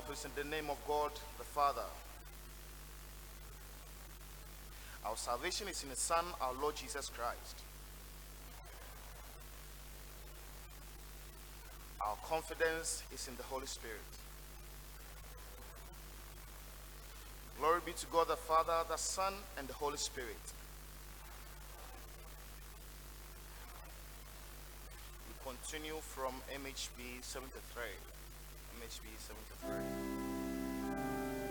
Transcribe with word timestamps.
help 0.00 0.12
is 0.12 0.24
in 0.24 0.30
the 0.34 0.48
name 0.48 0.70
of 0.70 0.78
God 0.86 1.10
the 1.36 1.44
Father. 1.44 1.84
Our 5.04 5.16
salvation 5.16 5.68
is 5.68 5.82
in 5.82 5.90
His 5.90 5.98
Son, 5.98 6.24
our 6.40 6.54
Lord 6.60 6.76
Jesus 6.76 7.10
Christ. 7.10 7.56
Our 12.00 12.16
confidence 12.26 13.02
is 13.12 13.28
in 13.28 13.36
the 13.36 13.42
Holy 13.42 13.66
Spirit. 13.66 14.00
Glory 17.58 17.80
be 17.84 17.92
to 17.92 18.06
God 18.06 18.28
the 18.28 18.36
Father, 18.36 18.84
the 18.88 18.96
Son, 18.96 19.34
and 19.58 19.68
the 19.68 19.74
Holy 19.74 19.98
Spirit. 19.98 20.44
We 25.28 25.52
continue 25.52 26.00
from 26.00 26.32
MHB 26.54 27.22
73. 27.22 27.82
MHB 28.90 29.06
73. 29.18 29.70
I 30.82 31.49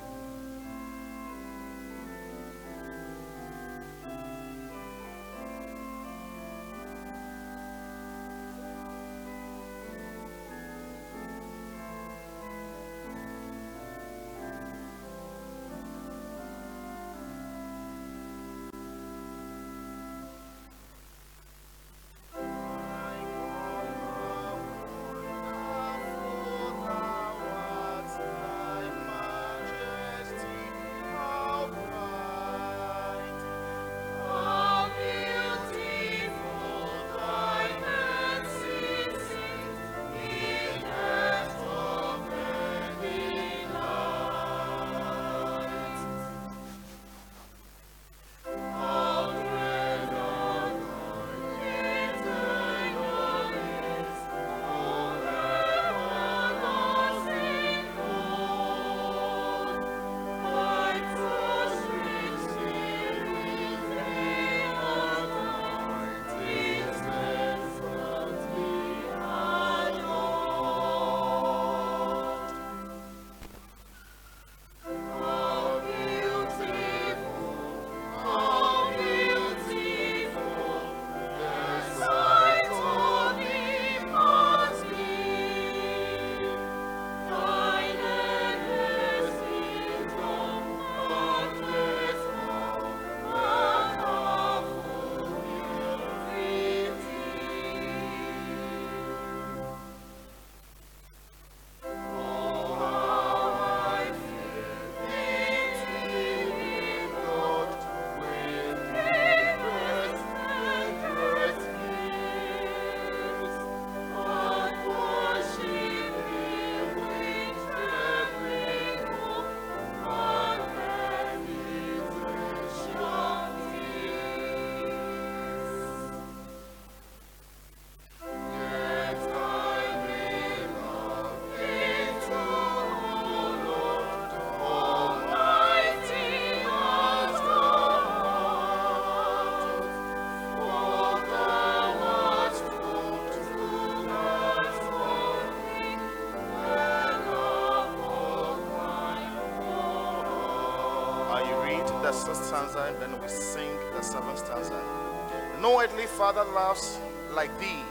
father 156.19 156.44
loves 156.52 156.99
like 157.31 157.49
thee, 157.61 157.81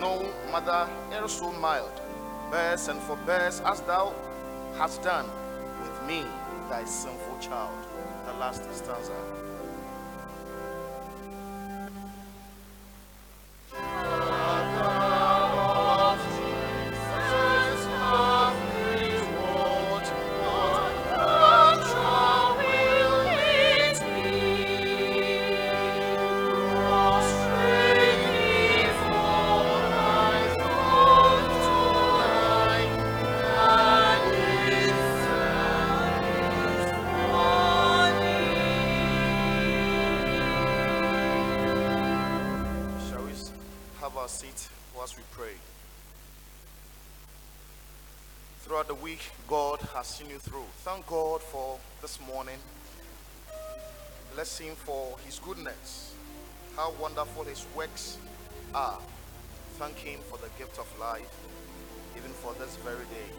no 0.00 0.28
mother 0.50 0.90
ever 1.12 1.28
so 1.28 1.52
mild. 1.52 2.00
Bears 2.50 2.88
and 2.88 3.00
forbears 3.02 3.60
as 3.60 3.80
thou 3.82 4.12
hast 4.76 5.04
done 5.04 5.26
with 5.80 6.02
me, 6.02 6.24
thy 6.68 6.82
sinful 6.82 7.38
child. 7.38 7.78
The 8.26 8.32
last 8.40 8.64
stanza. 8.74 9.35
Through. 50.38 50.66
Thank 50.78 51.06
God 51.06 51.42
for 51.42 51.78
this 52.02 52.18
morning. 52.26 52.58
Bless 54.34 54.58
Him 54.58 54.74
for 54.74 55.16
His 55.24 55.38
goodness. 55.38 56.14
How 56.76 56.92
wonderful 57.00 57.44
His 57.44 57.66
works 57.76 58.18
are. 58.74 58.98
Thank 59.78 59.96
Him 59.98 60.20
for 60.28 60.38
the 60.38 60.48
gift 60.58 60.78
of 60.78 60.86
life, 60.98 61.30
even 62.16 62.30
for 62.30 62.52
this 62.54 62.76
very 62.76 63.04
day. 63.06 63.30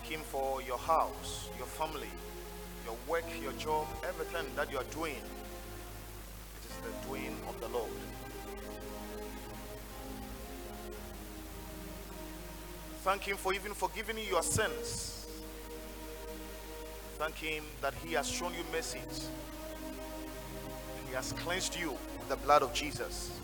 Thank 0.00 0.12
Him 0.12 0.20
for 0.22 0.62
your 0.62 0.78
house, 0.78 1.50
your 1.58 1.66
family, 1.66 2.08
your 2.86 2.96
work, 3.06 3.24
your 3.42 3.52
job, 3.52 3.86
everything 4.08 4.46
that 4.56 4.72
you 4.72 4.78
are 4.78 4.84
doing. 4.94 5.12
It 5.12 6.64
is 6.64 6.76
the 6.78 7.06
doing 7.06 7.36
of 7.46 7.60
the 7.60 7.68
Lord. 7.68 7.90
Thank 13.02 13.24
Him 13.24 13.36
for 13.36 13.52
even 13.52 13.74
forgiving 13.74 14.16
you 14.16 14.24
your 14.24 14.42
sins. 14.42 15.26
Thank 17.18 17.36
Him 17.36 17.64
that 17.82 17.92
He 18.02 18.14
has 18.14 18.26
shown 18.26 18.54
you 18.54 18.64
mercy. 18.72 19.00
He 21.08 21.14
has 21.14 21.34
cleansed 21.34 21.78
you 21.78 21.90
with 21.90 22.28
the 22.30 22.36
blood 22.36 22.62
of 22.62 22.72
Jesus. 22.72 23.38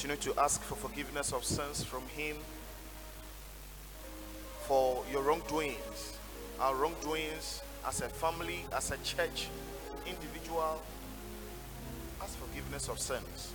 Continue 0.00 0.32
to 0.32 0.40
ask 0.40 0.62
for 0.62 0.76
forgiveness 0.76 1.30
of 1.34 1.44
sins 1.44 1.84
from 1.84 2.00
Him 2.16 2.34
for 4.62 5.04
your 5.12 5.22
wrongdoings, 5.22 6.16
our 6.58 6.74
wrongdoings 6.74 7.60
as 7.86 8.00
a 8.00 8.08
family, 8.08 8.64
as 8.74 8.92
a 8.92 8.96
church, 9.04 9.48
individual. 10.06 10.80
Ask 12.22 12.34
forgiveness 12.38 12.88
of 12.88 12.98
sins. 12.98 13.52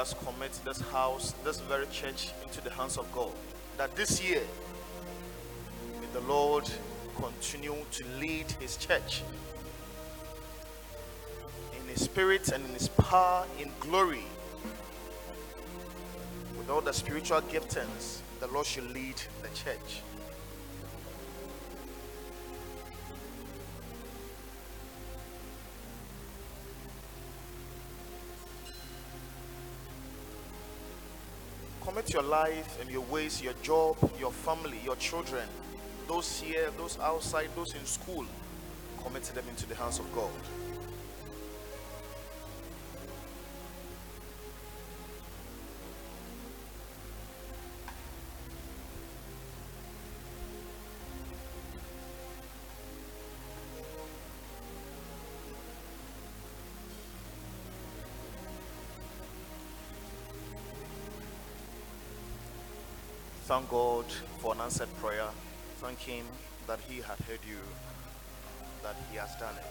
Us 0.00 0.14
commit 0.24 0.52
this 0.64 0.80
house, 0.80 1.34
this 1.44 1.60
very 1.60 1.86
church, 1.92 2.30
into 2.42 2.62
the 2.62 2.70
hands 2.70 2.96
of 2.96 3.10
God. 3.12 3.32
That 3.76 3.94
this 3.94 4.24
year, 4.24 4.40
may 6.00 6.06
the 6.14 6.26
Lord 6.26 6.64
continue 7.16 7.76
to 7.92 8.04
lead 8.18 8.50
His 8.52 8.78
church 8.78 9.22
in 11.78 11.86
His 11.86 12.02
spirit 12.02 12.48
and 12.48 12.64
in 12.64 12.72
His 12.72 12.88
power, 12.88 13.44
in 13.60 13.70
glory. 13.78 14.24
With 16.56 16.70
all 16.70 16.80
the 16.80 16.94
spiritual 16.94 17.42
giftings, 17.42 18.20
the 18.40 18.46
Lord 18.46 18.64
should 18.64 18.90
lead 18.92 19.16
the 19.42 19.48
church. 19.48 20.00
Commit 32.10 32.22
your 32.24 32.30
life 32.30 32.80
and 32.80 32.90
your 32.90 33.02
ways, 33.02 33.40
your 33.40 33.52
job, 33.62 33.96
your 34.18 34.32
family, 34.32 34.78
your 34.84 34.96
children, 34.96 35.46
those 36.08 36.40
here, 36.40 36.68
those 36.76 36.98
outside, 36.98 37.48
those 37.54 37.72
in 37.74 37.84
school. 37.84 38.26
Commit 39.04 39.22
them 39.22 39.44
into 39.48 39.64
the 39.68 39.76
hands 39.76 40.00
of 40.00 40.12
God. 40.12 40.30
Thank 63.50 63.68
God 63.68 64.04
for 64.38 64.54
an 64.54 64.60
answered 64.60 64.88
prayer. 65.00 65.26
Thank 65.78 65.98
Him 65.98 66.24
that 66.68 66.78
He 66.88 66.98
had 66.98 67.18
heard 67.26 67.40
you, 67.44 67.58
that 68.84 68.94
He 69.10 69.16
has 69.16 69.34
done 69.40 69.56
it. 69.56 69.64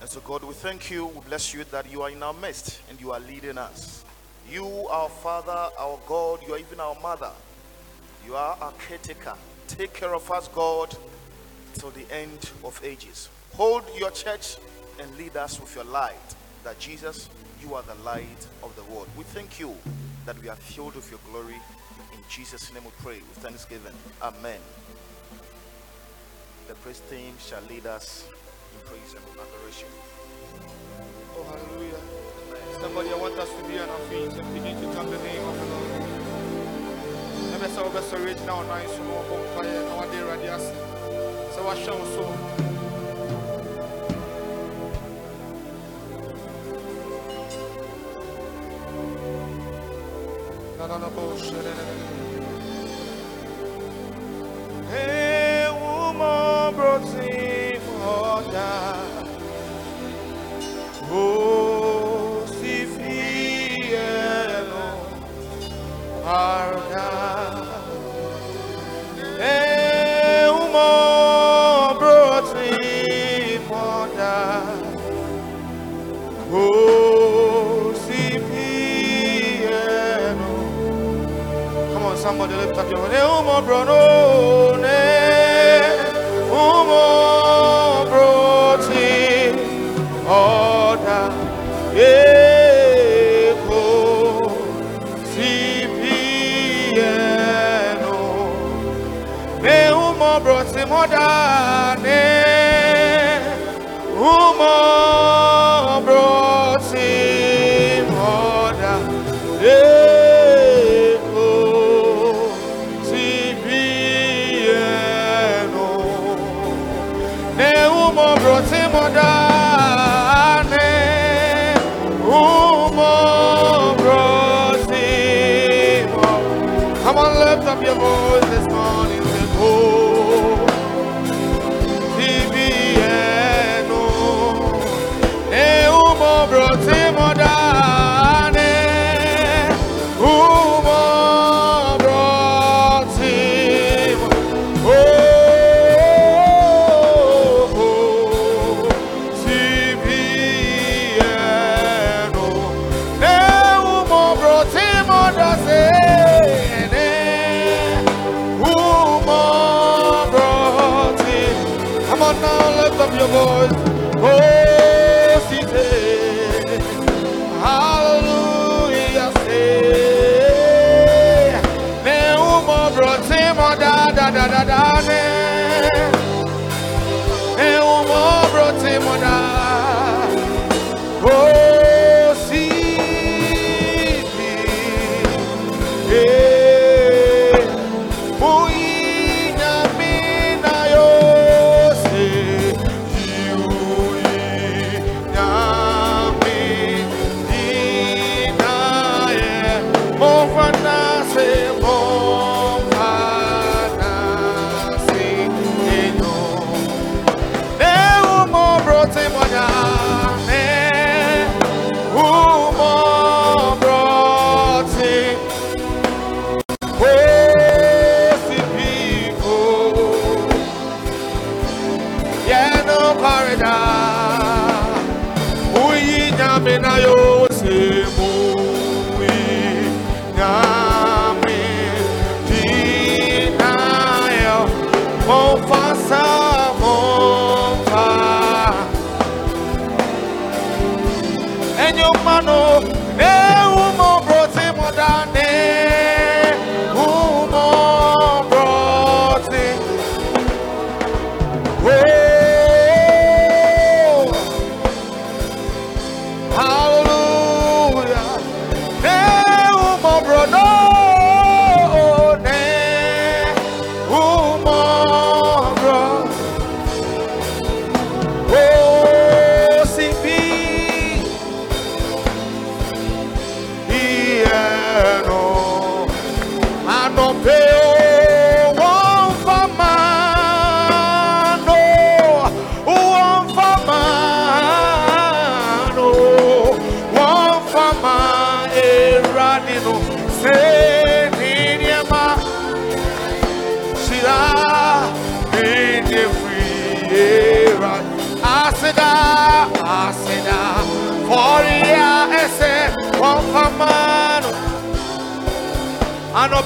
And 0.00 0.10
so, 0.10 0.18
God, 0.22 0.42
we 0.42 0.54
thank 0.54 0.90
you, 0.90 1.06
we 1.06 1.20
bless 1.20 1.54
you 1.54 1.62
that 1.70 1.88
you 1.88 2.02
are 2.02 2.10
in 2.10 2.20
our 2.20 2.34
midst 2.34 2.80
and 2.90 3.00
you 3.00 3.12
are 3.12 3.20
leading 3.20 3.58
us. 3.58 4.04
You, 4.50 4.66
our 4.88 5.08
Father, 5.08 5.68
our 5.78 6.00
God, 6.08 6.40
you 6.44 6.54
are 6.54 6.58
even 6.58 6.80
our 6.80 6.96
Mother. 7.00 7.30
You 8.26 8.34
are 8.34 8.58
our 8.60 8.72
caretaker. 8.72 9.34
Take 9.68 9.94
care 9.94 10.16
of 10.16 10.28
us, 10.32 10.48
God, 10.48 10.96
till 11.74 11.90
the 11.90 12.12
end 12.12 12.50
of 12.64 12.80
ages. 12.82 13.28
Hold 13.54 13.84
your 13.96 14.10
church 14.10 14.56
and 15.00 15.16
lead 15.16 15.36
us 15.36 15.60
with 15.60 15.74
your 15.74 15.84
light. 15.84 16.14
That 16.64 16.78
Jesus, 16.78 17.28
you 17.62 17.74
are 17.74 17.82
the 17.82 17.94
light 18.04 18.46
of 18.62 18.74
the 18.76 18.84
world. 18.84 19.08
We 19.16 19.24
thank 19.24 19.58
you 19.58 19.74
that 20.26 20.40
we 20.42 20.48
are 20.48 20.56
filled 20.56 20.94
with 20.94 21.10
your 21.10 21.20
glory. 21.30 21.60
In 22.12 22.18
Jesus' 22.28 22.72
name 22.72 22.84
we 22.84 22.90
pray 22.98 23.18
with 23.18 23.38
thanksgiving. 23.38 23.94
Amen. 24.22 24.60
The 26.68 26.74
praise 26.74 27.02
team 27.10 27.34
shall 27.40 27.62
lead 27.68 27.86
us 27.86 28.28
in 28.74 28.86
praise 28.86 29.14
and 29.14 29.24
adoration. 29.34 29.88
Oh, 31.34 31.44
hallelujah. 31.44 32.00
Somebody, 32.80 33.10
I 33.10 33.16
want 33.16 33.38
us 33.38 33.48
to 33.48 33.68
be 33.68 33.78
on 33.78 33.88
our 33.88 33.98
feet 34.08 34.32
and 34.38 34.54
begin 34.54 34.80
to 34.80 34.88
thank 34.92 35.10
the 35.10 35.18
name 35.18 35.48
of 35.48 35.58
the 35.58 35.66
Lord. 35.66 35.90
Let 37.50 37.60
me 37.62 37.68
say, 37.68 37.82
oh, 37.82 37.90
we're 37.92 38.02
so 38.02 38.18
rich 38.18 38.38
now, 38.46 38.62
nice, 38.62 38.90
so 38.92 39.02
more 39.04 39.24
bonfire, 39.24 39.82
no 39.84 39.96
one 39.96 40.10
day, 40.10 40.22
radius. 40.22 40.62
So, 41.54 41.68
I 41.68 41.74
show 41.82 42.04
so. 42.04 42.69
No, 50.90 50.98
no, 50.98 52.09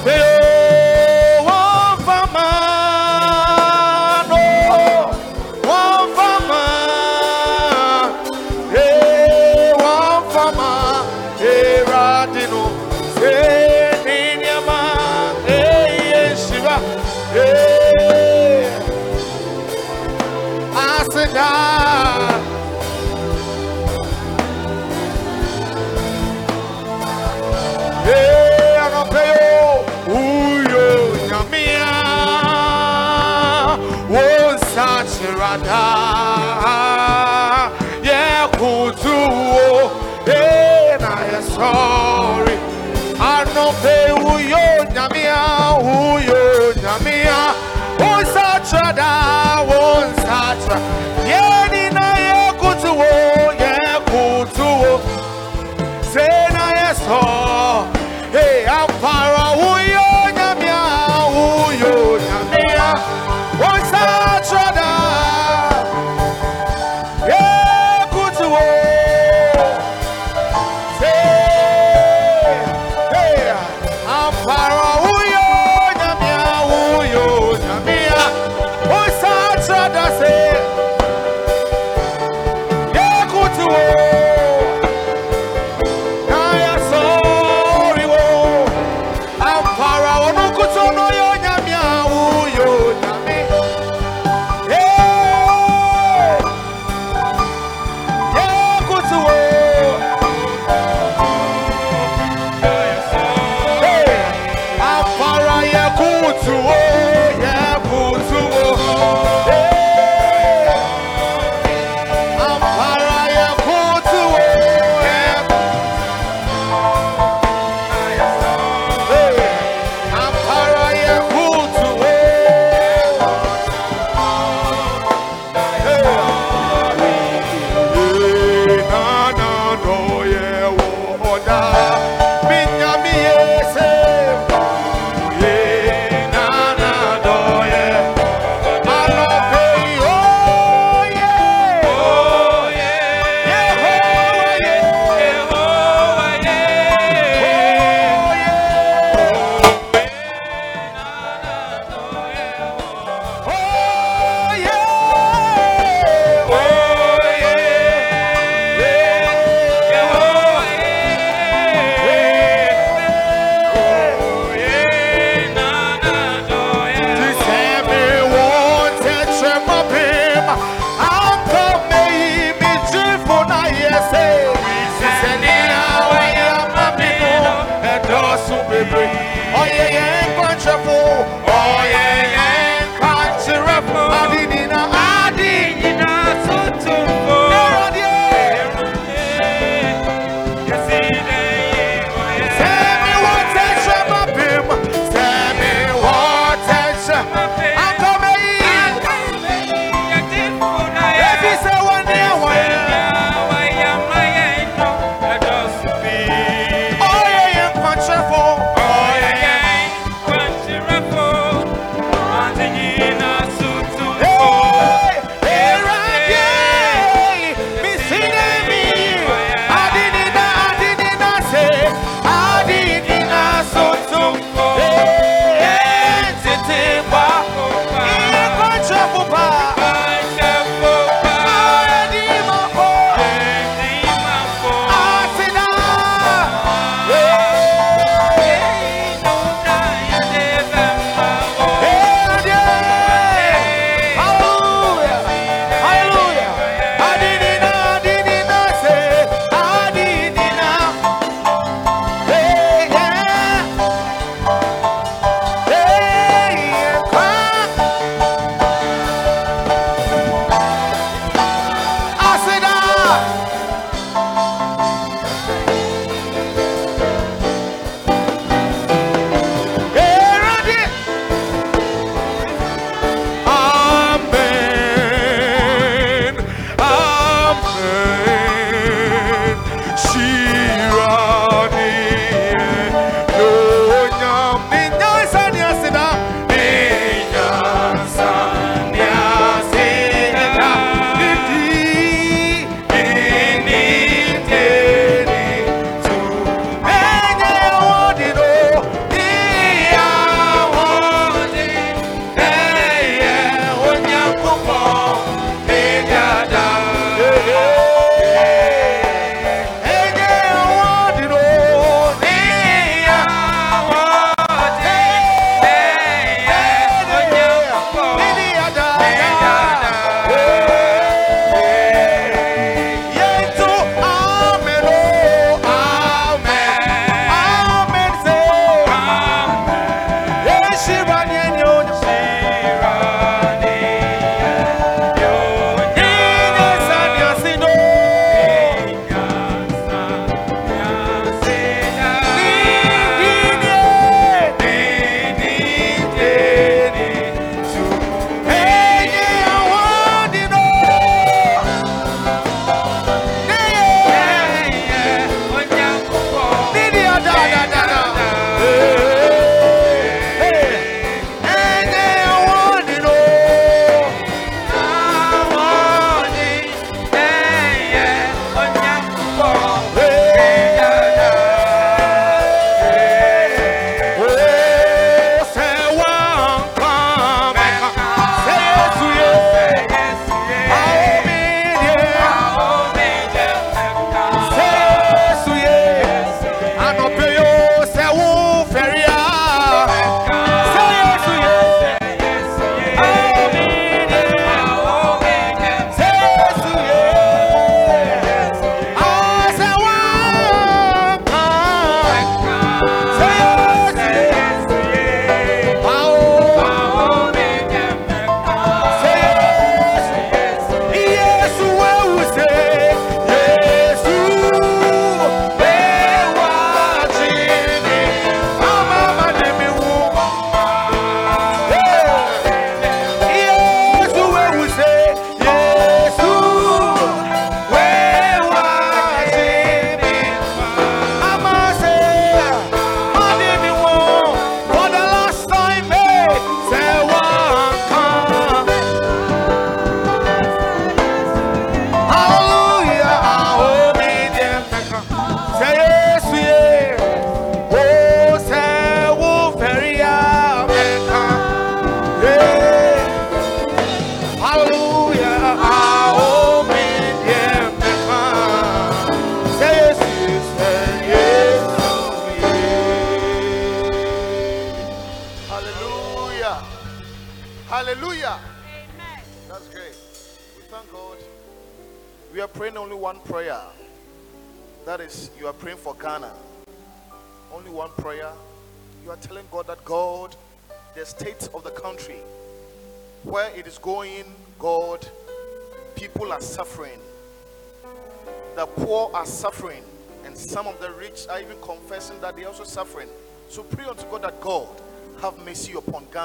Anopeo, 0.05 0.34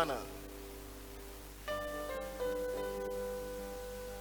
Ghana. 0.00 0.16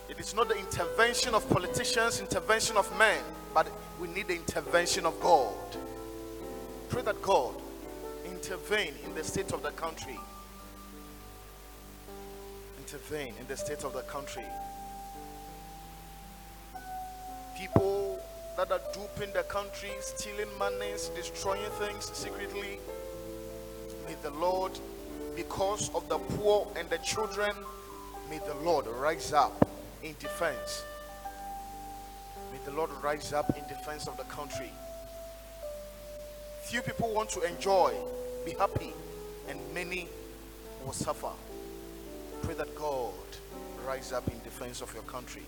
It 0.10 0.20
is 0.20 0.36
not 0.36 0.50
the 0.50 0.58
intervention 0.58 1.34
of 1.34 1.50
politicians, 1.50 2.20
intervention 2.20 2.76
of 2.76 2.86
men, 2.98 3.24
but 3.54 3.68
we 4.02 4.10
need 4.10 4.28
the 4.28 4.36
intervention 4.36 5.06
of 5.06 5.18
God. 5.22 5.56
Pray 6.90 7.02
that 7.04 7.22
God 7.22 7.54
intervene 8.26 8.94
in 9.06 9.16
the 9.16 9.24
state 9.24 9.54
of 9.54 9.64
the 9.64 9.72
country. 9.72 10.20
Intervene 12.80 13.34
in 13.40 13.48
the 13.48 13.56
state 13.56 13.86
of 13.86 13.94
the 13.94 14.02
country. 14.02 14.44
People 17.58 18.20
that 18.58 18.70
are 18.70 18.82
duping 18.92 19.32
the 19.34 19.44
country, 19.44 19.92
stealing 20.02 20.50
monies, 20.58 21.10
destroying 21.16 21.72
things 21.80 22.12
secretly. 22.14 22.69
The 26.10 26.18
poor 26.18 26.68
and 26.76 26.90
the 26.90 26.98
children, 26.98 27.52
may 28.30 28.40
the 28.40 28.56
Lord 28.56 28.88
rise 28.88 29.32
up 29.32 29.70
in 30.04 30.16
defense. 30.20 30.84
May 32.52 32.58
the 32.66 32.76
Lord 32.76 32.90
rise 33.04 33.32
up 33.32 33.56
in 33.56 33.64
defense 33.68 34.08
of 34.08 34.18
the 34.18 34.24
country. 34.24 34.72
Few 36.64 36.82
people 36.82 37.14
want 37.14 37.30
to 37.30 37.42
enjoy, 37.42 37.94
be 38.44 38.52
happy, 38.52 38.92
and 39.48 39.60
many 39.74 40.08
will 40.84 40.94
suffer. 40.94 41.32
Pray 42.42 42.56
that 42.56 42.76
God 42.76 43.14
rise 43.86 44.12
up 44.12 44.28
in 44.30 44.40
defense 44.44 44.82
of 44.82 44.92
your 44.96 45.04
country. 45.04 45.44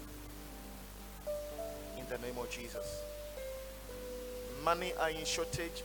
In 1.98 2.06
the 2.08 2.20
name 2.20 2.38
of 2.38 2.50
Jesus. 2.52 3.02
Money 4.64 4.94
are 5.00 5.10
in 5.10 5.26
shortage, 5.26 5.84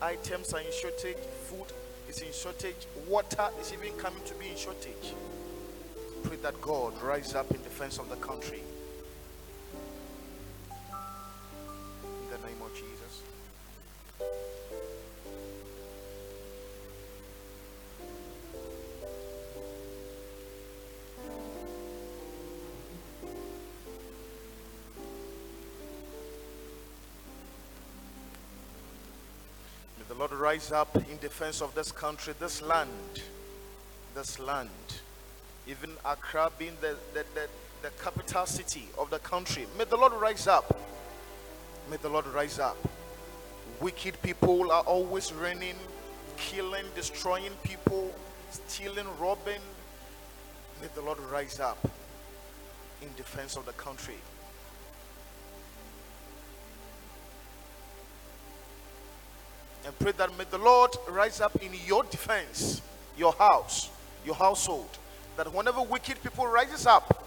items 0.00 0.52
are 0.52 0.60
in 0.60 0.72
shortage, 0.72 1.16
food 1.48 1.72
is 2.08 2.22
in 2.22 2.32
shortage, 2.32 2.86
water 3.08 3.48
is 3.60 3.72
even 3.72 3.96
coming 3.98 4.22
to 4.24 4.34
be 4.34 4.48
in 4.48 4.56
shortage 4.56 5.14
pray 6.26 6.36
that 6.38 6.60
God 6.60 7.00
rise 7.02 7.34
up 7.34 7.50
in 7.52 7.62
defense 7.62 7.98
of 7.98 8.08
the 8.08 8.16
country. 8.16 8.62
Rise 30.56 30.72
up 30.72 30.96
in 31.10 31.18
defense 31.18 31.60
of 31.60 31.74
this 31.74 31.92
country, 31.92 32.32
this 32.40 32.62
land, 32.62 32.88
this 34.14 34.38
land 34.38 34.70
even 35.68 35.90
Accra 36.02 36.50
being 36.58 36.72
the, 36.80 36.96
the, 37.12 37.24
the, 37.34 37.46
the 37.82 37.90
capital 38.02 38.46
city 38.46 38.84
of 38.96 39.10
the 39.10 39.18
country. 39.18 39.66
May 39.76 39.84
the 39.84 39.96
Lord 39.96 40.14
rise 40.14 40.46
up. 40.46 40.78
May 41.90 41.98
the 41.98 42.08
Lord 42.08 42.26
rise 42.28 42.58
up. 42.58 42.76
Wicked 43.80 44.22
people 44.22 44.72
are 44.72 44.82
always 44.84 45.30
reigning, 45.34 45.74
killing, 46.38 46.86
destroying 46.94 47.52
people, 47.62 48.10
stealing, 48.50 49.06
robbing. 49.20 49.60
May 50.80 50.88
the 50.94 51.02
Lord 51.02 51.18
rise 51.30 51.60
up 51.60 51.86
in 53.02 53.08
defense 53.14 53.56
of 53.56 53.66
the 53.66 53.72
country. 53.72 54.16
And 59.86 59.98
pray 59.98 60.12
that 60.18 60.36
may 60.36 60.44
the 60.50 60.58
Lord 60.58 60.90
rise 61.08 61.40
up 61.40 61.56
in 61.62 61.70
your 61.86 62.02
defense, 62.04 62.82
your 63.16 63.32
house, 63.32 63.88
your 64.24 64.34
household 64.34 64.98
that 65.36 65.52
whenever 65.52 65.82
wicked 65.82 66.22
people 66.22 66.46
rises 66.46 66.86
up 66.86 67.24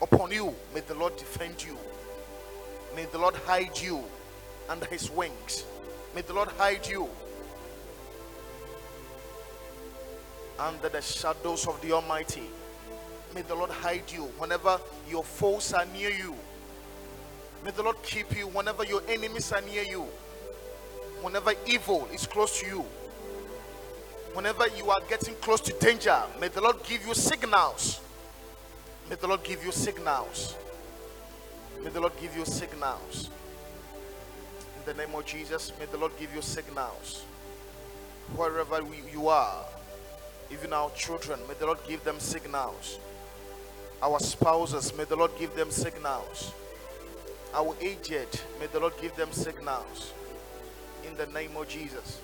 upon 0.00 0.32
you, 0.32 0.54
may 0.74 0.80
the 0.80 0.94
Lord 0.94 1.16
defend 1.16 1.62
you. 1.62 1.76
May 2.94 3.04
the 3.04 3.18
Lord 3.18 3.34
hide 3.46 3.78
you 3.78 4.02
under 4.68 4.86
his 4.86 5.10
wings. 5.10 5.64
May 6.14 6.22
the 6.22 6.32
Lord 6.32 6.48
hide 6.56 6.86
you 6.88 7.08
under 10.58 10.88
the 10.88 11.02
shadows 11.02 11.66
of 11.66 11.80
the 11.82 11.92
Almighty. 11.92 12.48
May 13.34 13.42
the 13.42 13.54
Lord 13.54 13.70
hide 13.70 14.10
you 14.10 14.22
whenever 14.38 14.80
your 15.10 15.22
foes 15.22 15.74
are 15.74 15.84
near 15.86 16.10
you. 16.10 16.34
May 17.64 17.70
the 17.72 17.82
Lord 17.82 18.02
keep 18.02 18.34
you 18.34 18.46
whenever 18.48 18.84
your 18.84 19.02
enemies 19.08 19.52
are 19.52 19.60
near 19.60 19.82
you. 19.82 20.06
Whenever 21.22 21.52
evil 21.66 22.08
is 22.12 22.26
close 22.26 22.60
to 22.60 22.66
you 22.66 22.84
whenever 24.36 24.66
you 24.76 24.90
are 24.90 25.00
getting 25.08 25.34
close 25.36 25.62
to 25.62 25.72
danger, 25.80 26.22
may 26.38 26.48
the 26.48 26.60
Lord 26.60 26.76
give 26.84 27.06
you 27.06 27.14
signals. 27.14 28.02
May 29.08 29.16
the 29.16 29.26
Lord 29.26 29.42
give 29.42 29.64
you 29.64 29.72
signals. 29.72 30.54
May 31.82 31.88
the 31.88 32.00
Lord 32.00 32.12
give 32.20 32.36
you 32.36 32.44
signals. 32.44 33.30
In 34.76 34.92
the 34.92 35.02
name 35.02 35.14
of 35.14 35.24
Jesus, 35.24 35.72
may 35.80 35.86
the 35.86 35.96
Lord 35.96 36.12
give 36.20 36.34
you 36.34 36.42
signals. 36.42 37.24
Wherever 38.34 38.82
you 39.10 39.28
are, 39.28 39.64
even 40.52 40.74
our 40.74 40.90
children, 40.90 41.40
may 41.48 41.54
the 41.54 41.64
Lord 41.64 41.78
give 41.88 42.04
them 42.04 42.20
signals. 42.20 42.98
Our 44.02 44.20
spouses, 44.20 44.94
may 44.98 45.04
the 45.04 45.16
Lord 45.16 45.30
give 45.38 45.56
them 45.56 45.70
signals. 45.70 46.52
Our 47.54 47.74
aged, 47.80 48.42
may 48.60 48.66
the 48.66 48.80
Lord 48.80 48.92
give 49.00 49.16
them 49.16 49.32
signals. 49.32 50.12
In 51.06 51.16
the 51.16 51.26
name 51.26 51.56
of 51.56 51.68
Jesus 51.68 52.20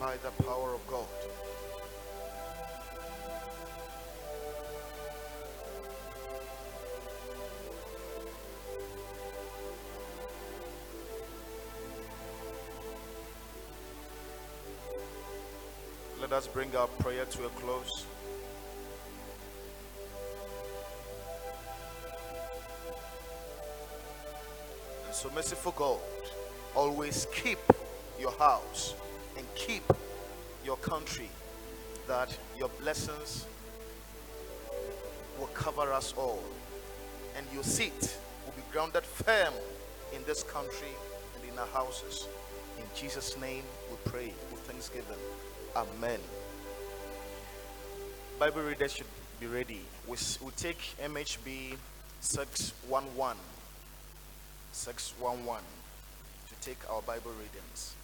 by 0.00 0.16
the 0.16 0.30
power 0.42 0.74
of 0.74 0.86
God. 0.86 1.06
Let 16.20 16.32
us 16.32 16.48
bring 16.48 16.74
our 16.76 16.88
prayer 16.88 17.24
to 17.24 17.46
a 17.46 17.48
close. 17.50 18.06
So, 25.14 25.30
merciful 25.30 25.72
God, 25.76 26.00
always 26.74 27.28
keep 27.32 27.60
your 28.18 28.32
house 28.32 28.94
and 29.36 29.46
keep 29.54 29.84
your 30.64 30.76
country, 30.78 31.30
that 32.08 32.36
your 32.58 32.68
blessings 32.80 33.46
will 35.38 35.46
cover 35.48 35.92
us 35.92 36.14
all, 36.16 36.42
and 37.36 37.46
your 37.54 37.62
seat 37.62 38.16
will 38.44 38.52
be 38.56 38.62
grounded 38.72 39.04
firm 39.04 39.54
in 40.12 40.24
this 40.24 40.42
country 40.42 40.94
and 41.36 41.52
in 41.52 41.56
our 41.60 41.66
houses. 41.68 42.26
In 42.78 42.84
Jesus' 42.96 43.38
name 43.40 43.62
we 43.90 43.96
pray 44.10 44.32
with 44.50 44.62
thanksgiving. 44.62 45.22
Amen. 45.76 46.18
Bible 48.40 48.62
readers 48.62 48.94
should 48.94 49.06
be 49.38 49.46
ready. 49.46 49.80
We 50.08 50.16
we 50.42 50.50
take 50.56 50.80
MHB 51.00 51.76
611. 52.20 53.53
611 54.74 55.62
to 56.48 56.54
take 56.68 56.78
our 56.90 57.00
Bible 57.02 57.30
readings. 57.38 57.94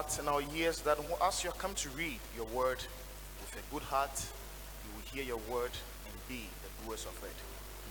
Hearts 0.00 0.18
and 0.18 0.28
our 0.30 0.40
ears 0.56 0.80
that 0.80 0.96
as 1.22 1.44
you 1.44 1.50
come 1.58 1.74
to 1.74 1.90
read 1.90 2.18
your 2.34 2.46
word 2.46 2.78
with 3.38 3.52
a 3.52 3.74
good 3.74 3.82
heart, 3.82 4.24
you 4.82 4.90
will 4.94 5.04
hear 5.12 5.22
your 5.22 5.40
word 5.52 5.72
and 6.06 6.14
be 6.26 6.48
the 6.62 6.86
doers 6.86 7.04
of 7.04 7.22
it. 7.22 7.36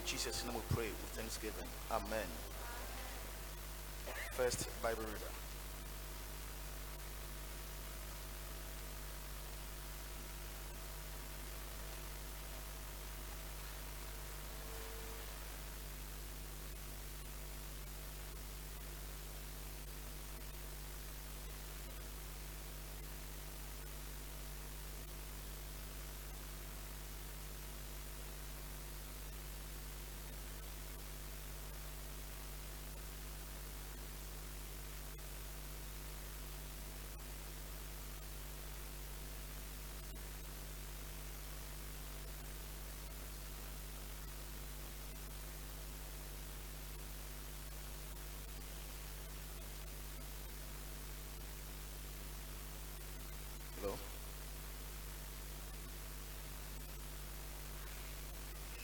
In 0.01 0.07
Jesus' 0.07 0.43
name 0.43 0.55
we 0.55 0.61
pray 0.73 0.87
with 0.87 1.11
thanksgiving. 1.13 1.69
Amen. 1.91 2.25
First 4.31 4.67
Bible 4.81 5.03
reader. 5.03 5.29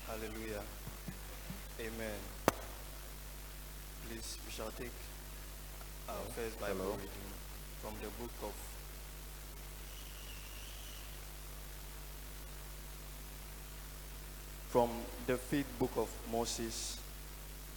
Hello. 0.07 0.14
Hallelujah. 0.25 0.63
Amen. 1.79 2.19
Please, 4.07 4.37
we 4.43 4.51
shall 4.51 4.71
take 4.71 4.89
our 6.09 6.15
first 6.35 6.59
Bible 6.59 6.77
Hello. 6.77 6.91
reading 6.93 7.29
from 7.79 7.93
the 8.01 8.09
book 8.17 8.31
of 8.41 8.53
from 14.69 14.89
the 15.27 15.37
fifth 15.37 15.77
book 15.77 15.91
of 15.95 16.09
Moses, 16.31 16.99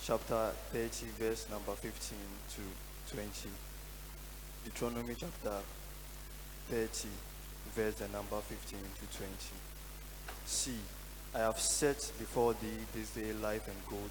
chapter 0.03 0.51
30, 0.73 1.07
verse 1.19 1.47
number 1.51 1.73
15 1.73 2.19
to 2.57 3.15
20. 3.15 3.31
Deuteronomy 4.65 5.15
chapter 5.19 5.59
30, 6.71 7.09
verse 7.75 7.95
the 7.97 8.09
number 8.09 8.41
15 8.41 8.79
to 8.79 9.19
20. 9.19 9.33
See, 10.47 10.79
I 11.39 11.43
have 11.43 11.61
set 11.61 11.99
before 12.19 12.53
thee 12.55 12.83
this 12.93 13.11
day 13.11 13.33
life 13.33 13.69
and 13.69 13.87
good, 13.87 14.11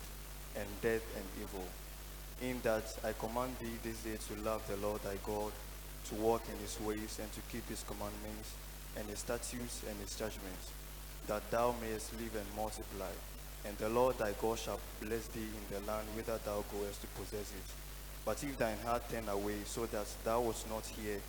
and 0.56 0.66
death 0.82 1.04
and 1.18 1.26
evil. 1.44 1.68
In 2.42 2.62
that 2.64 2.86
I 3.04 3.12
command 3.20 3.52
thee 3.60 3.76
this 3.84 4.00
day 4.00 4.16
to 4.16 4.42
love 4.44 4.66
the 4.70 4.78
Lord 4.78 5.04
thy 5.04 5.18
God, 5.26 5.52
to 6.08 6.16
walk 6.16 6.44
in 6.48 6.58
his 6.60 6.80
ways, 6.80 7.20
and 7.22 7.30
to 7.34 7.42
keep 7.52 7.68
his 7.68 7.84
commandments, 7.84 8.56
and 8.96 9.10
his 9.10 9.20
statutes 9.20 9.84
and 9.90 10.00
his 10.00 10.16
judgments, 10.16 10.72
that 11.28 11.52
thou 11.52 11.76
mayest 11.82 12.14
live 12.14 12.34
and 12.34 12.48
multiply. 12.56 13.12
And 13.66 13.78
the 13.78 13.90
Lord 13.90 14.18
thy 14.18 14.32
God 14.40 14.58
shall 14.58 14.80
bless 15.02 15.28
thee 15.28 15.52
in 15.52 15.66
the 15.70 15.86
land 15.86 16.08
whither 16.16 16.40
thou 16.46 16.64
goest 16.72 17.02
to 17.02 17.08
possess 17.20 17.52
it. 17.52 17.70
But 18.24 18.42
if 18.42 18.58
thine 18.58 18.80
heart 18.86 19.04
turn 19.12 19.28
away, 19.28 19.58
so 19.66 19.86
that 19.88 20.08
thou 20.24 20.40
wouldst 20.40 20.70
not 20.70 20.86
hear, 20.86 21.20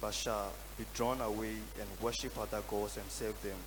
but 0.00 0.14
shall 0.14 0.50
be 0.76 0.84
drawn 0.94 1.20
away 1.20 1.54
and 1.78 1.88
worship 2.02 2.36
other 2.36 2.62
gods 2.68 2.96
and 2.96 3.08
serve 3.08 3.40
them, 3.44 3.58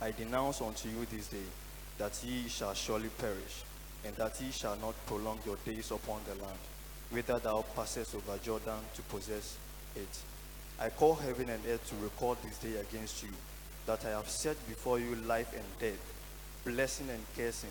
I 0.00 0.10
denounce 0.10 0.60
unto 0.60 0.88
you 0.88 1.06
this 1.10 1.28
day 1.28 1.48
that 1.98 2.22
ye 2.22 2.48
shall 2.48 2.74
surely 2.74 3.08
perish, 3.08 3.62
and 4.04 4.14
that 4.16 4.38
ye 4.40 4.50
shall 4.50 4.76
not 4.76 4.94
prolong 5.06 5.38
your 5.46 5.56
days 5.64 5.90
upon 5.90 6.20
the 6.28 6.34
land, 6.42 6.58
whither 7.10 7.38
thou 7.38 7.64
passest 7.74 8.14
over 8.14 8.36
Jordan 8.38 8.80
to 8.94 9.02
possess 9.02 9.56
it. 9.94 10.18
I 10.78 10.90
call 10.90 11.14
heaven 11.14 11.48
and 11.48 11.64
earth 11.66 11.88
to 11.88 12.04
record 12.04 12.36
this 12.42 12.58
day 12.58 12.76
against 12.76 13.22
you, 13.22 13.30
that 13.86 14.04
I 14.04 14.10
have 14.10 14.28
set 14.28 14.56
before 14.68 14.98
you 14.98 15.14
life 15.14 15.54
and 15.54 15.64
death, 15.80 16.14
blessing 16.64 17.08
and 17.08 17.24
cursing. 17.34 17.70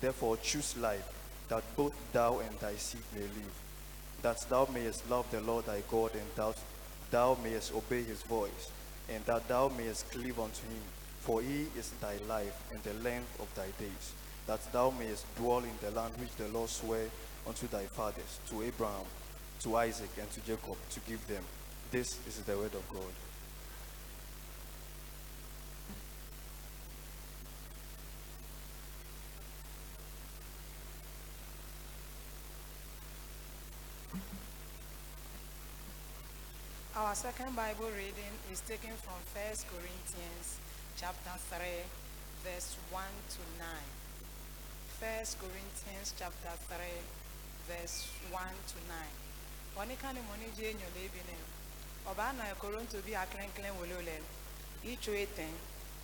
Therefore 0.00 0.36
choose 0.36 0.76
life, 0.76 1.08
that 1.48 1.64
both 1.76 1.94
thou 2.12 2.38
and 2.38 2.56
thy 2.60 2.76
seed 2.76 3.02
may 3.14 3.22
live, 3.22 3.62
that 4.22 4.40
thou 4.48 4.68
mayest 4.72 5.10
love 5.10 5.28
the 5.32 5.40
Lord 5.40 5.66
thy 5.66 5.82
God, 5.90 6.12
and 6.12 6.30
thou, 6.36 6.54
thou 7.10 7.36
mayest 7.42 7.74
obey 7.74 8.04
his 8.04 8.22
voice, 8.22 8.70
and 9.08 9.24
that 9.24 9.48
thou 9.48 9.68
mayest 9.76 10.08
cleave 10.12 10.38
unto 10.38 10.62
him. 10.62 10.82
For 11.24 11.40
he 11.40 11.68
is 11.74 11.90
thy 12.02 12.18
life 12.28 12.54
and 12.70 12.82
the 12.82 12.92
length 13.02 13.40
of 13.40 13.48
thy 13.54 13.68
days, 13.80 14.12
that 14.46 14.60
thou 14.74 14.90
mayest 14.90 15.24
dwell 15.36 15.60
in 15.60 15.72
the 15.80 15.90
land 15.90 16.12
which 16.18 16.36
the 16.36 16.48
Lord 16.48 16.68
sware 16.68 17.08
unto 17.46 17.66
thy 17.66 17.84
fathers, 17.86 18.40
to 18.50 18.62
Abraham, 18.62 19.06
to 19.60 19.76
Isaac, 19.76 20.10
and 20.20 20.30
to 20.32 20.40
Jacob, 20.40 20.76
to 20.90 21.00
give 21.08 21.26
them. 21.26 21.42
This 21.90 22.18
is 22.28 22.40
the 22.40 22.58
word 22.58 22.74
of 22.74 22.86
God. 22.92 23.14
Our 36.94 37.14
second 37.14 37.56
Bible 37.56 37.88
reading 37.96 38.34
is 38.52 38.60
taken 38.60 38.90
from 39.00 39.16
1 39.32 39.44
Corinthians 39.72 40.58
chapter 40.96 41.34
3, 41.50 41.58
verse 42.44 42.76
1 42.90 43.02
to 43.34 43.42
9. 43.58 43.66
1 45.02 45.26
Corinthians 45.42 46.14
chapter 46.14 46.54
3, 46.70 46.78
verse 47.66 48.06
1 48.30 48.40
to 48.70 48.78
9. 48.86 48.98
Wani 49.76 49.96
kani 49.96 50.20
moni 50.28 50.46
je 50.56 50.74
nyole 50.74 51.00
ebine. 51.04 51.36
Oba 52.06 52.32
na 52.32 52.44
Koronto 52.54 53.02
bi 53.04 53.12
a 53.14 53.26
klen 53.26 53.50
klen 53.56 53.74
wole 53.78 53.94
ole. 53.98 54.22
Icho 54.86 55.12
eten, 55.12 55.50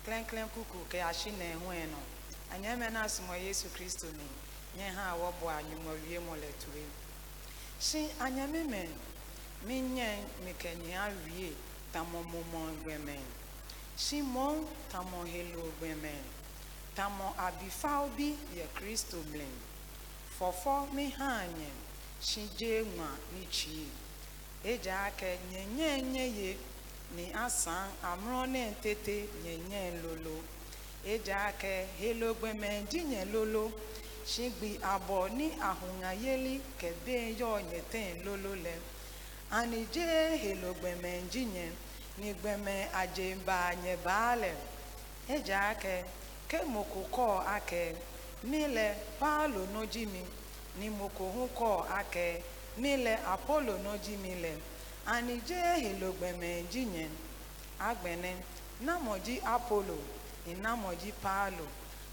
klen 0.05 0.25
klen 0.25 0.49
kuku 0.49 0.83
ke 0.89 0.99
ashi 0.99 1.31
na 1.31 1.45
ehu 1.55 1.71
eno. 1.71 2.01
Anya 2.53 2.75
me 2.75 2.89
na 2.89 3.03
asimo 3.03 3.33
Yesu 3.33 3.67
Kristo 3.69 4.07
ni. 4.11 4.27
Nye 4.77 4.89
ha 4.91 5.15
wo 5.15 5.33
bo 5.39 5.47
anyumo 5.47 5.95
wie 6.03 6.19
mo 6.19 6.35
le 6.35 6.51
tuwe. 6.59 6.83
Shi 7.79 8.09
anya 8.19 8.47
me 8.47 8.63
me 8.63 8.89
minye 9.65 10.19
mikenye 10.43 10.97
awie 10.97 11.53
tamo 11.93 12.23
momo 12.23 12.71
Shimon 14.05 14.65
tamo 14.91 15.23
helo 15.25 15.63
gbemen, 15.79 16.23
tamo 16.95 17.35
abifa 17.37 17.99
obi 18.05 18.29
ye 18.57 18.65
Kristo 18.75 19.17
blen, 19.31 19.53
fọfọ 20.39 20.75
mi 20.95 21.05
ha 21.17 21.31
shije 22.27 22.71
nwa 22.93 23.09
n'ichi, 23.33 23.79
eji 24.71 24.89
aka 25.07 25.27
nyenye 25.51 25.85
enye 25.97 26.25
ye, 26.39 26.51
ni 27.15 27.25
asan 27.45 27.89
amụrụ 28.09 28.41
na-etete 28.53 29.17
nyenye 29.43 29.83
lolo, 30.03 30.35
eji 31.11 31.31
aka 31.49 31.73
helo 31.99 32.29
gbemen 32.39 32.79
dinye 32.91 33.21
lolo, 33.33 33.63
shigbi 34.31 34.69
abọ 34.93 35.19
ni 35.37 35.47
ahụnyayeli 35.69 36.55
kebe 36.79 37.15
yọ 37.39 37.51
nyete 37.69 38.01
lolo 38.25 38.51
le, 38.65 38.75
anije 39.59 40.05
helo 40.43 40.69
gbemen 40.79 41.21
dinye 41.33 41.65
lolo. 41.69 41.90
n'igbeme 42.19 42.87
ajembanye 42.93 43.97
baale 44.05 44.53
eje 45.29 45.55
ake 45.55 46.03
kemokoco 46.47 47.39
ake. 47.55 47.95
Mile 48.43 48.95
paolo 49.19 49.67
nojimi 49.73 50.25
nimokohuko 50.79 51.87
ake. 51.99 52.43
Nile 52.77 53.15
apolo 53.33 53.77
nojimile 53.77 54.57
anije 55.05 55.55
jinye 56.71 57.07
agbene 57.79 58.35
namoji 58.81 59.41
apolo 59.45 59.97
inamoji 60.47 61.11
paalo 61.11 61.67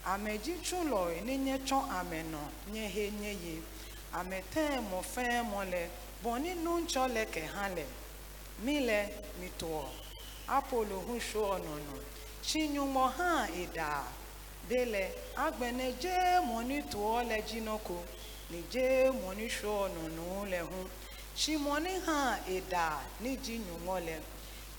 ameji 0.04 0.52
tsulo 0.62 1.10
ninye 1.24 1.58
tsɔ 1.58 1.80
ameno 2.00 2.48
nye 2.72 2.88
he 2.88 3.10
nye 3.10 3.28
ye. 3.30 3.62
Amete. 4.12 4.80
mile 8.64 9.08
mituo 9.40 9.90
apolo 10.48 11.00
hunsho 11.00 11.58
nono. 11.58 12.02
Chinyumo 12.42 13.08
ha 13.08 13.48
ida. 13.62 14.02
Dele 14.68 15.12
agbene 15.36 15.94
je 16.00 16.40
monituo 16.46 17.22
le 17.22 17.42
jinoko. 17.42 18.04
Ni 18.50 18.64
je 18.70 19.10
monisho 19.10 19.88
nono 19.88 20.46
le 20.46 20.60
hun 20.60 20.88
shimoni 21.36 21.90
ha 22.06 22.38
ida 22.48 22.98
ni 23.20 23.36
jinyumo 23.36 23.98
le. 24.00 24.20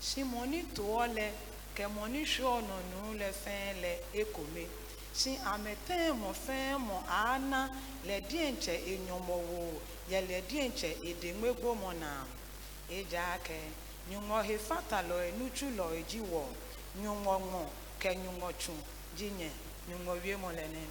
Shimoni 0.00 0.62
tuo 0.74 1.06
le 1.06 1.32
kemonisho 1.74 2.60
nono 2.60 3.14
le 3.14 3.32
fen 3.32 3.80
le 3.80 4.02
ekome. 4.12 4.66
Si 5.12 5.38
amete 5.44 6.12
mo 6.12 6.32
fen 6.32 6.78
mo 6.78 7.02
ana 7.08 7.70
le 8.06 8.20
dienche 8.28 8.74
enyomo 8.86 9.34
wo 9.34 9.80
ye 10.08 10.20
le 10.20 10.42
dienche 10.48 10.96
edemegbo 11.02 11.74
mo 11.74 11.92
na. 11.92 12.39
ejake 12.90 13.60
nyungo 14.10 14.42
he 14.42 14.58
fatalo 14.58 15.22
e 15.24 15.32
nuchulo 15.38 15.94
e 15.94 16.02
jiwo 16.02 16.48
nyungo 17.02 17.38
mo 17.38 17.70
ke 17.98 18.16
nyungo 18.16 18.52
chu 18.52 18.72
jinye 19.16 19.50
nyungo 19.88 20.12
wie 20.22 20.36
molene 20.36 20.84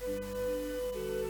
Thank 0.00 0.94
you. 0.94 1.27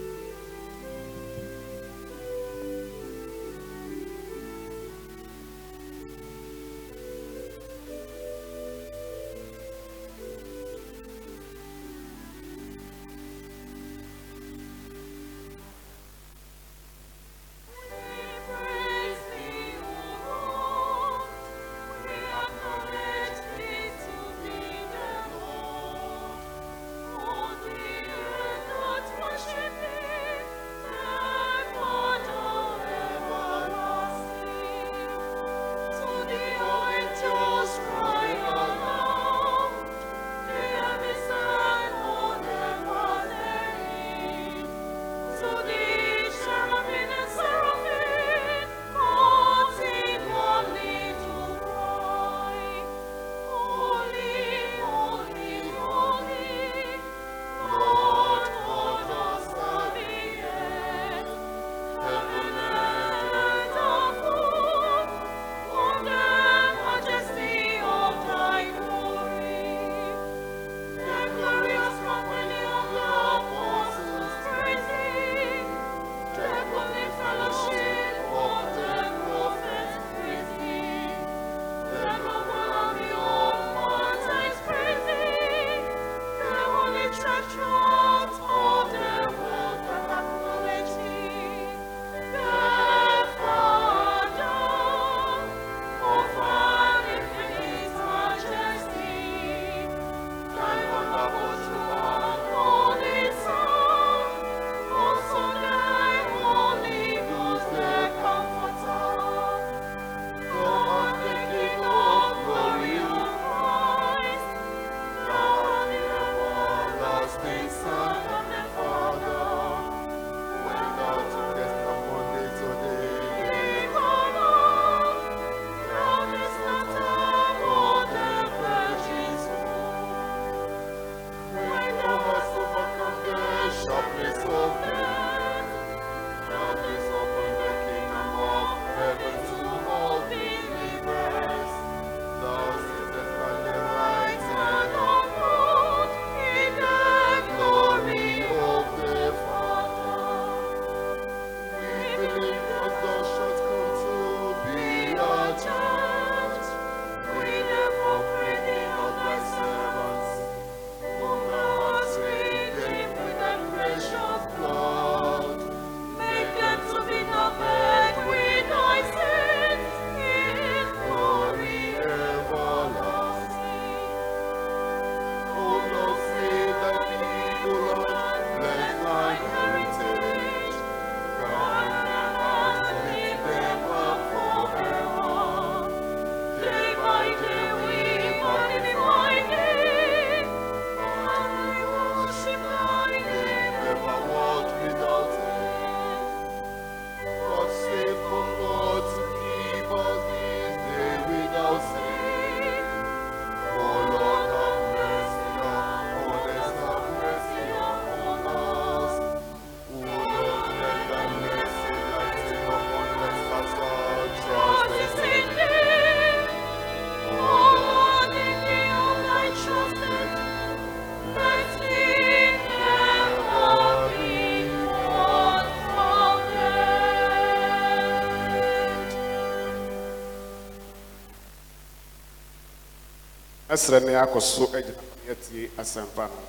Ɛsrɛ 233.78 234.00
ne 234.04 234.12
akɔ 234.14 234.40
so 234.40 234.66
agyina 234.74 235.02
yɛtie 235.28 235.70
asɛmpa 235.78 236.26
no. 236.28 236.42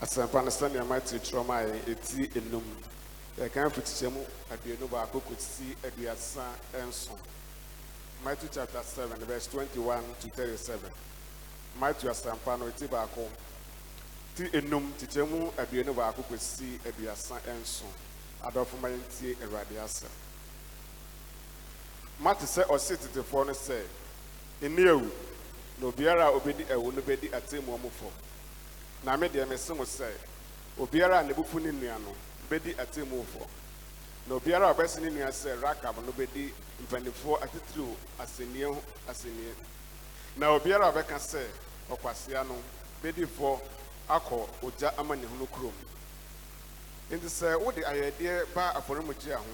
Asɛmpa 0.00 0.42
no 0.44 0.50
sɛnea 0.50 0.86
mate 0.88 1.18
twerɛ 1.20 1.46
ma 1.46 1.60
yɛ 1.60 1.84
ɛti 1.84 2.32
enum. 2.36 2.64
Yɛkan 3.36 3.70
fitikyɛ 3.70 4.10
mu 4.10 4.24
aduonu 4.50 4.88
baako 4.88 5.20
kɔsi 5.28 5.76
aduasa 5.84 6.44
nson. 6.88 7.18
Matthew 8.24 8.48
chapter 8.50 8.82
7 8.82 9.18
verse 9.26 9.46
21 9.48 10.02
to 10.20 10.28
37 10.30 10.90
matthew 11.78 12.08
asɛmpa 12.08 12.58
no 12.58 12.64
ɛti 12.70 12.88
baako. 12.88 13.28
Ti 14.34 14.44
enum 14.54 14.90
kyekyɛ 14.98 15.28
mu 15.28 15.50
aduonu 15.52 15.94
baako 15.94 16.24
kɔsi 16.30 16.78
aduasa 16.80 17.36
nson. 17.60 17.92
Adɔfo 18.42 18.80
ma 18.80 18.88
yɛntie 18.88 19.36
awurade 19.44 19.76
asɛm. 19.84 20.08
Mate 22.20 22.46
sɛ 22.46 22.64
ɔse 22.68 22.96
tetefoɔ 22.96 23.46
no 23.46 23.52
sɛ 23.52 23.82
ɛni 24.62 24.88
awu 24.88 25.27
na 25.80 25.86
obiara 25.86 26.26
a 26.26 26.30
obedi 26.30 26.64
ɛwo 26.64 26.92
no 26.94 27.02
bedi 27.02 27.28
atemmuo 27.28 27.78
mu 27.78 27.88
fɔ 27.90 28.10
na 29.04 29.16
me 29.16 29.28
deɛ 29.28 29.46
mese 29.48 29.70
mo 29.74 29.84
sɛ 29.84 30.06
obiara 30.78 31.18
a 31.20 31.22
ne 31.22 31.32
bufu 31.32 31.60
ne 31.60 31.70
nua 31.70 31.98
no 31.98 32.14
bedi 32.50 32.74
atemmuo 32.74 33.24
fɔ 33.24 33.46
na 34.26 34.34
obiara 34.34 34.68
a 34.68 34.74
ɔbɛse 34.74 35.00
ne 35.00 35.10
nua 35.10 35.28
sɛ 35.30 35.60
rakab 35.60 35.96
no 36.04 36.12
bedi 36.12 36.52
mpanimfoɔ 36.82 37.42
atitiriw 37.42 37.94
asɛnniɛ 38.18 38.64
ho 38.74 38.82
asɛnniɛ 39.08 39.54
na 40.36 40.50
obiara 40.50 40.88
a 40.88 40.92
ɔbɛka 40.92 41.18
sɛ 41.18 41.42
ɔkwasea 41.90 42.44
no 42.46 42.56
bedi 43.02 43.24
fɔ 43.24 43.60
akɔ 44.08 44.48
ogya 44.62 44.94
amanehunu 44.96 45.46
kurom. 45.52 45.72
Nti 47.10 47.26
sɛ 47.28 47.56
wode 47.60 47.82
ayɛdeɛ 47.84 48.46
ba 48.54 48.72
afɔremugyea 48.74 49.36
ho 49.36 49.44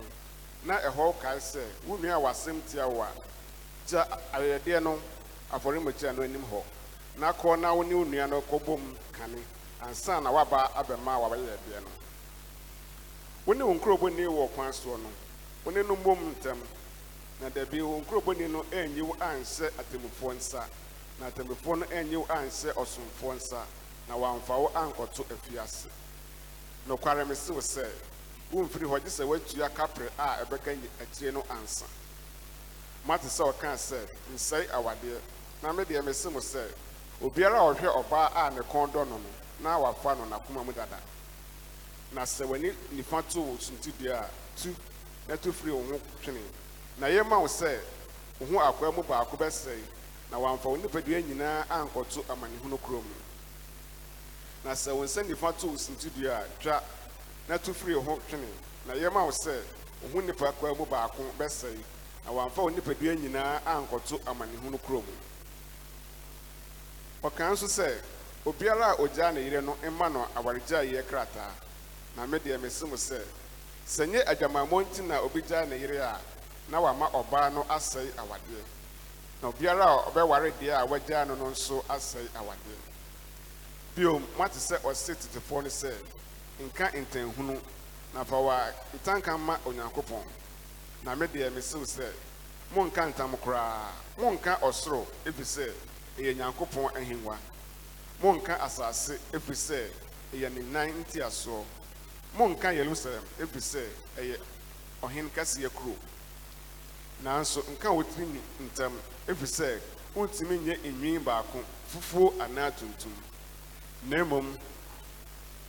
na 0.65 0.79
ɛhɔ 0.81 1.21
kae 1.21 1.39
sɛ 1.39 1.63
wo 1.87 1.97
nua 1.99 2.15
a 2.15 2.19
wasɛm 2.21 2.61
tia 2.71 2.89
wo 2.89 3.03
a 3.03 3.09
gya 3.87 4.07
ayɛyɛdeɛ 4.33 4.83
no 4.83 4.99
afɔremukyia 5.55 6.13
no 6.13 6.23
anim 6.23 6.45
hɔ 6.51 6.63
na 7.17 7.33
kɔ 7.33 7.59
na 7.61 7.73
wo 7.73 7.83
ne 7.83 7.95
wo 7.95 8.05
nua 8.05 8.27
no 8.29 8.41
kɔbɔ 8.41 8.79
mu 8.79 8.97
kane. 9.13 9.45
Ansa 9.81 10.21
na 10.21 10.31
waba 10.31 10.71
abɛma 10.75 11.15
a 11.15 11.19
wabɛyɛdeɛ 11.21 11.81
no. 11.81 11.91
Wo 13.47 13.53
ne 13.55 13.63
wo 13.65 13.75
nkurobɔni 13.75 14.27
wɔ 14.27 14.51
kwan 14.55 14.73
soɔ 14.73 14.99
no. 15.01 15.09
Wo 15.65 15.71
ne 15.71 15.83
no 15.83 15.95
mmom 15.97 16.35
ntɛm 16.35 16.59
na 17.41 17.49
dabi 17.51 17.83
wo 17.83 18.01
nkurobɔni 18.01 18.51
no 18.51 18.65
anyi 18.73 19.01
wo 19.03 19.15
anhyɛ 19.15 19.71
atemmufoɔ 19.79 20.35
nsa. 20.35 20.67
Na 21.21 21.31
atemmufoɔ 21.31 21.79
no 21.79 21.87
anyi 21.97 22.17
wo 22.17 22.25
anhyɛ 22.27 22.73
ɔsomfoɔ 22.75 23.35
nsa. 23.37 23.63
Na 24.09 24.17
wamfa 24.17 24.59
wo 24.59 24.69
ankɔto 24.75 25.25
afiase 25.31 25.87
nokware 26.89 27.25
mese 27.27 27.51
wo 27.51 27.61
sɛ 27.61 27.87
womfiri 28.53 28.87
hɔ 28.89 29.01
gye 29.03 29.09
sɛ 29.11 29.25
woatua 29.25 29.69
kapre 29.71 30.11
a 30.19 30.45
ɛbɛka 30.45 30.79
akyire 31.01 31.33
no 31.33 31.43
ansa. 31.49 31.87
Mate 33.07 33.23
sɛ 33.29 33.53
ɔkaa 33.53 33.77
sɛ 33.77 33.99
nsɛe 34.35 34.69
awadeɛ. 34.71 35.21
Na 35.65 35.73
me 35.73 35.83
deɛ 35.85 36.03
mese 36.05 36.29
mo 36.29 36.41
sɛ 36.41 36.61
obiara 37.23 37.57
a 37.57 37.73
ɔhwɛ 37.73 37.89
ɔbaa 37.89 38.33
a 38.37 38.51
ne 38.51 38.61
kɔn 38.61 38.93
dɔ 38.93 39.09
no 39.09 39.17
no 39.17 39.31
na 39.61 39.79
wafa 39.79 40.15
no 40.15 40.25
n'akoma 40.27 40.63
mu 40.63 40.73
dada. 40.73 41.01
Na 42.13 42.23
sɛ 42.23 42.45
w'ani 42.47 42.71
nifa 42.93 43.23
to 43.31 43.41
wo 43.41 43.57
suntidua 43.57 44.21
a 44.21 44.31
tu 44.61 44.77
na 45.27 45.37
tu 45.37 45.51
firi 45.53 45.73
wo 45.73 45.83
ho 45.91 46.01
twene. 46.23 46.43
Na 46.99 47.07
yɛma 47.07 47.41
wo 47.41 47.47
sɛ 47.47 47.81
wo 48.41 48.47
ho 48.47 48.59
akoa 48.61 48.93
mu 48.95 49.03
baako 49.05 49.39
bɛsɛe 49.39 49.81
na 50.31 50.37
wamfa 50.39 50.69
wo 50.69 50.77
nipadua 50.77 51.23
nyinaa 51.23 51.65
ankɔto 51.69 52.23
amanehunu 52.29 52.79
kurom 52.83 53.05
na 54.65 54.73
sɛ 54.73 54.95
wo 54.95 55.03
nsa 55.05 55.23
nifa 55.23 55.51
to 55.59 55.69
wo 55.69 55.77
suntidua 55.77 56.45
a 56.45 56.49
twa 56.61 56.83
na 57.49 57.57
tu 57.57 57.73
firi 57.73 57.95
wo 57.95 58.03
ho 58.03 58.19
twene. 58.29 58.49
Na 58.87 58.93
yɛma 58.93 59.25
wo 59.25 59.31
sɛ 59.31 59.63
wo 60.03 60.09
ho 60.13 60.21
nipa 60.21 60.49
akoa 60.49 60.77
mu 60.77 60.85
baako 60.85 61.25
bɛsɛe 61.39 61.81
na 62.27 62.33
wamfa 62.33 62.61
wo 62.63 62.69
nipadua 62.69 63.15
nyinaa 63.17 63.63
ankɔto 63.65 64.21
amanehunu 64.27 64.79
kurom 64.85 65.05
ɔkaa 67.25 67.53
nso 67.53 67.67
sɛ 67.67 67.89
obiara 68.45 68.87
a 68.93 68.97
ogyaa 69.01 69.33
ne 69.33 69.61
no 69.61 69.77
mma 69.83 70.09
no 70.11 70.29
awaregyaeɛ 70.37 71.03
krataa. 71.09 71.51
Na 72.17 72.27
me 72.27 72.39
deɛ 72.39 72.61
mese 72.61 72.83
mo 72.85 72.97
sɛ 72.97 73.19
sɛ 73.87 74.07
nye 74.09 74.23
adwamammɔ 74.25 75.03
na 75.07 75.21
obi 75.21 75.41
gyaa 75.43 75.65
ne 75.67 75.77
yere 75.79 75.99
a 76.01 76.21
na 76.69 76.79
wama 76.81 77.11
ɔbaa 77.11 77.53
no 77.53 77.65
asɛe 77.65 78.13
awadeɛ. 78.17 78.63
Na 79.43 79.49
obiara 79.49 79.85
a 79.85 80.11
ɔbɛware 80.11 80.53
deɛ 80.61 80.83
a 80.83 80.87
wagyaa 80.87 81.27
no 81.27 81.35
no 81.35 81.51
nso 81.51 81.83
asɛe 81.89 82.29
awadeɛ. 82.35 82.77
Bio 83.97 84.19
moate 84.37 84.59
sɛ 84.59 84.79
ɔse 84.83 85.15
tetefoɔ 85.17 85.63
no 85.63 85.69
sɛ 85.71 85.93
nka 86.61 86.93
ntanhunu 86.93 87.61
na 88.13 88.23
fa 88.25 88.37
wa 88.39 88.71
ntanka 88.99 89.39
ma 89.39 89.57
onyankopɔn. 89.65 90.25
Na 91.05 91.15
me 91.15 91.27
deɛ 91.27 91.51
mese 91.53 91.75
wo 91.75 91.85
sɛ 91.85 92.07
monka 92.75 93.07
ntam 93.13 93.35
koraa. 93.39 93.91
Monka 94.19 94.59
ɔsoro 94.61 95.07
ɛfiri 95.25 95.45
sɛ 95.45 95.73
ɛyɛ 96.19 96.35
nyankopɔn 96.37 96.97
ahengua. 96.97 97.39
Monka 98.23 98.57
asase 98.61 99.19
ɛfiri 99.33 99.57
sɛ 99.57 99.91
ɛyɛ 100.33 100.53
ne 100.55 100.63
nan 100.73 100.91
ntiasoɔ. 101.05 101.65
Monka 102.39 102.73
yerusalem 102.73 103.23
ɛfiri 103.39 103.61
sɛ 103.61 103.83
ɛyɛ 104.19 104.39
ɔhen 105.03 105.31
kɛseɛ 105.31 105.69
kuro 105.75 105.97
nanso 107.23 107.63
nka 107.73 107.89
wotiri 107.91 108.27
ni 108.27 108.41
ntam 108.67 108.93
ɛfiri 109.27 109.47
sɛ 109.47 109.81
wontumi 110.15 110.59
nyɛ 110.59 110.79
enwin 110.85 111.23
baako 111.25 111.65
fufuo 111.93 112.35
anaa 112.41 112.71
tuntum. 112.71 113.13
Na 114.09 114.25
mmom 114.25 114.57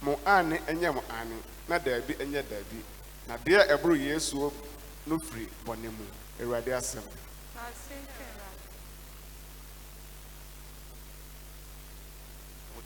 mo 0.02 0.20
ane 0.26 0.58
ɛnyɛ 0.68 0.93
mo 0.93 1.04
ane 1.10 1.41
na 1.68 1.78
daabi 1.80 2.14
ɛnyɛ 2.16 2.43
daabi. 2.50 2.84
Na 3.28 3.38
deɛ 3.38 3.68
ɛboro 3.70 3.96
yesu 3.98 4.52
no 5.08 5.18
firi 5.20 5.48
bɔne 5.66 5.89
mu 5.91 6.06
awurade 6.39 6.72
asɛm. 6.74 7.04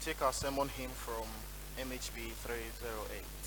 Take 0.01 0.21
our 0.21 0.31
sermon 0.31 0.69
hymn 0.69 0.89
from 0.91 1.27
MHB 1.77 2.31
308. 2.31 3.38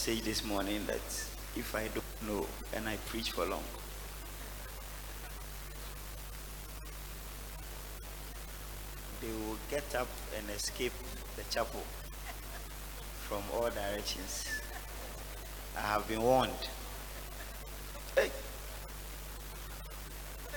Message 0.00 0.22
this 0.24 0.42
morning 0.46 0.80
that 0.86 1.04
if 1.56 1.74
I 1.74 1.86
don't 1.88 2.22
know 2.26 2.46
and 2.72 2.88
I 2.88 2.96
preach 3.08 3.32
for 3.32 3.44
long, 3.44 3.62
they 9.20 9.28
will 9.28 9.58
get 9.70 9.94
up 9.94 10.08
and 10.38 10.48
escape 10.56 10.94
the 11.36 11.42
chapel 11.54 11.82
from 13.28 13.42
all 13.52 13.68
directions. 13.68 14.46
I 15.76 15.80
have 15.82 16.08
been 16.08 16.22
warned. 16.22 16.68
Hey. 18.16 18.30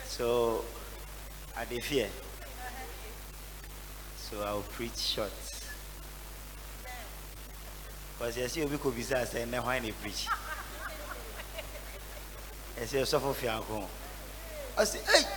So, 0.05 0.63
I 1.57 1.65
dey 1.65 1.81
fear. 1.81 2.07
So 4.15 4.41
I 4.41 4.53
will 4.53 4.61
preach 4.61 4.97
short. 4.97 5.52
Because 8.23 8.37
you 8.37 8.47
see, 8.47 8.65
we 8.65 8.77
could 8.77 8.95
be 8.95 9.01
sad 9.01 9.27
and 9.35 9.51
now 9.51 9.67
I 9.67 9.81
preach. 10.01 10.29
I 12.81 12.85
say, 12.85 13.03
so 13.03 13.19
for 13.19 13.33
Fianco. 13.33 13.83
I 14.77 14.83
say, 14.85 14.99
hey! 14.99 15.27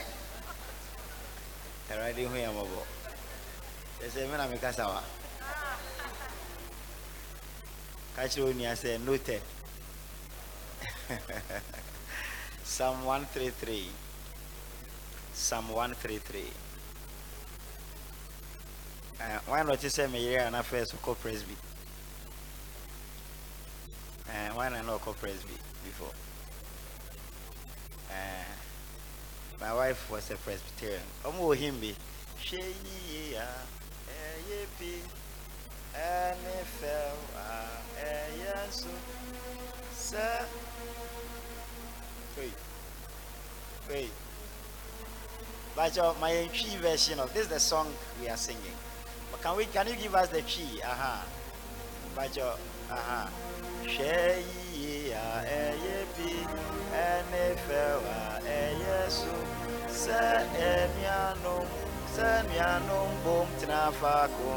I 1.93 1.99
ride 1.99 2.17
in 2.17 2.31
here, 2.33 2.47
Mobo. 2.47 2.87
I 4.05 4.09
say, 4.09 4.31
when 4.31 4.41
I'm 4.41 4.53
a 4.53 4.57
Cassawa. 4.57 5.03
Catch 8.15 8.37
you 8.37 8.45
when 8.45 8.65
I 8.65 8.75
say, 8.75 8.99
noted. 9.05 9.41
Psalm 12.63 13.05
133. 13.05 13.89
Psalm 15.33 15.71
133. 15.71 16.41
Uh, 19.21 19.39
why 19.49 19.65
not 19.65 19.83
you 19.83 19.89
say, 19.89 20.07
Maria, 20.07 20.47
and 20.47 20.55
I 20.55 20.63
first 20.63 21.03
call 21.03 21.17
Presby? 21.17 21.57
Uh, 24.29 24.53
why 24.55 24.69
not 24.69 25.01
call 25.01 25.15
presby 25.15 25.55
before? 25.85 26.11
Uh, 28.11 28.47
my 29.61 29.73
wife 29.73 30.11
was 30.11 30.31
a 30.31 30.37
Presbyterian. 30.37 31.01
Omo 31.25 31.55
himbi. 31.55 31.95
Sheyi 32.43 33.33
ya 33.33 33.47
eyepi 34.09 35.01
NFL 35.95 37.17
eyesu 37.97 38.89
sa. 39.95 40.45
Wait, 42.37 42.53
wait. 43.89 44.11
But 45.75 45.97
your 45.97 46.15
my 46.21 46.49
tree 46.53 46.77
version 46.81 47.21
of 47.21 47.33
this 47.33 47.43
is 47.45 47.49
the 47.49 47.61
song 47.61 47.89
we 48.21 48.29
are 48.29 48.37
singing. 48.37 48.77
But 49.31 49.43
can 49.43 49.57
we 49.57 49.65
can 49.67 49.87
you 49.87 49.95
give 49.97 50.15
us 50.15 50.29
the 50.29 50.43
tree? 50.43 50.81
Uh-huh. 50.83 51.23
But 52.15 52.37
your 52.37 52.55
uh-huh 52.91 53.29
hwɛ 53.93 54.43
yie 54.75 55.13
a 55.15 55.29
ɛyɛ 55.61 55.97
bi 56.15 56.31
ɛne 57.07 57.45
fɛw 57.67 57.99
a 58.19 58.21
ɛyɛ 58.59 58.97
so 59.19 59.35
sɛ 60.03 60.21
ɛnuanom 60.71 61.67
sɛ 62.15 62.29
nuanom 62.49 63.11
bom 63.25 63.47
tena 63.61 63.81
faako 64.01 64.51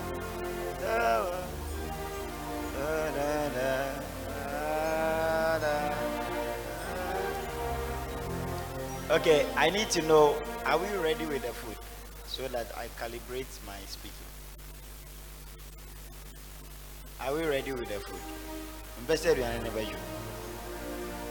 Okay, 9.11 9.45
I 9.57 9.69
need 9.71 9.89
to 9.91 10.01
know, 10.03 10.35
are 10.65 10.77
we 10.77 10.87
ready 10.97 11.25
with 11.25 11.41
the 11.41 11.51
food? 11.51 11.75
So 12.27 12.47
that 12.47 12.67
I 12.77 12.87
calibrate 13.01 13.49
my 13.65 13.77
speaking. 13.87 14.38
Are 17.21 17.33
we 17.35 17.43
ready 17.45 17.73
with 17.73 17.89
the 17.89 17.99
food? 17.99 19.37
We 19.37 19.43
are 19.43 19.61
never 19.61 19.81
you. 19.81 19.95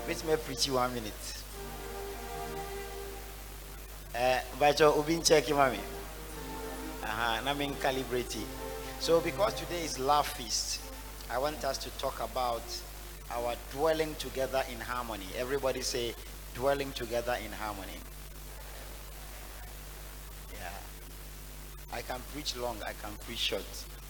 Wait 0.07 0.23
me 0.27 0.37
preach 0.37 0.69
one 0.71 0.93
minute. 0.93 1.43
Uh, 4.15 4.39
but 4.59 4.79
you'll 4.79 5.03
be 5.03 5.19
checking, 5.21 5.57
mommy. 5.57 5.79
Uh-huh, 7.03 7.37
and 7.39 7.49
I'm 7.49 7.61
in. 7.63 7.75
So, 9.01 9.21
because 9.21 9.55
today 9.55 9.83
is 9.83 9.99
Love 9.99 10.27
Feast, 10.27 10.81
I 11.31 11.39
want 11.39 11.65
us 11.65 11.79
to 11.79 11.91
talk 11.99 12.21
about 12.21 12.63
our 13.31 13.55
dwelling 13.73 14.15
together 14.17 14.63
in 14.71 14.81
harmony. 14.81 15.27
Everybody 15.39 15.81
say, 15.81 16.15
dwelling 16.55 16.93
together 16.93 17.37
in 17.43 17.53
harmony. 17.53 17.99
Yeah. 20.53 20.69
I 21.95 22.03
can 22.03 22.21
preach 22.35 22.57
long, 22.57 22.77
I 22.87 22.93
can 22.93 23.15
preach 23.25 23.39
short, 23.39 23.65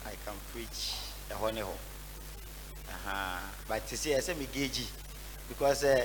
I 0.05 0.15
can 0.25 0.35
preach 0.53 1.08
a 1.31 1.35
honey 1.35 1.61
hole. 1.61 1.79
Uh-huh. 2.89 3.39
But 3.69 3.87
to 3.89 3.97
see, 3.97 4.15
I 4.15 4.21
say 4.21 4.35
me 4.35 4.47
gauge 4.53 4.87
because 5.49 5.85
uh, 5.85 6.05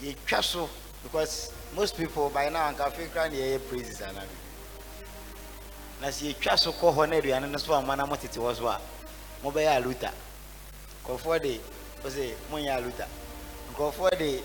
you 0.00 0.14
so 0.42 0.68
because 1.02 1.52
most 1.76 1.96
people 1.96 2.30
by 2.30 2.48
now 2.48 2.72
can 2.72 2.90
feel 2.92 3.08
crying 3.08 3.32
the 3.32 3.58
praises 3.68 4.00
and 4.00 4.16
everything. 4.16 4.36
Na 6.00 6.10
si 6.10 6.30
etwa 6.32 6.56
so 6.56 6.72
kɔ 6.72 6.94
hɔ 6.94 7.08
na 7.08 7.16
aduane 7.16 7.50
no 7.50 7.58
so 7.58 7.74
ama 7.74 7.96
na 7.96 8.06
motete 8.06 8.38
hɔ 8.38 8.54
so 8.56 8.66
a 8.68 8.80
mobɛyɛ 9.42 9.76
aluta 9.82 10.12
nkɔfoɔ 11.04 11.42
de 11.42 11.60
ɔsɛ 12.04 12.34
monyɛ 12.50 12.76
aluta 12.76 13.06
nkɔfoɔ 13.74 14.18
de 14.18 14.42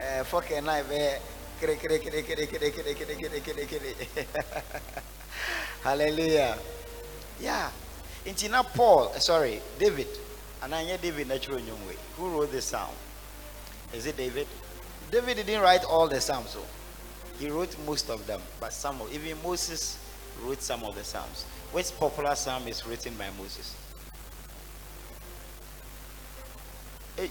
uh, 0.00 0.24
fork 0.24 0.50
and 0.52 0.66
knife 0.66 0.90
eh, 0.92 1.18
kere 1.60 1.76
kere 1.76 1.98
kere 1.98 2.22
kere 2.22 2.46
kere 2.46 2.70
kere 2.70 2.94
kere 2.94 3.14
kere 3.16 3.40
kere 3.40 3.66
kere 3.66 3.94
hallelujah 5.84 6.56
yeah 7.40 7.70
nti 8.26 8.48
na 8.50 8.62
paul 8.62 9.08
uh, 9.14 9.18
sorry 9.18 9.60
david. 9.78 10.06
Ananya 10.62 11.00
david 11.00 11.28
natural 11.28 11.58
way 11.58 11.96
who 12.16 12.28
wrote 12.28 12.52
this 12.52 12.66
psalm? 12.66 12.94
Is 13.92 14.06
it 14.06 14.16
david? 14.16 14.46
David 15.10 15.36
didn't 15.36 15.60
write 15.60 15.84
all 15.84 16.08
the 16.08 16.20
psalms 16.20 16.50
so 16.50 16.60
he 17.38 17.50
wrote 17.50 17.76
most 17.86 18.10
of 18.10 18.26
them 18.26 18.40
but 18.60 18.72
some 18.72 19.00
of 19.00 19.12
even 19.12 19.36
moses 19.42 19.98
wrote 20.42 20.62
some 20.62 20.84
of 20.84 20.94
the 20.94 21.04
psalms. 21.04 21.44
Which 21.72 21.90
popular 21.98 22.34
psalm 22.34 22.68
is 22.68 22.86
written 22.86 23.14
by 23.14 23.28
moses? 23.38 23.76
Hey. 27.16 27.30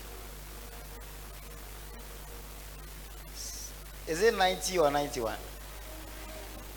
Is 4.08 4.22
it 4.24 4.38
90 4.38 4.78
or 4.80 4.92
91? 4.92 5.36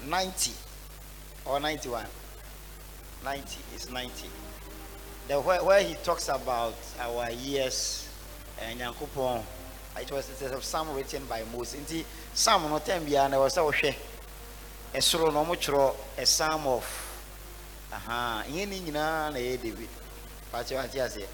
90 0.07 0.53
or 1.47 1.61
91? 1.61 2.07
90 3.25 3.59
is 3.75 3.91
90. 3.91 4.29
The 5.29 5.41
where, 5.41 5.65
where 5.65 5.83
he 5.83 5.95
talks 5.95 6.29
about 6.29 6.75
our 7.01 7.31
years 7.31 8.07
eh, 8.61 8.71
and 8.71 8.81
Yankupon, 8.81 9.43
it 9.99 10.13
was 10.13 10.29
it 10.29 10.45
is 10.45 10.53
a 10.53 10.61
psalm 10.61 10.95
written 10.95 11.25
by 11.25 11.43
Moses. 11.51 11.81
Inti 11.81 12.05
psalm 12.35 12.69
no 12.69 12.79
time 12.81 13.05
bia 13.05 13.27
na 13.29 13.39
wasa 13.41 13.61
wohwe. 13.61 13.95
Esoro 14.93 15.33
no 15.33 15.45
mo 15.45 15.55
a 16.19 16.27
psalm 16.27 16.67
of 16.67 16.85
aha, 17.91 18.45
ihe 18.47 18.67
ni 18.67 18.81
nyinaa 18.81 19.33
na 19.33 19.39
yɛ 19.39 19.63
David. 19.63 19.89
Pacho 20.53 20.77
ati 20.79 21.01
ase. 21.01 21.27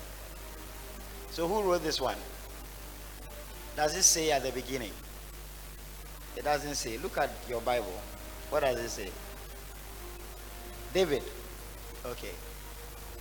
So 1.33 1.49
who 1.49 1.63
wrote 1.63 1.83
this 1.83 2.01
one? 2.01 2.17
Does 3.75 3.97
it 3.97 4.05
say 4.05 4.31
at 4.31 4.45
the 4.45 4.53
beginning? 4.53 4.93
It 6.37 6.45
doesn't 6.45 6.77
say. 6.77 6.99
Look 6.99 7.19
at 7.19 7.31
your 7.49 7.61
Bible. 7.61 8.01
What 8.51 8.61
does 8.61 8.79
it 8.79 8.91
say? 8.91 9.11
David. 10.95 11.23
Okay. 12.07 12.33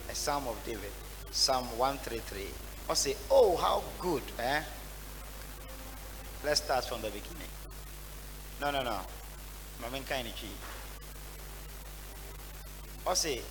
A 0.09 0.15
Psalm 0.15 0.47
of 0.47 0.57
David. 0.65 0.91
Psalm 1.31 1.65
133. 1.77 2.47
Or 2.87 2.95
say, 2.95 3.15
oh, 3.29 3.55
how 3.57 3.83
good. 3.99 4.23
Eh? 4.39 4.61
Let's 6.43 6.61
start 6.61 6.85
from 6.85 7.01
the 7.01 7.09
beginning. 7.09 7.51
No, 8.61 8.71
no, 8.71 8.83
no. 8.83 8.99
Mamen 9.81 10.03
kaini 10.03 10.31
chi. 10.33 10.47
Or 13.05 13.15
say, 13.15 13.41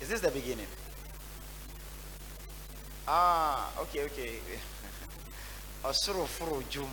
is 0.00 0.08
this 0.08 0.20
the 0.20 0.30
beginning? 0.30 0.66
Ah, 3.06 3.70
okay, 3.80 4.04
okay. 4.04 4.38
ɔsoro 5.82 6.26
foro 6.26 6.60
dwom 6.70 6.90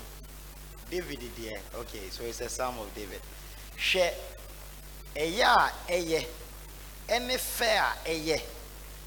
david 0.89 1.19
deɛ 1.35 1.59
okay 1.75 2.09
so 2.09 2.23
it's 2.23 2.39
a 2.39 2.47
psalm 2.47 2.79
of 2.79 2.93
david 2.95 3.21
hwɛ 3.75 4.13
ɛyɛ 5.23 5.43
a 5.43 5.71
ɛyɛ. 5.95 6.21
Ɛne 7.13 7.37
fɛ 7.37 7.69
a 7.77 7.89
ɛyɛ. 8.05 8.37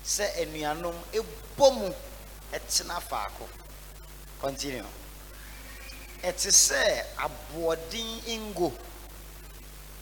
Sɛ 0.05 0.25
anuanom 0.43 0.97
ɛbɔ 1.13 1.67
mu 1.79 1.89
ɛtena 2.53 3.01
faako. 3.01 3.47
Continue. 4.41 4.85
Ɛte 6.23 6.51
sɛ 6.51 7.05
aboɔden 7.17 8.51
ngo 8.51 8.73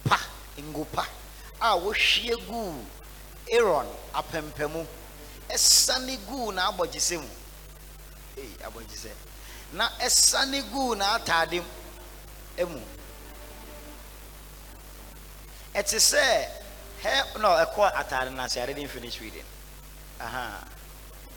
pa 0.05 0.19
ngo 0.59 0.85
pa 0.93 1.05
a 1.61 1.77
wɔhwie 1.77 2.35
gu 2.47 2.85
aaron 3.53 3.87
apɛmpɛmu 4.15 4.87
ɛsane 5.51 6.17
guu 6.27 6.53
n'abɔgyesɛ 6.53 7.19
mu. 7.21 7.29
Abɔgyesɛ 8.67 9.11
na 9.73 9.89
ɛsane 10.01 10.63
guu 10.73 10.95
n'ataade 10.95 11.61
mu 12.67 12.81
ɛte 15.79 15.99
sɛ 16.01 16.49
hɛ 17.03 17.39
no 17.41 17.49
ɛkɔ 17.65 17.93
ataade 17.95 18.31
no 18.35 18.43
ase 18.43 18.57
i 18.61 18.67
didn't 18.67 18.89
finish 18.89 19.21
reading 19.21 19.45
aha. 20.21 20.65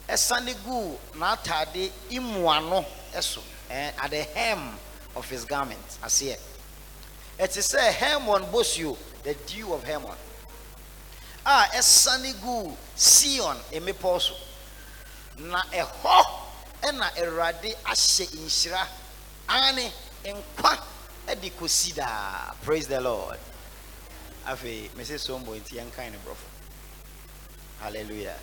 Ɛsane 0.10 0.56
guu 0.66 0.98
n'ataade 1.14 1.92
imuano 2.10 2.84
ɛso 3.14 3.42
eh, 3.70 3.92
at 4.02 4.10
the 4.10 4.24
hem 4.24 4.78
of 5.16 5.30
his 5.30 5.46
garment 5.46 5.86
aseɛ. 6.04 6.38
Ɛte 7.40 7.60
sɛ 7.62 7.92
hermon 7.94 8.46
bosuo 8.52 8.98
the 9.24 9.36
dew 9.46 9.74
of 9.74 9.84
hermon 9.84 10.18
a 11.46 11.66
ɛsane 11.76 12.34
guu 12.42 12.76
sion 12.96 13.58
mmepɔ 13.72 14.22
so. 14.22 14.34
Na 15.38 15.62
ɛhɔ 15.72 16.26
ɛna 16.82 17.12
awurade 17.18 17.76
ahyɛ 17.86 18.26
nhyira 18.38 18.88
ane 19.50 19.92
nkwa 20.26 20.80
ɛde 21.28 21.52
kɔsi 21.52 21.94
daa. 21.96 22.54
Praise 22.64 22.88
the 22.88 23.00
lord 23.00 23.38
afei 24.46 24.90
mese 24.96 25.18
sombo 25.18 25.56
nti 25.56 25.76
yɛnkan 25.76 26.12
ne 26.12 26.18
borɔfo 26.26 26.48
hallelujah. 27.80 28.38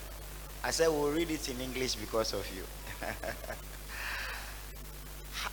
I 0.65 0.71
said 0.73 0.89
we'll 0.89 1.13
read 1.13 1.31
it 1.31 1.49
in 1.49 1.61
english 1.61 1.95
because 1.95 2.33
of 2.33 2.47
you. 2.55 2.65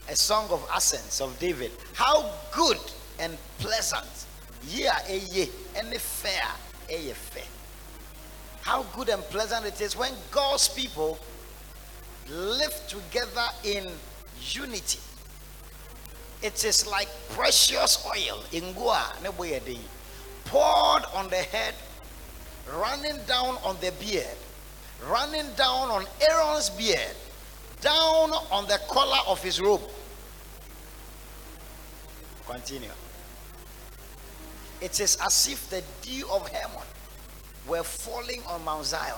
A 0.10 0.16
song 0.16 0.50
of 0.50 0.68
ascents 0.76 1.22
of 1.22 1.38
david. 1.40 1.72
How 1.94 2.32
good 2.52 2.80
and 3.20 3.38
pleasant. 3.60 4.26
Ye 4.68 4.88
are 4.88 5.02
eh, 5.08 5.14
a 5.14 5.18
ye 5.18 5.50
and 5.78 5.94
fair 5.96 6.48
eh, 6.90 7.12
a 7.12 7.14
fair. 7.14 7.44
How 8.62 8.84
good 8.96 9.10
and 9.10 9.22
pleasant 9.24 9.66
it 9.66 9.80
is 9.82 9.96
when 9.96 10.14
god's 10.32 10.68
people 10.68 11.20
live 12.30 12.74
together 12.88 13.48
in 13.64 13.88
unity. 14.42 15.00
It 16.42 16.64
is 16.64 16.86
like 16.88 17.10
precious 17.30 18.06
oil. 18.06 18.44
In 18.52 18.74
Goa, 18.74 19.14
poured 20.46 21.04
on 21.14 21.30
the 21.30 21.36
head, 21.36 21.74
running 22.74 23.18
down 23.28 23.58
on 23.64 23.78
the 23.82 23.92
beard, 24.00 24.38
running 25.08 25.46
down 25.56 25.90
on 25.90 26.06
Aaron's 26.30 26.70
beard, 26.70 27.16
down 27.82 28.32
on 28.52 28.66
the 28.68 28.80
collar 28.90 29.20
of 29.28 29.44
his 29.44 29.60
robe. 29.60 29.82
Continue. 32.48 32.90
It 34.82 35.00
is 35.00 35.18
as 35.24 35.48
if 35.48 35.70
the 35.70 35.84
dew 36.02 36.28
of 36.32 36.48
Hermon 36.50 36.86
were 37.68 37.84
falling 37.84 38.44
on 38.48 38.64
Mount 38.64 38.86
Zion. 38.86 39.16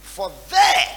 For 0.00 0.30
there 0.50 0.96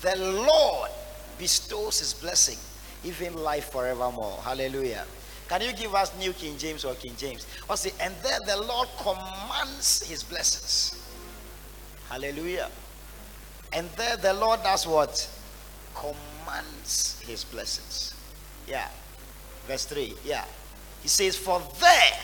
the 0.00 0.16
Lord 0.16 0.90
bestows 1.38 1.98
his 1.98 2.14
blessing, 2.14 2.58
even 3.04 3.34
life 3.34 3.70
forevermore. 3.70 4.38
Hallelujah. 4.42 5.04
Can 5.48 5.62
you 5.62 5.72
give 5.72 5.94
us 5.94 6.16
New 6.18 6.32
King 6.32 6.58
James 6.58 6.84
or 6.84 6.94
King 6.94 7.14
James? 7.16 7.46
Or 7.68 7.76
say, 7.76 7.92
and 8.00 8.14
there 8.22 8.40
the 8.46 8.62
Lord 8.62 8.88
commands 8.98 10.02
his 10.08 10.22
blessings. 10.22 11.02
Hallelujah. 12.08 12.68
And 13.72 13.88
there 13.90 14.16
the 14.16 14.34
Lord 14.34 14.62
does 14.62 14.86
what? 14.86 15.28
Commands 15.94 17.20
his 17.26 17.44
blessings. 17.44 18.14
Yeah. 18.66 18.88
Verse 19.66 19.84
3. 19.84 20.14
Yeah. 20.24 20.44
He 21.02 21.08
says, 21.08 21.36
For 21.36 21.62
there 21.80 22.18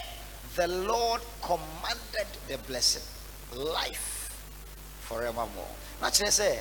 the 0.57 0.69
Lord 0.69 1.21
commanded 1.43 2.27
the 2.49 2.59
blessing, 2.67 3.03
life 3.57 4.43
forevermore. 5.01 5.67
Naturally, 6.01 6.31
say, 6.31 6.61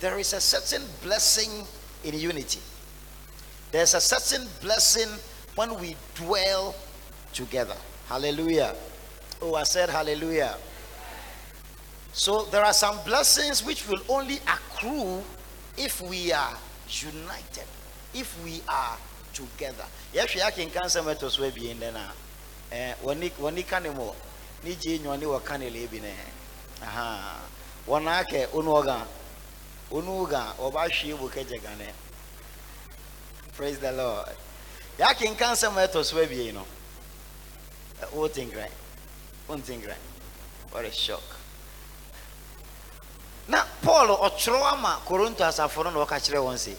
there 0.00 0.18
is 0.18 0.32
a 0.32 0.40
certain 0.40 0.82
blessing 1.02 1.66
in 2.04 2.18
unity. 2.18 2.60
There's 3.70 3.94
a 3.94 4.00
certain 4.00 4.48
blessing 4.60 5.08
when 5.60 5.78
we 5.78 5.94
dwell 6.14 6.74
together. 7.34 7.76
Hallelujah. 8.08 8.74
Oh, 9.42 9.56
I 9.56 9.64
said 9.64 9.90
hallelujah. 9.90 10.56
So 12.14 12.44
there 12.44 12.64
are 12.64 12.72
some 12.72 12.96
blessings 13.04 13.62
which 13.62 13.86
will 13.86 14.00
only 14.08 14.36
accrue 14.36 15.22
if 15.76 16.00
we 16.00 16.32
are 16.32 16.56
united, 16.88 17.68
if 18.14 18.42
we 18.42 18.62
are 18.70 18.96
together. 19.34 19.84
Yes, 20.14 20.34
we 20.34 20.40
can 20.40 20.70
cancel 20.70 21.04
metals 21.04 21.38
we 21.38 21.50
be 21.50 21.72
in 21.72 21.78
now. 21.78 22.12
Eh, 22.72 22.94
when 23.02 23.20
you 23.20 23.64
can 23.64 23.82
mo, 23.94 24.16
ni 24.64 24.74
je 24.80 24.98
nyoni 24.98 25.28
wa 25.28 25.40
kan 25.40 25.60
lebi 25.60 26.00
ne. 26.00 26.14
Aha. 26.82 27.38
Wana 27.86 28.24
ke 28.24 28.48
unuga. 28.54 29.02
Unuga 29.92 30.58
oba 30.58 30.88
hwie 30.88 31.18
bu. 31.18 31.28
Praise 33.52 33.78
the 33.78 33.92
Lord. 33.92 34.39
Ya 35.00 35.14
can 35.14 35.34
cancel 35.34 35.72
metals 35.72 36.12
we 36.12 36.26
be 36.26 36.52
no. 36.52 36.66
What 38.12 38.34
thing 38.34 38.50
right? 38.54 38.70
One 39.46 39.62
thing 39.62 39.80
right. 39.80 39.96
What 40.72 40.84
a 40.84 40.92
shock. 40.92 41.22
na 43.48 43.64
paul 43.82 44.08
ɔtwerɛ 44.08 44.72
ama 44.72 45.00
koronto 45.04 45.42
asafo 45.42 45.82
no 45.82 45.90
na 45.90 46.04
ɔka 46.04 46.20
kyerɛ 46.20 46.38
wɔn 46.44 46.58
se 46.58 46.76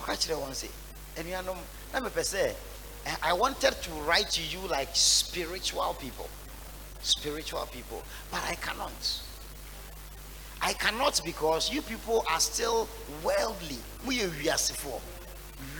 ɔka 0.00 0.14
kyerɛ 0.16 0.36
wɔn 0.40 0.54
se 0.54 0.70
anuanom 1.16 1.58
na 1.92 2.00
mepɛ 2.00 2.22
sɛ 2.22 2.54
i 3.22 3.32
wanted 3.32 3.74
to 3.82 3.90
write 4.06 4.30
to 4.30 4.40
you 4.40 4.60
like 4.68 4.88
spiritual 4.94 5.92
people 6.00 6.30
spiritual 7.02 7.66
people 7.66 8.02
but 8.30 8.40
i 8.44 8.54
cannot 8.54 9.20
i 10.62 10.72
cannot 10.72 11.20
because 11.26 11.70
you 11.70 11.82
people 11.82 12.24
are 12.30 12.40
still 12.40 12.88
worldly 13.22 13.80
moyɛ 14.06 14.30
wiasefoɔ 14.40 14.98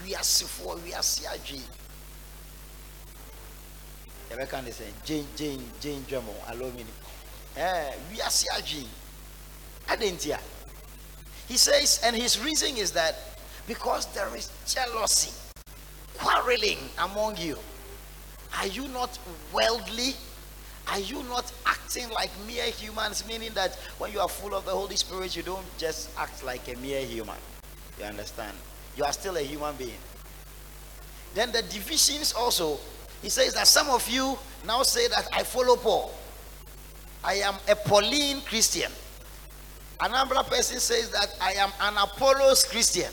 wiasefoɔ 0.05 0.79
wiase 0.83 1.25
adwene 1.27 1.69
yɛbɛka 4.29 4.63
ne 4.63 4.71
sɛ 4.71 4.85
jane 5.05 5.27
jane 5.35 5.71
jane 5.79 6.05
dwamo 6.07 6.33
alomini 6.47 6.91
eh, 7.55 7.93
wiase 8.11 8.45
adwene 8.53 8.89
Adentia. 9.87 10.39
He 11.47 11.57
says, 11.57 11.99
and 12.03 12.15
his 12.15 12.39
reason 12.43 12.77
is 12.77 12.91
that 12.91 13.15
because 13.67 14.05
there 14.13 14.33
is 14.35 14.49
jealousy, 14.67 15.31
quarreling 16.17 16.77
among 16.99 17.37
you. 17.37 17.57
Are 18.59 18.67
you 18.67 18.87
not 18.89 19.17
worldly? 19.51 20.15
Are 20.87 20.99
you 20.99 21.23
not 21.23 21.51
acting 21.65 22.09
like 22.11 22.29
mere 22.45 22.65
humans? 22.65 23.23
Meaning 23.27 23.51
that 23.55 23.75
when 23.97 24.11
you 24.11 24.19
are 24.19 24.29
full 24.29 24.53
of 24.53 24.65
the 24.65 24.71
Holy 24.71 24.95
Spirit, 24.95 25.35
you 25.35 25.43
don't 25.43 25.65
just 25.77 26.09
act 26.17 26.43
like 26.43 26.67
a 26.73 26.77
mere 26.77 27.01
human. 27.05 27.37
You 27.99 28.05
understand? 28.05 28.55
You 28.95 29.03
are 29.03 29.13
still 29.13 29.37
a 29.37 29.41
human 29.41 29.75
being. 29.75 29.97
Then 31.33 31.51
the 31.51 31.61
divisions 31.63 32.33
also, 32.33 32.79
he 33.21 33.29
says 33.29 33.53
that 33.55 33.67
some 33.67 33.89
of 33.89 34.07
you 34.09 34.37
now 34.65 34.83
say 34.83 35.07
that 35.07 35.27
I 35.33 35.43
follow 35.43 35.75
Paul. 35.75 36.13
I 37.23 37.35
am 37.35 37.55
a 37.69 37.75
Pauline 37.75 38.41
Christian. 38.41 38.91
Another 39.99 40.43
person 40.43 40.79
says 40.79 41.09
that 41.11 41.35
I 41.41 41.53
am 41.53 41.71
an 41.81 41.95
Apollos 41.97 42.65
Christian. 42.65 43.11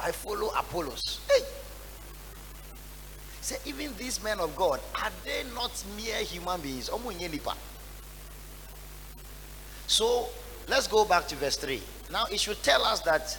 I 0.00 0.12
follow 0.12 0.48
Apollos. 0.48 1.20
Hey. 1.28 1.44
Say, 3.40 3.56
even 3.64 3.96
these 3.96 4.22
men 4.22 4.38
of 4.40 4.54
God, 4.54 4.80
are 4.94 5.10
they 5.24 5.42
not 5.54 5.72
mere 5.96 6.16
human 6.16 6.60
beings? 6.60 6.90
So 9.86 10.28
let's 10.68 10.86
go 10.86 11.06
back 11.06 11.26
to 11.28 11.36
verse 11.36 11.56
3. 11.56 11.82
Now 12.12 12.26
it 12.30 12.38
should 12.38 12.62
tell 12.62 12.84
us 12.84 13.00
that 13.00 13.36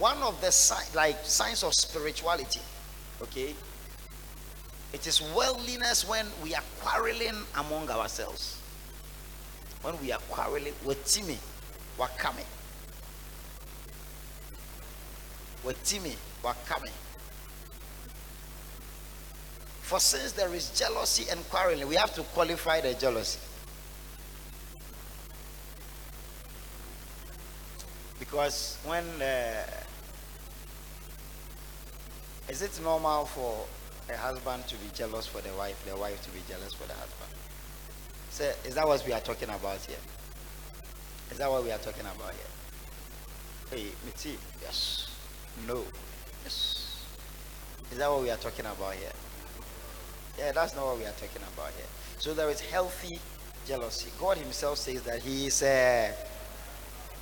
one 0.00 0.16
of 0.22 0.40
the 0.40 0.50
si- 0.50 0.96
like 0.96 1.18
signs 1.24 1.62
of 1.62 1.74
spirituality, 1.74 2.60
okay, 3.22 3.54
it 4.92 5.06
is 5.06 5.20
worldliness 5.36 6.08
when 6.08 6.26
we 6.42 6.54
are 6.54 6.62
quarreling 6.80 7.36
among 7.56 7.88
ourselves. 7.90 8.56
When 9.82 10.00
we 10.00 10.10
are 10.10 10.18
quarreling 10.30 10.74
with 10.84 11.04
Timmy, 11.04 11.38
we're 11.98 12.08
coming. 12.18 12.46
For 19.82 20.00
since 20.00 20.32
there 20.32 20.54
is 20.54 20.70
jealousy 20.70 21.28
and 21.30 21.46
quarreling 21.50 21.86
we 21.88 21.96
have 21.96 22.14
to 22.14 22.22
qualify 22.22 22.80
the 22.80 22.94
jealousy. 22.94 23.40
Because 28.18 28.78
when 28.84 29.04
uh, 29.20 29.66
is 32.50 32.62
it 32.62 32.80
normal 32.82 33.24
for 33.24 33.66
a 34.12 34.16
husband 34.16 34.66
to 34.66 34.74
be 34.76 34.90
jealous 34.94 35.26
for 35.26 35.40
the 35.40 35.54
wife 35.54 35.82
the 35.86 35.96
wife 35.96 36.20
to 36.22 36.30
be 36.30 36.40
jealous 36.48 36.74
for 36.74 36.86
the 36.86 36.94
husband 36.94 37.30
so 38.30 38.44
is 38.68 38.74
that 38.74 38.86
what 38.86 39.04
we 39.06 39.12
are 39.12 39.20
talking 39.20 39.48
about 39.48 39.78
here 39.86 39.96
is 41.30 41.38
that 41.38 41.48
what 41.48 41.62
we 41.62 41.70
are 41.70 41.78
talking 41.78 42.00
about 42.00 42.32
here? 42.32 43.78
Hey, 43.78 43.86
Mitzi, 44.04 44.36
yes. 44.60 45.08
No. 45.66 45.84
Yes. 46.42 47.06
Is 47.92 47.98
that 47.98 48.10
what 48.10 48.22
we 48.22 48.30
are 48.30 48.36
talking 48.36 48.66
about 48.66 48.94
here? 48.94 49.12
Yeah, 50.36 50.50
that's 50.50 50.74
not 50.74 50.86
what 50.86 50.98
we 50.98 51.04
are 51.04 51.12
talking 51.12 51.42
about 51.54 51.70
here. 51.76 51.86
So 52.18 52.34
there 52.34 52.50
is 52.50 52.60
healthy 52.60 53.20
jealousy. 53.64 54.10
God 54.18 54.38
Himself 54.38 54.78
says 54.78 55.02
that 55.02 55.22
He 55.22 55.46
is 55.46 55.62
a. 55.62 56.12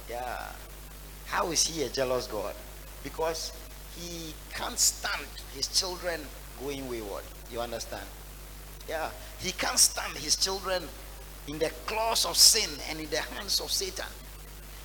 Yeah. 0.08 0.52
How 1.26 1.50
is 1.50 1.66
He 1.66 1.82
a 1.82 1.90
jealous 1.90 2.26
God? 2.26 2.54
Because 3.04 3.52
He 3.98 4.34
can't 4.54 4.78
stand 4.78 5.26
His 5.54 5.68
children 5.68 6.20
going 6.60 6.88
wayward. 6.88 7.24
You 7.50 7.60
understand? 7.60 8.06
Yeah. 8.88 9.10
He 9.40 9.52
can't 9.52 9.78
stand 9.78 10.16
His 10.16 10.36
children 10.36 10.82
in 11.46 11.58
the 11.58 11.70
claws 11.86 12.24
of 12.24 12.36
sin 12.36 12.70
and 12.90 13.00
in 13.00 13.10
the 13.10 13.20
hands 13.20 13.60
of 13.60 13.70
Satan. 13.70 14.06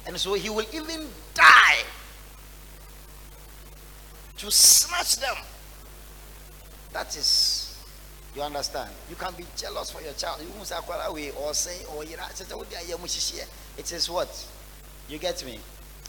And 0.05 0.17
so 0.17 0.33
He 0.33 0.49
will 0.49 0.65
even 0.73 1.07
die 1.33 1.83
to 4.37 4.51
snatch 4.51 5.17
them. 5.17 5.35
That 6.91 7.15
is 7.15 7.73
you 8.35 8.41
understand? 8.41 8.89
You 9.09 9.15
can 9.15 9.33
be 9.35 9.45
jealous 9.55 9.91
for 9.91 10.01
your 10.01 10.13
child. 10.13 10.41
You 10.41 10.49
won't 10.55 10.65
say 10.65 10.75
or 11.39 11.53
say 11.53 11.85
or 11.95 12.03
it 13.77 13.91
is 13.91 14.09
what? 14.09 14.47
You 15.07 15.17
get 15.19 15.45
me? 15.45 15.59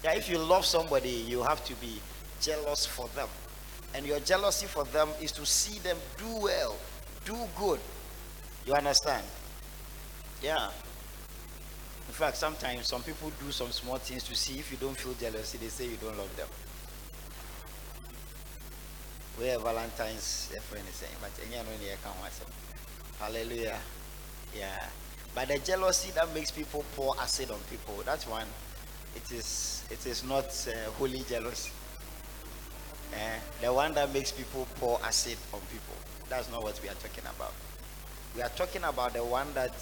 Yeah, 0.03 0.15
if 0.15 0.29
you 0.29 0.39
love 0.39 0.65
somebody, 0.65 1.11
you 1.11 1.43
have 1.43 1.65
to 1.65 1.75
be 1.75 2.01
jealous 2.41 2.87
for 2.87 3.09
them. 3.09 3.29
And 3.95 4.05
your 4.07 4.21
jealousy 4.21 4.67
for 4.67 4.85
them 4.85 5.09
is 5.21 5.33
to 5.33 5.47
see 5.47 5.79
them 5.79 5.97
do 6.19 6.37
well, 6.43 6.77
do 7.25 7.37
good. 7.57 7.81
You 8.67 8.75
understand? 8.75 9.25
Yeah. 10.43 10.69
In 12.09 12.15
fact, 12.15 12.37
sometimes 12.37 12.87
some 12.87 13.03
people 13.03 13.31
do 13.45 13.51
some 13.51 13.71
small 13.71 13.97
things 13.99 14.25
to 14.25 14.35
see 14.35 14.59
if 14.59 14.71
you 14.71 14.77
don't 14.79 14.97
feel 14.97 15.15
jealousy, 15.15 15.59
they 15.59 15.69
say 15.69 15.87
you 15.87 15.97
don't 15.97 16.17
love 16.17 16.35
them 16.37 16.49
where 19.37 19.59
Valentine's 19.59 20.53
a 20.57 20.61
friend 20.61 20.85
is 20.89 20.95
saying, 20.95 21.13
but 21.21 21.31
hallelujah. 23.19 23.79
Yeah. 24.57 24.87
But 25.35 25.49
the 25.49 25.59
jealousy 25.59 26.13
that 26.13 26.33
makes 26.33 26.51
people 26.53 26.85
pour 26.95 27.19
acid 27.21 27.51
on 27.51 27.59
people, 27.69 28.01
that's 28.05 28.29
one. 28.29 28.47
It 29.17 29.33
is 29.33 29.85
it 29.91 30.07
is 30.07 30.25
not 30.25 30.47
uh, 30.69 30.91
holy 30.93 31.25
jealousy. 31.29 31.71
Uh, 33.15 33.39
the 33.61 33.73
one 33.73 33.95
that 33.95 34.13
makes 34.13 34.33
people 34.33 34.67
pour 34.77 35.01
acid 35.05 35.39
on 35.53 35.61
people. 35.71 35.95
That's 36.29 36.51
not 36.51 36.63
what 36.63 36.81
we 36.83 36.89
are 36.89 36.95
talking 36.95 37.25
about. 37.37 37.53
We 38.35 38.43
are 38.43 38.49
talking 38.51 38.83
about 38.83 39.13
the 39.13 39.25
one 39.25 39.53
that 39.55 39.73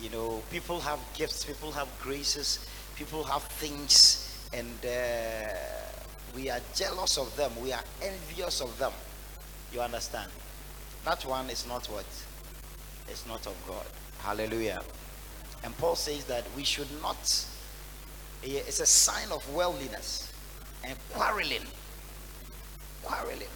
you 0.00 0.10
know 0.10 0.42
people 0.50 0.78
have 0.80 1.00
gifts, 1.14 1.44
people 1.44 1.72
have 1.72 1.88
graces, 2.00 2.66
people 2.94 3.24
have 3.24 3.42
things, 3.42 4.48
and 4.52 4.68
uh, 4.84 5.54
we 6.34 6.50
are 6.50 6.60
jealous 6.74 7.18
of 7.18 7.34
them, 7.36 7.50
we 7.60 7.72
are 7.72 7.82
envious 8.02 8.60
of 8.60 8.78
them. 8.78 8.92
You 9.72 9.80
understand? 9.80 10.30
That 11.04 11.24
one 11.24 11.50
is 11.50 11.66
not 11.66 11.86
what? 11.86 12.06
It's 13.08 13.26
not 13.26 13.46
of 13.46 13.56
God. 13.66 13.86
Hallelujah. 14.20 14.82
And 15.64 15.76
Paul 15.78 15.96
says 15.96 16.24
that 16.26 16.44
we 16.56 16.64
should 16.64 16.88
not, 17.02 17.16
it's 18.42 18.80
a 18.80 18.86
sign 18.86 19.32
of 19.32 19.48
worldliness 19.52 20.32
and 20.84 20.96
quarreling. 21.10 21.66
Quarreling. 23.04 23.48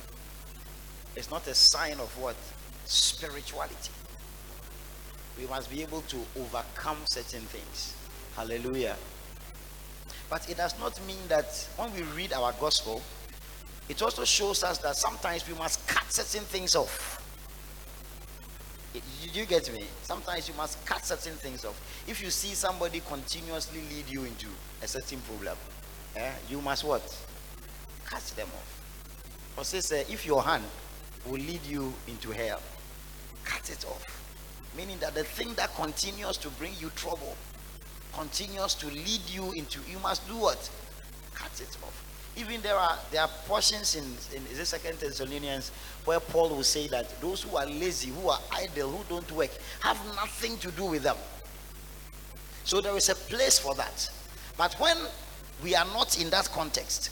It's 1.16 1.30
not 1.30 1.46
a 1.46 1.54
sign 1.54 1.94
of 1.94 2.16
what? 2.20 2.36
Spirituality. 2.84 3.90
We 5.38 5.46
must 5.46 5.70
be 5.70 5.82
able 5.82 6.02
to 6.02 6.16
overcome 6.38 6.98
certain 7.06 7.40
things. 7.42 7.94
Hallelujah. 8.36 8.96
But 10.30 10.48
it 10.50 10.56
does 10.56 10.78
not 10.78 11.00
mean 11.06 11.26
that 11.28 11.66
when 11.76 11.92
we 11.94 12.02
read 12.14 12.32
our 12.32 12.52
gospel, 12.60 13.02
it 13.88 14.02
also 14.02 14.24
shows 14.24 14.62
us 14.62 14.78
that 14.78 14.96
sometimes 14.96 15.48
we 15.48 15.54
must 15.54 15.86
cut 15.88 16.04
certain 16.12 16.44
things 16.44 16.76
off. 16.76 17.14
Did 18.92 19.02
you 19.34 19.46
get 19.46 19.72
me? 19.72 19.84
Sometimes 20.02 20.48
you 20.48 20.54
must 20.54 20.84
cut 20.84 21.04
certain 21.04 21.34
things 21.34 21.64
off. 21.64 21.80
If 22.06 22.22
you 22.22 22.30
see 22.30 22.54
somebody 22.54 23.00
continuously 23.00 23.80
lead 23.90 24.08
you 24.08 24.24
into 24.24 24.48
a 24.82 24.88
certain 24.88 25.20
problem, 25.20 25.56
eh, 26.16 26.32
you 26.50 26.60
must 26.60 26.84
what? 26.84 27.02
Cut 28.04 28.22
them 28.36 28.48
off. 28.48 28.77
If 29.60 30.24
your 30.24 30.42
hand 30.42 30.62
will 31.26 31.40
lead 31.40 31.64
you 31.66 31.92
into 32.06 32.30
hell, 32.30 32.62
cut 33.44 33.68
it 33.70 33.84
off. 33.86 34.04
Meaning 34.76 34.98
that 35.00 35.14
the 35.16 35.24
thing 35.24 35.52
that 35.54 35.74
continues 35.74 36.36
to 36.38 36.48
bring 36.50 36.72
you 36.78 36.90
trouble, 36.90 37.36
continues 38.12 38.74
to 38.74 38.86
lead 38.86 39.20
you 39.28 39.50
into 39.52 39.80
you 39.90 39.98
must 39.98 40.26
do 40.28 40.34
what? 40.34 40.70
Cut 41.34 41.60
it 41.60 41.76
off. 41.82 42.04
Even 42.36 42.60
there 42.62 42.76
are 42.76 42.96
there 43.10 43.22
are 43.22 43.30
portions 43.46 43.96
in 43.96 44.04
in 44.32 44.44
the 44.56 44.64
second 44.64 44.98
thessalonians 45.00 45.72
where 46.04 46.20
paul 46.20 46.50
will 46.50 46.62
say 46.62 46.86
that 46.86 47.20
those 47.20 47.42
who 47.42 47.56
are 47.56 47.66
lazy 47.66 48.10
who 48.10 48.28
are 48.28 48.40
idle 48.52 48.90
who 48.90 49.04
don't 49.08 49.30
work 49.32 49.50
have 49.80 49.98
nothing 50.14 50.56
to 50.58 50.70
do 50.72 50.84
with 50.84 51.02
them. 51.02 51.16
So 52.62 52.80
there 52.80 52.96
is 52.96 53.08
a 53.08 53.16
place 53.16 53.58
for 53.58 53.74
that. 53.74 54.08
But 54.56 54.74
when 54.74 54.96
we 55.64 55.74
are 55.74 55.86
not 55.86 56.20
in 56.20 56.30
that 56.30 56.48
context 56.52 57.10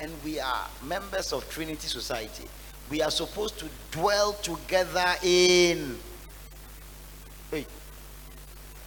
and 0.00 0.12
we 0.24 0.38
are 0.38 0.66
members 0.84 1.32
of 1.32 1.48
trinity 1.50 1.88
society 1.88 2.48
we 2.90 3.02
are 3.02 3.10
supposed 3.10 3.58
to 3.58 3.66
dwell 3.90 4.32
together 4.34 5.14
in 5.22 5.98
wait 7.50 7.66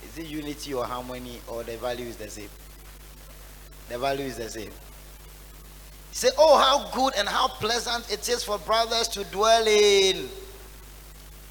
is 0.09 0.17
it 0.17 0.25
unity 0.27 0.73
or 0.73 0.85
harmony 0.85 1.39
or 1.47 1.63
the 1.63 1.77
value 1.77 2.05
is 2.05 2.15
the 2.15 2.29
same? 2.29 2.49
The 3.89 3.97
value 3.97 4.25
is 4.25 4.37
the 4.37 4.49
same. 4.49 4.71
Say, 6.11 6.29
oh, 6.37 6.57
how 6.57 6.89
good 6.95 7.13
and 7.15 7.27
how 7.27 7.47
pleasant 7.47 8.11
it 8.11 8.27
is 8.27 8.43
for 8.43 8.57
brothers 8.59 9.07
to 9.09 9.23
dwell 9.25 9.67
in. 9.67 10.29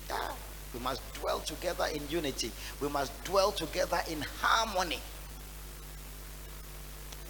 Yeah. 0.08 0.32
We 0.74 0.80
must 0.80 1.00
dwell 1.14 1.40
together 1.40 1.86
in 1.94 2.02
unity. 2.08 2.50
We 2.80 2.88
must 2.88 3.12
dwell 3.24 3.52
together 3.52 4.00
in 4.10 4.24
harmony. 4.40 5.00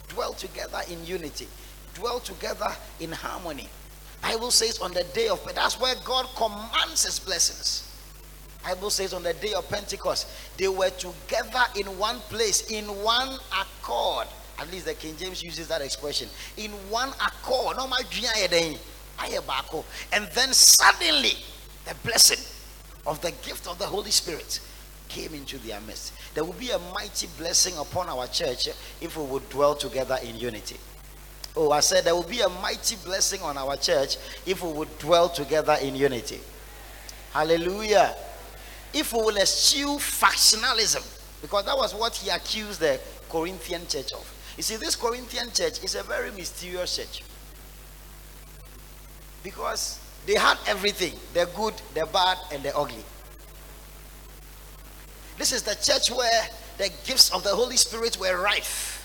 Dwell 0.09 0.33
together 0.33 0.81
in 0.91 1.05
unity. 1.05 1.47
Dwell 1.99 2.21
together 2.21 2.69
in 3.01 3.13
harmony. 3.13 3.69
Bible 4.23 4.51
says 4.51 4.79
on 4.81 4.93
the 4.93 5.05
day 5.15 5.29
of 5.29 5.41
that's 5.55 5.81
where 5.81 5.95
God 6.05 6.27
commands 6.37 7.05
his 7.05 7.19
blessings. 7.19 7.85
Bible 8.63 8.91
says 8.91 9.13
on 9.13 9.23
the 9.23 9.35
day 9.35 9.53
of 9.55 9.69
Pentecost, 9.69 10.29
they 10.57 10.69
were 10.69 10.91
together 10.91 11.65
in 11.77 11.87
one 11.99 12.19
place, 12.29 12.71
in 12.71 12.85
one 13.03 13.39
accord. 13.53 14.27
At 14.59 14.71
least 14.73 14.87
the 14.87 14.95
King 14.95 15.17
James 15.17 15.43
uses 15.43 15.69
that 15.69 15.81
expression. 15.81 16.29
In 16.57 16.71
one 16.91 17.11
accord. 17.11 17.77
No 17.77 17.89
And 20.13 20.27
then 20.35 20.53
suddenly, 20.53 21.33
the 21.85 21.95
blessing 22.03 22.45
of 23.07 23.21
the 23.23 23.31
gift 23.31 23.67
of 23.69 23.79
the 23.79 23.87
Holy 23.87 24.11
Spirit 24.11 24.61
came 25.09 25.33
into 25.33 25.59
their 25.59 25.81
midst. 25.81 26.13
There 26.35 26.45
will 26.45 26.53
be 26.55 26.71
a 26.71 26.79
mighty 26.93 27.29
blessing 27.39 27.77
upon 27.79 28.09
our 28.09 28.27
church 28.27 28.69
if 29.01 29.17
we 29.17 29.25
would 29.25 29.49
dwell 29.49 29.75
together 29.75 30.19
in 30.23 30.37
unity. 30.37 30.77
Oh, 31.59 31.73
I 31.73 31.81
said 31.81 32.05
there 32.05 32.15
will 32.15 32.23
be 32.23 32.41
a 32.41 32.49
mighty 32.49 32.97
blessing 33.05 33.43
on 33.43 33.59
our 33.59 33.77
church 33.77 34.17
if 34.47 34.63
we 34.63 34.73
would 34.73 34.99
dwell 34.99 35.29
together 35.29 35.77
in 35.83 35.97
unity. 35.97 36.41
Hallelujah 37.33 38.15
if 38.93 39.13
we 39.13 39.21
will 39.21 39.37
eschew 39.37 39.99
factionalism, 39.99 41.05
because 41.43 41.65
that 41.67 41.77
was 41.77 41.95
what 41.95 42.15
he 42.17 42.31
accused 42.31 42.81
the 42.81 42.99
Corinthian 43.29 43.87
church 43.87 44.13
of. 44.13 44.35
You 44.57 44.63
see, 44.63 44.77
this 44.77 44.97
Corinthian 44.97 45.53
church 45.53 45.83
is 45.85 45.95
a 45.95 46.03
very 46.03 46.31
mysterious 46.33 46.97
church 46.97 47.23
because 49.43 50.01
they 50.27 50.35
had 50.35 50.59
everything 50.67 51.13
the 51.33 51.49
good, 51.55 51.75
the 51.95 52.07
bad, 52.07 52.39
and 52.53 52.63
the 52.63 52.77
ugly. 52.77 53.05
This 55.37 55.53
is 55.53 55.63
the 55.63 55.75
church 55.77 56.11
where 56.11 56.49
the 56.79 56.91
gifts 57.05 57.33
of 57.33 57.45
the 57.45 57.51
Holy 57.51 57.77
Spirit 57.77 58.17
were 58.19 58.43
rife. 58.43 58.98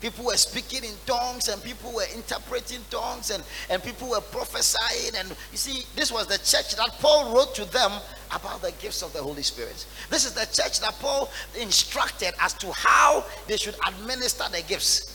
People 0.00 0.26
were 0.26 0.36
speaking 0.36 0.84
in 0.84 0.94
tongues 1.06 1.48
and 1.48 1.62
people 1.62 1.90
were 1.92 2.04
interpreting 2.14 2.80
tongues 2.90 3.30
and, 3.30 3.42
and 3.70 3.82
people 3.82 4.10
were 4.10 4.20
prophesying. 4.20 5.14
And 5.16 5.30
you 5.50 5.56
see, 5.56 5.84
this 5.96 6.12
was 6.12 6.26
the 6.26 6.36
church 6.38 6.76
that 6.76 6.90
Paul 7.00 7.34
wrote 7.34 7.54
to 7.54 7.64
them 7.72 7.92
about 8.30 8.60
the 8.60 8.72
gifts 8.72 9.02
of 9.02 9.12
the 9.14 9.22
Holy 9.22 9.42
Spirit. 9.42 9.86
This 10.10 10.26
is 10.26 10.34
the 10.34 10.44
church 10.44 10.80
that 10.80 10.94
Paul 11.00 11.30
instructed 11.58 12.34
as 12.40 12.52
to 12.54 12.70
how 12.72 13.24
they 13.46 13.56
should 13.56 13.76
administer 13.86 14.44
the 14.50 14.62
gifts. 14.62 15.14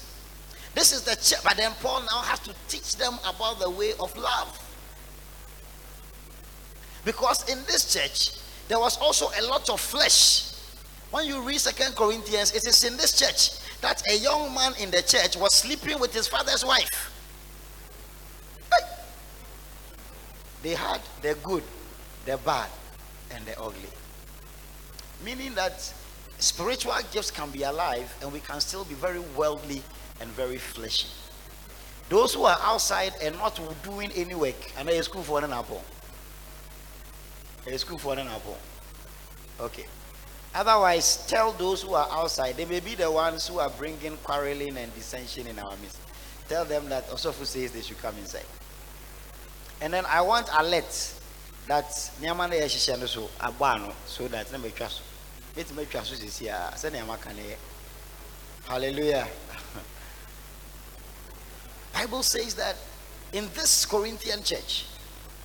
This 0.73 0.93
is 0.93 1.03
the 1.03 1.15
church, 1.15 1.43
but 1.43 1.57
then 1.57 1.71
Paul 1.81 2.01
now 2.01 2.21
has 2.21 2.39
to 2.39 2.53
teach 2.67 2.95
them 2.95 3.19
about 3.27 3.59
the 3.59 3.69
way 3.69 3.91
of 3.99 4.15
love. 4.17 4.57
Because 7.05 7.47
in 7.49 7.59
this 7.65 7.93
church, 7.93 8.39
there 8.67 8.79
was 8.79 8.97
also 8.97 9.27
a 9.39 9.45
lot 9.47 9.69
of 9.69 9.79
flesh. 9.79 10.53
When 11.11 11.27
you 11.27 11.41
read 11.41 11.59
Second 11.59 11.95
Corinthians, 11.95 12.53
it 12.53 12.65
is 12.65 12.83
in 12.83 12.95
this 12.97 13.19
church 13.19 13.60
that 13.81 14.01
a 14.09 14.17
young 14.17 14.53
man 14.53 14.73
in 14.79 14.91
the 14.91 15.01
church 15.01 15.35
was 15.35 15.53
sleeping 15.53 15.99
with 15.99 16.13
his 16.13 16.27
father's 16.27 16.63
wife. 16.63 17.11
They 20.63 20.75
had 20.75 21.01
the 21.21 21.35
good, 21.43 21.63
the 22.25 22.37
bad, 22.37 22.69
and 23.31 23.43
the 23.45 23.59
ugly. 23.59 23.89
Meaning 25.25 25.55
that 25.55 25.81
spiritual 26.37 26.93
gifts 27.11 27.31
can 27.31 27.49
be 27.49 27.63
alive 27.63 28.13
and 28.21 28.31
we 28.31 28.39
can 28.39 28.59
still 28.59 28.83
be 28.83 28.93
very 28.95 29.19
worldly 29.35 29.81
and 30.19 30.29
very 30.29 30.57
fleshy. 30.57 31.07
Those 32.09 32.33
who 32.33 32.43
are 32.43 32.59
outside 32.61 33.13
and 33.23 33.35
not 33.37 33.59
doing 33.83 34.11
any 34.15 34.35
work, 34.35 34.71
and 34.77 34.87
they 34.87 35.01
school 35.01 35.23
for 35.23 35.43
an 35.43 35.51
apple. 35.51 35.81
A 37.65 37.77
school 37.77 37.97
for 37.97 38.13
an 38.13 38.27
apple. 38.27 38.57
Okay. 39.59 39.85
Otherwise, 40.53 41.25
tell 41.27 41.53
those 41.53 41.81
who 41.81 41.93
are 41.93 42.09
outside, 42.11 42.57
they 42.57 42.65
may 42.65 42.81
be 42.81 42.93
the 42.95 43.09
ones 43.09 43.47
who 43.47 43.59
are 43.59 43.69
bringing 43.69 44.17
quarreling 44.17 44.75
and 44.77 44.93
dissension 44.93 45.47
in 45.47 45.57
our 45.59 45.77
midst. 45.77 45.97
Tell 46.49 46.65
them 46.65 46.89
that 46.89 47.07
Osofu 47.09 47.45
says 47.45 47.71
they 47.71 47.79
should 47.81 47.99
come 47.99 48.17
inside. 48.17 48.45
And 49.79 49.93
then 49.93 50.05
I 50.05 50.19
want 50.21 50.49
alert 50.57 51.13
that 51.67 51.85
nneɛma 52.21 52.49
no 52.49 52.55
yɛ 52.55 52.65
hyehyɛ 52.65 52.99
no 52.99 53.05
so 54.05 54.27
that 54.27 54.51
na 54.51 54.57
matwa 54.57 54.89
so 54.89 55.01
mɛtumi 55.55 55.85
atwa 55.85 56.03
so 56.03 56.15
a 56.45 56.73
sɛnea 56.91 57.55
hallelujah. 58.67 59.27
Bible 61.93 62.23
says 62.23 62.55
that 62.55 62.75
in 63.31 63.47
this 63.53 63.85
corinthian 63.85 64.43
church 64.43 64.85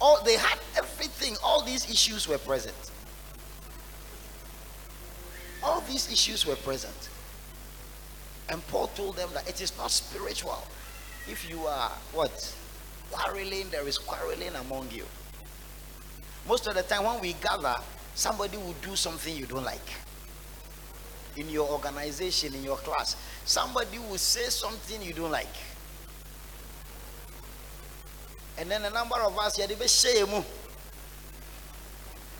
all 0.01 0.21
they 0.25 0.37
had 0.37 0.59
everything. 0.77 1.37
All 1.43 1.63
these 1.63 1.89
issues 1.89 2.27
were 2.29 2.39
present 2.39 2.75
all 5.67 5.81
these 5.81 6.11
issues 6.13 6.47
were 6.47 6.55
present. 6.57 7.09
And 8.49 8.65
paul 8.69 8.87
told 8.89 9.17
them 9.17 9.29
that 9.35 9.49
it 9.49 9.61
is 9.61 9.77
not 9.77 9.91
spiritual. 9.91 10.63
If 11.29 11.51
you 11.51 11.67
are 11.67 11.91
what? 12.13 12.55
Quarreling 13.11 13.69
there 13.71 13.87
is 13.87 13.99
quarreling 13.99 14.55
among 14.55 14.91
you. 14.93 15.05
Most 16.49 16.67
of 16.69 16.75
the 16.77 16.83
time 16.83 17.05
when 17.05 17.21
we 17.21 17.33
gather 17.35 17.77
somebody 18.15 18.57
will 18.57 18.77
do 18.81 18.95
something 18.95 19.37
you 19.37 19.47
don't 19.47 19.65
like. 19.65 19.89
In 21.37 21.51
your 21.51 21.69
organization 21.69 22.55
in 22.55 22.63
your 22.63 22.77
class 22.77 23.17
somebody 23.45 23.99
will 23.99 24.19
say 24.19 24.49
something 24.49 25.03
you 25.03 25.13
don't 25.13 25.33
like. 25.33 25.55
And 28.59 28.71
then 28.71 28.85
a 28.85 28.91
number 28.91 29.17
of 29.17 29.37
us 29.39 29.59
yɛde 29.59 29.75
bɛhyɛ 29.77 30.15
yɛ 30.23 30.29
mu 30.31 30.43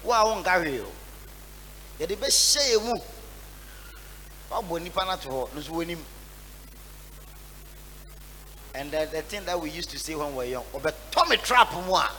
wo 0.05 0.13
a 0.13 0.25
wonka 0.25 0.61
hwee 0.63 0.81
o 0.81 0.93
mu 2.81 2.95
wabɔ 4.51 4.83
nipa 4.83 5.05
no 5.05 5.11
ato 5.11 5.31
hɔ 5.31 5.55
no 5.55 5.61
so 5.61 5.73
wɔnim. 5.73 5.99
And 8.75 8.91
the, 8.91 9.09
the 9.11 9.23
thing 9.23 9.45
that 9.47 9.59
we 9.59 9.71
used 9.71 9.91
to 9.91 9.99
say 9.99 10.15
when 10.15 10.31
we 10.31 10.37
were 10.37 10.45
young 10.45 10.65
ɔbɛtɔ 10.75 11.29
me 11.29 11.37
trap 11.39 11.73
mu 11.73 11.95
a. 11.95 12.11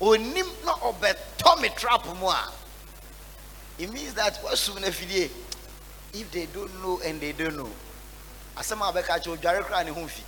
Onim 0.00 0.64
na 0.64 0.74
ɔbɛtɔ 0.74 1.60
me 1.60 1.68
trap 1.70 2.06
mu 2.06 2.26
a. 2.26 2.52
It 3.78 3.92
means 3.92 4.14
that 4.14 4.34
wasum 4.44 4.80
no 4.80 4.88
afidie. 4.88 5.30
If 6.14 6.30
they 6.30 6.46
don't 6.46 6.82
know 6.82 7.00
and 7.04 7.20
they 7.20 7.32
don't 7.32 7.56
know 7.56 7.70
asɛm 8.58 8.88
a 8.88 8.92
bɛka 8.92 9.22
kyɛ 9.22 9.36
odware 9.36 9.62
koraa 9.62 9.84
ne 9.84 9.90
ho 9.92 10.06
fi 10.06 10.22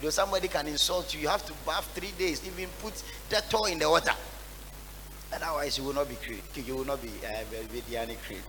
though 0.00 0.10
somebody 0.10 0.48
can 0.48 0.66
insult 0.66 1.14
you. 1.14 1.20
You 1.20 1.28
have 1.28 1.44
to 1.46 1.52
bath 1.64 1.88
three 1.94 2.12
days 2.12 2.42
even 2.46 2.68
put 2.80 2.94
dettol 3.30 3.70
in 3.70 3.78
the 3.78 3.88
water 3.88 4.14
otherwise 5.34 5.78
you 5.78 5.84
will 5.84 5.94
not 5.94 6.08
be 6.08 6.14
clean 6.16 6.40
you 6.54 6.76
will 6.76 6.84
not 6.84 7.00
be 7.02 7.08
uh, 7.26 8.04
clean 8.26 8.42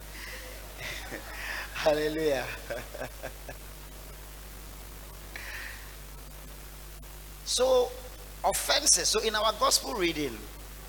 hallelujah. 1.73 2.45
So 7.47 7.91
offenses. 8.43 9.07
So 9.07 9.21
in 9.21 9.35
our 9.35 9.53
gospel 9.59 9.93
reading 9.93 10.37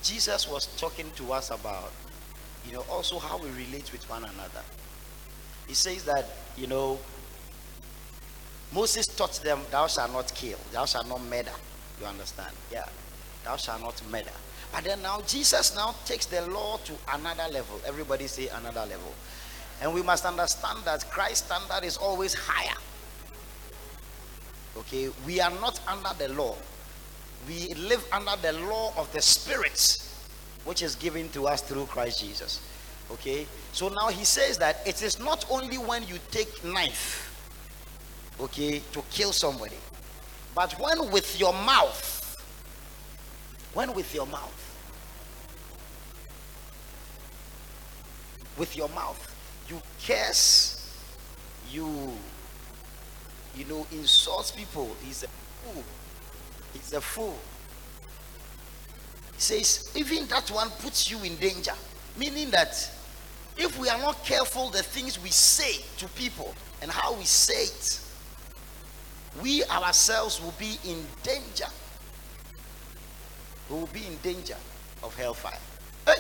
jesus 0.03 0.49
was 0.49 0.67
talking 0.79 1.11
to 1.17 1.33
us 1.33 1.51
about 1.51 1.91
you 2.65 2.73
know 2.73 2.85
also 2.91 3.19
how 3.19 3.39
we 3.39 3.49
relate 3.51 3.91
with 3.93 4.09
one 4.09 4.23
another. 4.25 4.63
He 5.69 5.75
says 5.75 6.05
that 6.05 6.25
you 6.57 6.67
know 6.67 6.99
moses 8.73 9.07
taught 9.07 9.35
them 9.45 9.61
thou 9.71 9.87
shalt 9.87 10.13
not 10.13 10.35
kill. 10.35 10.59
Thou 10.73 10.87
shalt 10.87 11.09
not 11.09 11.23
murder. 11.23 11.53
You 12.01 12.07
understand? 12.07 12.55
Yeah. 12.73 12.87
Thou 13.45 13.57
shalt 13.57 13.83
not 13.83 14.03
murder 14.11 14.33
but 14.73 14.85
then 14.85 15.01
now 15.03 15.21
jesus 15.27 15.75
now 15.75 15.95
takes 16.05 16.27
the 16.27 16.43
law 16.49 16.79
to 16.85 16.93
another 17.15 17.51
level. 17.53 17.81
Everybody 17.87 18.27
say 18.27 18.49
another 18.49 18.87
level. 18.87 19.15
And 19.83 19.93
we 19.93 20.03
must 20.03 20.25
understand 20.25 20.81
that 20.85 21.09
christ's 21.11 21.47
standard 21.47 21.85
is 21.85 21.97
always 21.97 22.35
higher. 22.35 22.77
Okay 24.79 25.11
we 25.27 25.41
are 25.41 25.53
not 25.61 25.81
under 25.89 26.11
the 26.19 26.33
law. 26.35 26.57
We 27.49 27.75
live 27.75 28.05
under 28.13 28.37
the 28.43 28.53
law 28.67 28.93
of 28.97 29.13
the 29.13 29.23
spirit 29.23 30.03
which 30.65 30.83
is 30.83 30.97
given 30.97 31.29
to 31.31 31.47
us 31.47 31.63
through 31.63 31.87
christ 31.87 32.21
jesus. 32.21 32.61
Okay 33.11 33.47
so 33.73 33.89
now 33.89 34.09
he 34.09 34.25
says 34.25 34.59
that 34.59 34.87
it 34.87 35.03
is 35.03 35.19
not 35.19 35.45
only 35.51 35.79
when 35.79 36.03
you 36.07 36.17
take 36.31 36.65
knife 36.65 37.27
okay 38.41 38.81
to 38.93 39.03
kill 39.11 39.33
somebody 39.33 39.77
but 40.55 40.73
when 40.81 41.11
with 41.11 41.39
your 41.41 41.53
mouth 41.53 42.26
when 43.77 43.93
with 43.93 44.15
your 44.15 44.27
mouth. 44.27 44.63
With 48.57 48.75
your 48.75 48.89
mouth. 48.89 49.21
You 49.69 49.83
curse. 50.03 50.99
You 51.71 52.11
you 53.55 53.67
know 53.67 53.87
insult 53.93 54.55
people. 54.57 54.97
He's 55.03 55.25
a 55.25 55.29
fool. 55.29 55.85
He's 56.73 56.93
a 56.95 57.03
fool. 57.03 57.37
He 59.35 59.41
says 59.41 59.93
even 59.95 60.27
that 60.29 60.51
one 60.51 60.71
puts 60.81 61.11
you 61.11 61.23
in 61.23 61.37
danger. 61.37 61.75
Meaning 62.17 62.49
that 62.53 62.73
if 63.59 63.79
we 63.79 63.91
are 63.91 63.99
not 63.99 64.25
careful 64.25 64.71
the 64.71 64.83
things 64.83 65.23
we 65.23 65.29
say 65.29 65.85
to 65.99 66.09
people 66.15 66.55
and 66.81 66.91
how 66.91 67.15
we 67.15 67.25
say 67.25 67.65
it 67.65 68.01
we 69.43 69.65
ourselves 69.65 70.43
will 70.43 70.55
be 70.59 70.79
in 70.85 71.05
danger 71.23 71.67
we 73.69 73.77
will 73.77 73.87
be 73.89 74.07
in 74.07 74.17
danger 74.23 74.57
of 75.03 75.15
hellfire. 75.17 75.59
Hey! 76.07 76.15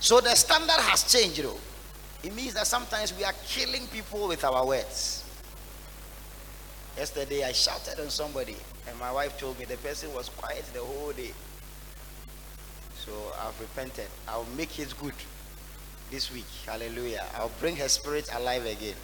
so 0.00 0.20
the 0.20 0.34
standard 0.34 0.80
has 0.80 1.04
changed 1.12 1.42
though. 1.42 1.58
It 2.22 2.34
means 2.34 2.54
that 2.54 2.66
sometimes 2.66 3.16
we 3.16 3.24
are 3.24 3.34
killing 3.46 3.86
people 3.88 4.28
with 4.28 4.44
our 4.44 4.66
words. 4.66 5.24
Yesterday 6.96 7.44
i 7.44 7.52
shouted 7.52 7.98
on 8.00 8.10
somebody 8.10 8.56
and 8.86 8.98
my 8.98 9.10
wife 9.10 9.38
told 9.38 9.58
me 9.58 9.64
the 9.64 9.78
person 9.78 10.12
was 10.14 10.28
quiet 10.28 10.64
the 10.72 10.80
whole 10.80 11.12
day. 11.12 11.32
So 12.94 13.12
i've 13.40 13.58
repented. 13.60 14.08
I'll 14.28 14.46
make 14.56 14.78
it 14.78 14.94
good 15.00 15.14
this 16.10 16.32
week. 16.32 16.46
Hallelujah. 16.66 17.24
I'll 17.34 17.50
bring 17.60 17.76
her 17.76 17.88
spirit 17.88 18.28
alive 18.34 18.66
again 18.66 18.94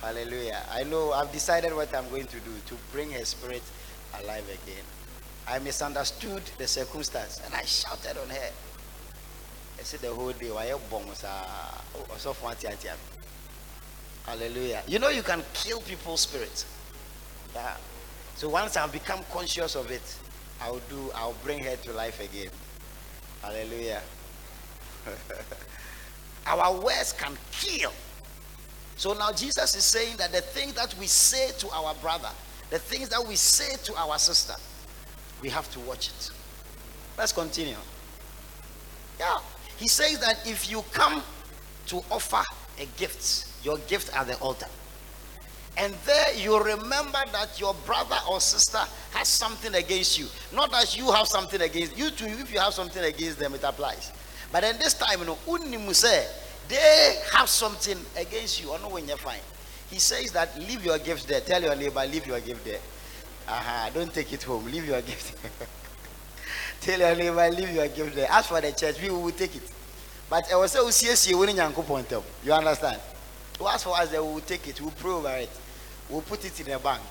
hallelujah 0.00 0.62
i 0.72 0.82
know 0.84 1.12
i've 1.12 1.32
decided 1.32 1.74
what 1.74 1.94
i'm 1.94 2.08
going 2.10 2.26
to 2.26 2.40
do 2.40 2.52
to 2.66 2.74
bring 2.92 3.10
her 3.10 3.24
spirit 3.24 3.62
alive 4.22 4.44
again 4.44 4.84
i 5.48 5.58
misunderstood 5.58 6.42
the 6.58 6.66
circumstance 6.66 7.40
and 7.44 7.54
i 7.54 7.62
shouted 7.64 8.16
on 8.20 8.28
her 8.28 8.50
I 9.80 9.82
said 9.82 10.00
the 10.00 10.12
whole 10.12 10.32
day, 10.32 10.50
why 10.50 10.74
bombs 10.90 11.24
are 11.24 11.42
uh, 11.42 11.80
oh, 11.96 12.16
so 12.18 12.36
Hallelujah. 14.26 14.82
You 14.86 14.98
know 14.98 15.08
you 15.08 15.22
can 15.22 15.42
kill 15.54 15.80
people's 15.80 16.20
spirit. 16.20 16.66
Yeah. 17.54 17.76
So 18.34 18.50
once 18.50 18.76
I've 18.76 18.92
become 18.92 19.20
conscious 19.32 19.76
of 19.76 19.90
it, 19.90 20.02
I'll 20.60 20.82
do 20.90 21.10
I'll 21.14 21.34
bring 21.42 21.64
her 21.64 21.76
to 21.76 21.92
life 21.94 22.20
again. 22.20 22.50
Hallelujah. 23.40 24.02
Our 26.46 26.78
words 26.78 27.14
can 27.14 27.38
kill. 27.50 27.92
So 29.00 29.14
now 29.14 29.32
Jesus 29.32 29.74
is 29.74 29.82
saying 29.82 30.18
that 30.18 30.30
the 30.30 30.42
things 30.42 30.74
that 30.74 30.94
we 30.98 31.06
say 31.06 31.52
to 31.60 31.70
our 31.70 31.94
brother, 32.02 32.28
the 32.68 32.78
things 32.78 33.08
that 33.08 33.26
we 33.26 33.34
say 33.34 33.76
to 33.84 33.96
our 33.96 34.18
sister, 34.18 34.52
we 35.40 35.48
have 35.48 35.72
to 35.72 35.80
watch 35.80 36.08
it. 36.08 36.30
Let's 37.16 37.32
continue. 37.32 37.78
Yeah. 39.18 39.38
He 39.78 39.88
says 39.88 40.18
that 40.18 40.46
if 40.46 40.70
you 40.70 40.84
come 40.92 41.22
to 41.86 42.02
offer 42.10 42.42
a 42.78 42.84
gift, 42.98 43.46
your 43.64 43.78
gift 43.88 44.14
at 44.14 44.26
the 44.26 44.36
altar, 44.36 44.66
and 45.78 45.94
there 46.04 46.34
you 46.34 46.62
remember 46.62 47.20
that 47.32 47.58
your 47.58 47.72
brother 47.86 48.18
or 48.30 48.38
sister 48.38 48.82
has 49.12 49.28
something 49.28 49.74
against 49.76 50.18
you, 50.18 50.26
not 50.54 50.70
that 50.72 50.94
you 50.94 51.10
have 51.10 51.26
something 51.26 51.62
against 51.62 51.96
you 51.96 52.10
too. 52.10 52.26
If 52.26 52.52
you 52.52 52.60
have 52.60 52.74
something 52.74 53.02
against 53.02 53.38
them, 53.38 53.54
it 53.54 53.64
applies. 53.64 54.12
But 54.52 54.60
then 54.60 54.76
this 54.76 54.92
time, 54.92 55.20
you 55.20 55.24
know, 55.24 55.38
they 56.70 57.20
have 57.32 57.48
something 57.48 57.98
against 58.16 58.62
you. 58.62 58.72
I 58.72 58.78
know 58.80 58.88
when 58.88 59.06
you're 59.06 59.16
fine. 59.16 59.40
He 59.90 59.98
says 59.98 60.30
that 60.32 60.56
leave 60.58 60.84
your 60.84 60.98
gift 60.98 61.26
there. 61.28 61.40
Tell 61.40 61.60
your 61.60 61.74
neighbor, 61.74 62.04
leave 62.06 62.26
your 62.26 62.40
gift 62.40 62.64
there. 62.64 62.78
Uh-huh, 63.48 63.90
don't 63.92 64.14
take 64.14 64.32
it 64.32 64.42
home. 64.44 64.64
Leave 64.66 64.86
your 64.86 65.02
gift. 65.02 65.36
Tell 66.80 66.98
your 66.98 67.14
neighbor, 67.16 67.50
leave 67.50 67.74
your 67.74 67.88
gift 67.88 68.14
there. 68.14 68.28
As 68.30 68.46
for 68.46 68.60
the 68.60 68.70
church, 68.72 69.02
we 69.02 69.10
will 69.10 69.32
take 69.32 69.56
it. 69.56 69.62
But 70.30 70.50
I 70.52 70.56
was 70.56 70.70
say, 70.70 70.78
"Usiesi 70.78 71.38
winning 71.38 71.56
them. 71.56 71.74
You 72.44 72.52
understand? 72.52 73.00
As 73.68 73.82
for 73.82 73.96
us, 73.96 74.10
they 74.10 74.18
will 74.20 74.40
take 74.40 74.68
it. 74.68 74.80
We'll 74.80 74.92
pray 74.92 75.10
over 75.10 75.36
it. 75.36 75.50
We'll 76.08 76.22
put 76.22 76.44
it 76.44 76.58
in 76.60 76.72
a 76.72 76.78
bank. 76.78 77.02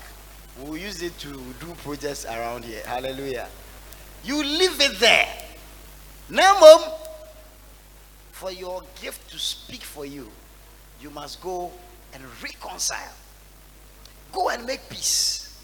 We'll 0.58 0.78
use 0.78 1.02
it 1.02 1.16
to 1.18 1.28
do 1.28 1.74
projects 1.84 2.24
around 2.24 2.64
here. 2.64 2.82
Hallelujah. 2.84 3.48
You 4.24 4.42
leave 4.42 4.80
it 4.80 4.98
there. 4.98 5.28
No, 6.30 6.60
mom. 6.60 7.09
For 8.40 8.50
your 8.50 8.82
gift 9.02 9.30
to 9.32 9.38
speak 9.38 9.82
for 9.82 10.06
you, 10.06 10.26
you 10.98 11.10
must 11.10 11.42
go 11.42 11.70
and 12.14 12.22
reconcile. 12.42 13.12
Go 14.32 14.48
and 14.48 14.64
make 14.64 14.88
peace. 14.88 15.62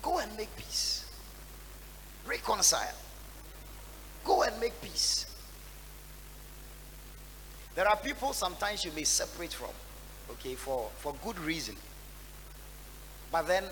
Go 0.00 0.20
and 0.20 0.34
make 0.38 0.48
peace. 0.56 1.04
reconcile. 2.26 2.94
Go 4.24 4.42
and 4.44 4.58
make 4.58 4.72
peace. 4.80 5.26
There 7.74 7.86
are 7.86 7.96
people 7.96 8.32
sometimes 8.32 8.82
you 8.82 8.92
may 8.92 9.04
separate 9.04 9.52
from, 9.52 9.74
okay, 10.30 10.54
for, 10.54 10.88
for 10.96 11.14
good 11.22 11.38
reason. 11.40 11.76
But 13.30 13.46
then 13.46 13.64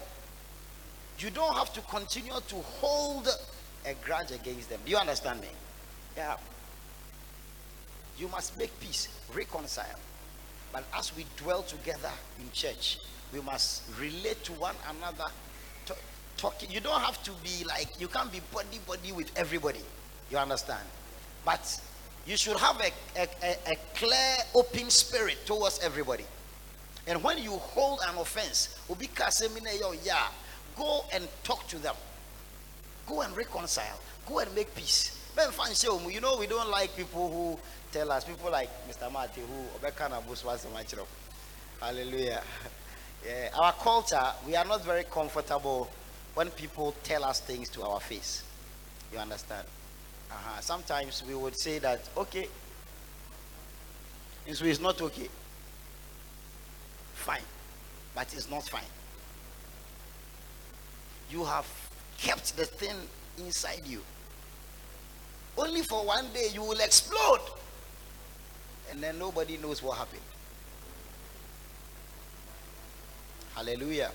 you 1.19 1.31
don't 1.31 1.55
have 1.55 1.73
to 1.73 1.81
continue 1.81 2.39
to 2.49 2.57
hold 2.57 3.29
a 3.87 3.95
grudge 4.05 4.31
against 4.33 4.69
them. 4.69 4.81
Do 4.85 4.91
you 4.91 4.99
understand 4.99 5.41
me? 5.41 5.49
Yeah. 6.19 6.37
You 8.19 8.29
must 8.29 8.59
make 8.59 8.79
peace, 8.81 9.09
reconcile. 9.35 9.99
But 10.73 10.85
as 10.97 11.17
we 11.17 11.25
dwell 11.37 11.63
together 11.63 12.11
in 12.41 12.51
church, 12.53 12.99
we 13.33 13.41
must 13.41 13.83
relate 13.99 14.43
to 14.45 14.53
one 14.53 14.75
another. 14.89 15.31
Talking. 16.37 16.71
You 16.71 16.79
don't 16.79 17.01
have 17.01 17.21
to 17.25 17.33
be 17.43 17.65
like 17.65 18.01
you 18.01 18.07
can't 18.07 18.31
be 18.31 18.41
body 18.53 18.79
body 18.87 19.11
with 19.11 19.29
everybody. 19.37 19.81
You 20.31 20.39
understand? 20.39 20.85
But 21.45 21.81
you 22.29 22.37
should 22.37 22.57
have 22.59 22.81
a, 22.81 22.93
a, 23.21 23.73
a, 23.73 23.77
clear, 23.97 24.37
open 24.55 24.89
spirit 24.91 25.39
towards 25.47 25.81
everybody. 25.81 26.25
And 27.09 27.25
when 27.25 27.39
you 27.39 27.53
hold 27.53 28.01
an 28.07 28.19
offense, 28.19 28.79
go 30.77 31.05
and 31.13 31.29
talk 31.43 31.67
to 31.69 31.79
them. 31.79 31.95
Go 33.07 33.23
and 33.23 33.37
reconcile. 33.37 33.99
Go 34.27 34.39
and 34.41 34.55
make 34.55 34.73
peace. 34.77 35.19
You 36.09 36.21
know 36.21 36.37
we 36.39 36.47
don't 36.47 36.71
like 36.71 36.97
people 36.97 37.31
who 37.31 37.59
tell 37.93 38.11
us 38.13 38.25
people 38.25 38.51
like 38.51 38.69
Mr. 38.89 39.11
Marty 39.11 39.41
who 39.41 39.79
obekana 39.79 40.21
buswa 40.23 40.59
semachiro. 40.59 41.07
Hallelujah. 41.81 42.43
Yeah, 43.27 43.51
our 43.59 43.73
culture, 43.73 44.33
we 44.47 44.55
are 44.57 44.65
not 44.65 44.85
very 44.85 45.05
comfortable 45.05 45.89
when 46.35 46.51
people 46.51 46.95
tell 47.03 47.25
us 47.25 47.41
things 47.41 47.69
to 47.71 47.83
our 47.83 48.01
face. 48.01 48.45
You 49.13 49.19
understand? 49.19 49.67
Uh-huh. 50.31 50.61
Sometimes 50.61 51.25
we 51.27 51.35
would 51.35 51.59
say 51.59 51.79
that, 51.79 52.01
okay, 52.17 52.49
and 54.47 54.57
so 54.57 54.65
it's 54.65 54.81
not 54.81 55.01
okay. 55.03 55.29
Fine, 57.15 57.43
but 58.15 58.33
it's 58.33 58.51
not 58.51 58.63
fine. 58.65 58.83
You 61.31 61.45
have 61.45 61.67
kept 62.19 62.57
the 62.57 62.65
thing 62.65 62.97
inside 63.39 63.83
you. 63.87 64.01
Only 65.57 65.83
for 65.83 66.05
one 66.07 66.27
day 66.33 66.49
you 66.55 66.63
will 66.63 66.81
explode, 66.81 67.41
and 68.91 69.03
then 69.03 69.19
nobody 69.19 69.57
knows 69.57 69.83
what 69.83 69.99
happened. 69.99 70.23
Hallelujah. 73.55 74.11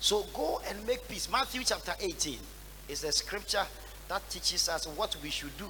So 0.00 0.24
go 0.34 0.60
and 0.68 0.86
make 0.86 1.06
peace. 1.08 1.30
Matthew 1.30 1.62
chapter 1.64 1.92
18 2.00 2.38
is 2.88 3.04
a 3.04 3.12
scripture 3.12 3.64
that 4.08 4.28
teaches 4.30 4.68
us 4.68 4.86
what 4.86 5.16
we 5.22 5.30
should 5.30 5.56
do. 5.58 5.68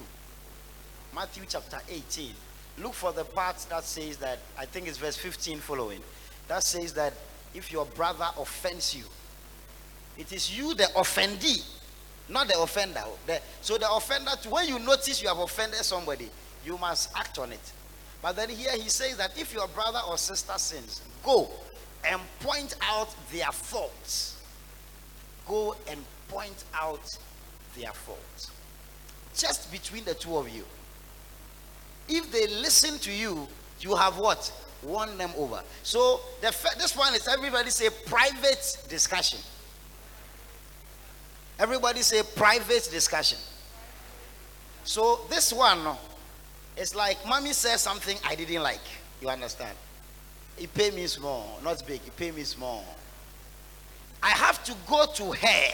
Matthew 1.15 1.45
chapter 1.49 1.79
18. 1.89 2.33
Look 2.79 2.93
for 2.93 3.13
the 3.13 3.25
part 3.25 3.57
that 3.71 3.85
says 3.85 4.19
that, 4.19 4.39
I 4.59 4.67
think 4.67 4.87
it's 4.87 4.99
verse 4.99 5.17
15 5.17 5.59
following, 5.59 6.01
that 6.49 6.63
says 6.63 6.93
that 6.95 7.15
if 7.55 7.73
your 7.73 7.87
brother 7.87 8.29
offends 8.39 8.95
you, 8.95 9.05
it 10.19 10.33
is 10.33 10.57
you 10.57 10.75
the 10.75 10.85
offendee, 10.95 11.65
not 12.29 12.49
the 12.49 12.61
offender. 12.61 13.03
The- 13.27 13.41
so 13.63 13.79
the 13.79 13.91
offender, 13.91 14.31
when 14.49 14.69
you 14.69 14.79
notice 14.79 15.23
you 15.23 15.29
have 15.29 15.39
offended 15.39 15.81
somebody, 15.85 16.29
you 16.67 16.77
must 16.79 17.17
act 17.17 17.39
on 17.39 17.53
it. 17.53 17.73
But 18.21 18.37
then 18.37 18.49
here 18.49 18.73
he 18.73 18.89
says 18.89 19.17
that 19.19 19.39
if 19.39 19.55
your 19.55 19.69
brother 19.69 20.01
or 20.09 20.19
sister 20.19 20.55
sins, 20.57 21.01
go 21.25 21.49
and 22.05 22.21
point 22.41 22.75
out 22.83 23.15
their 23.33 23.53
faults. 23.53 24.41
Go 25.47 25.77
and 25.89 26.01
point 26.29 26.65
out 26.75 27.17
their 27.79 27.93
faults. 27.93 28.51
Just 29.37 29.71
between 29.71 30.05
the 30.05 30.15
two 30.15 30.37
of 30.37 30.49
you. 30.49 30.65
If 32.09 32.33
they 32.33 32.47
listen 32.49 32.99
to 33.01 33.13
you, 33.13 33.47
you 33.81 33.95
have 33.95 34.19
what? 34.19 34.53
Won 34.83 35.17
them 35.19 35.31
over. 35.37 35.63
So 35.83 36.21
the 36.41 36.53
fir- 36.53 36.79
this 36.79 36.97
one 36.97 37.15
is 37.15 37.29
everybody 37.29 37.71
say 37.71 37.91
private 38.07 38.79
discussion. 38.89 39.39
Everybody 41.59 42.03
say 42.03 42.23
private 42.35 42.89
discussion. 42.91 43.39
So 44.85 45.21
this 45.29 45.53
one 45.53 45.97
it's 46.77 46.95
like 46.95 47.25
mommy 47.27 47.53
says 47.53 47.81
something 47.81 48.17
I 48.25 48.35
didn't 48.35 48.63
like. 48.63 48.81
You 49.21 49.29
understand? 49.29 49.77
He 50.57 50.67
pay 50.67 50.91
me 50.91 51.07
small, 51.07 51.59
not 51.63 51.87
big. 51.87 52.01
He 52.03 52.11
pay 52.11 52.31
me 52.31 52.43
small. 52.43 52.85
I 54.23 54.31
have 54.31 54.65
to 54.65 54.75
go 54.89 55.07
to 55.07 55.33
her 55.33 55.69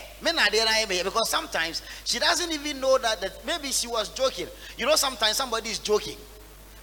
because 1.05 1.31
sometimes 1.31 1.83
she 2.05 2.19
doesn't 2.19 2.53
even 2.53 2.81
know 2.81 2.99
that, 2.99 3.21
that 3.21 3.45
maybe 3.47 3.69
she 3.69 3.87
was 3.87 4.09
joking. 4.11 4.47
You 4.77 4.87
know, 4.87 4.97
sometimes 4.97 5.37
somebody 5.37 5.71
is 5.71 5.79
joking, 5.79 6.19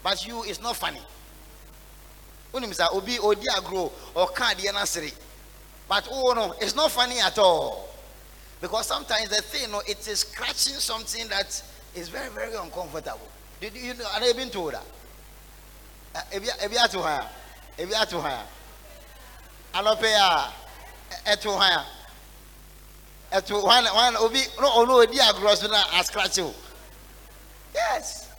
but 0.02 0.26
you 0.26 0.44
it's 0.46 0.62
not 0.62 0.76
funny. 0.78 1.02
Obi 2.54 3.20
odi 3.20 3.46
agro. 3.56 3.92
But 5.88 6.08
oh 6.12 6.34
no, 6.34 6.56
it's 6.62 6.76
not 6.76 6.92
funny 6.92 7.20
at 7.20 7.38
all. 7.38 7.90
Because 8.62 8.88
sometimes 8.88 9.30
the 9.30 9.42
thing, 9.42 9.64
you 9.64 9.72
know, 9.72 9.82
it 9.88 10.06
is 10.08 10.20
scratching 10.20 10.74
something 10.76 11.28
that 11.30 11.62
is 11.96 12.10
very, 12.10 12.30
very 12.30 12.56
uncomfortable. 12.56 13.28
Did 13.60 13.76
you 13.76 13.94
know? 13.94 14.06
And 14.16 14.24
I've 14.24 14.36
been 14.36 14.50
told 14.50 14.74
that. 14.74 14.86
Uh, 16.16 16.22
Ebi 16.32 16.48
ebi 16.64 16.78
ato 16.78 17.02
ha, 17.02 17.30
ebi 17.78 17.94
ato 17.94 18.20
ha. 18.22 18.46
Anope 19.74 20.06
a, 20.06 20.52
eto 21.26 21.58
ha. 21.60 21.86
Eto 23.32 23.64
one 23.64 23.86
one 23.86 24.16
obi 24.18 24.42
no 24.60 24.72
ono 24.80 24.94
odi 25.02 25.20
agro 25.20 25.54
so 25.56 25.68
na 25.68 25.84
a 25.94 26.04
scratch 26.04 26.38
you. 26.38 26.52
Yes. 27.76 28.30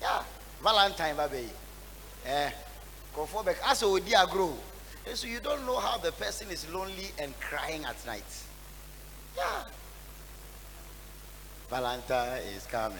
Yeah. 0.00 0.22
Valentine 0.62 1.16
baby. 1.16 1.48
Eh. 2.26 2.50
Comfort 3.14 3.46
back. 3.46 3.56
As 3.66 3.82
odi 3.82 4.14
agro. 4.14 4.54
And 5.06 5.16
so 5.16 5.26
you 5.26 5.40
don't 5.40 5.66
know 5.66 5.78
how 5.78 5.98
the 5.98 6.12
person 6.12 6.50
is 6.50 6.70
lonely 6.72 7.10
and 7.18 7.38
crying 7.40 7.84
at 7.84 7.96
night. 8.06 8.24
Yeah. 9.36 9.64
Valentine 11.68 12.42
is 12.56 12.64
coming. 12.66 12.98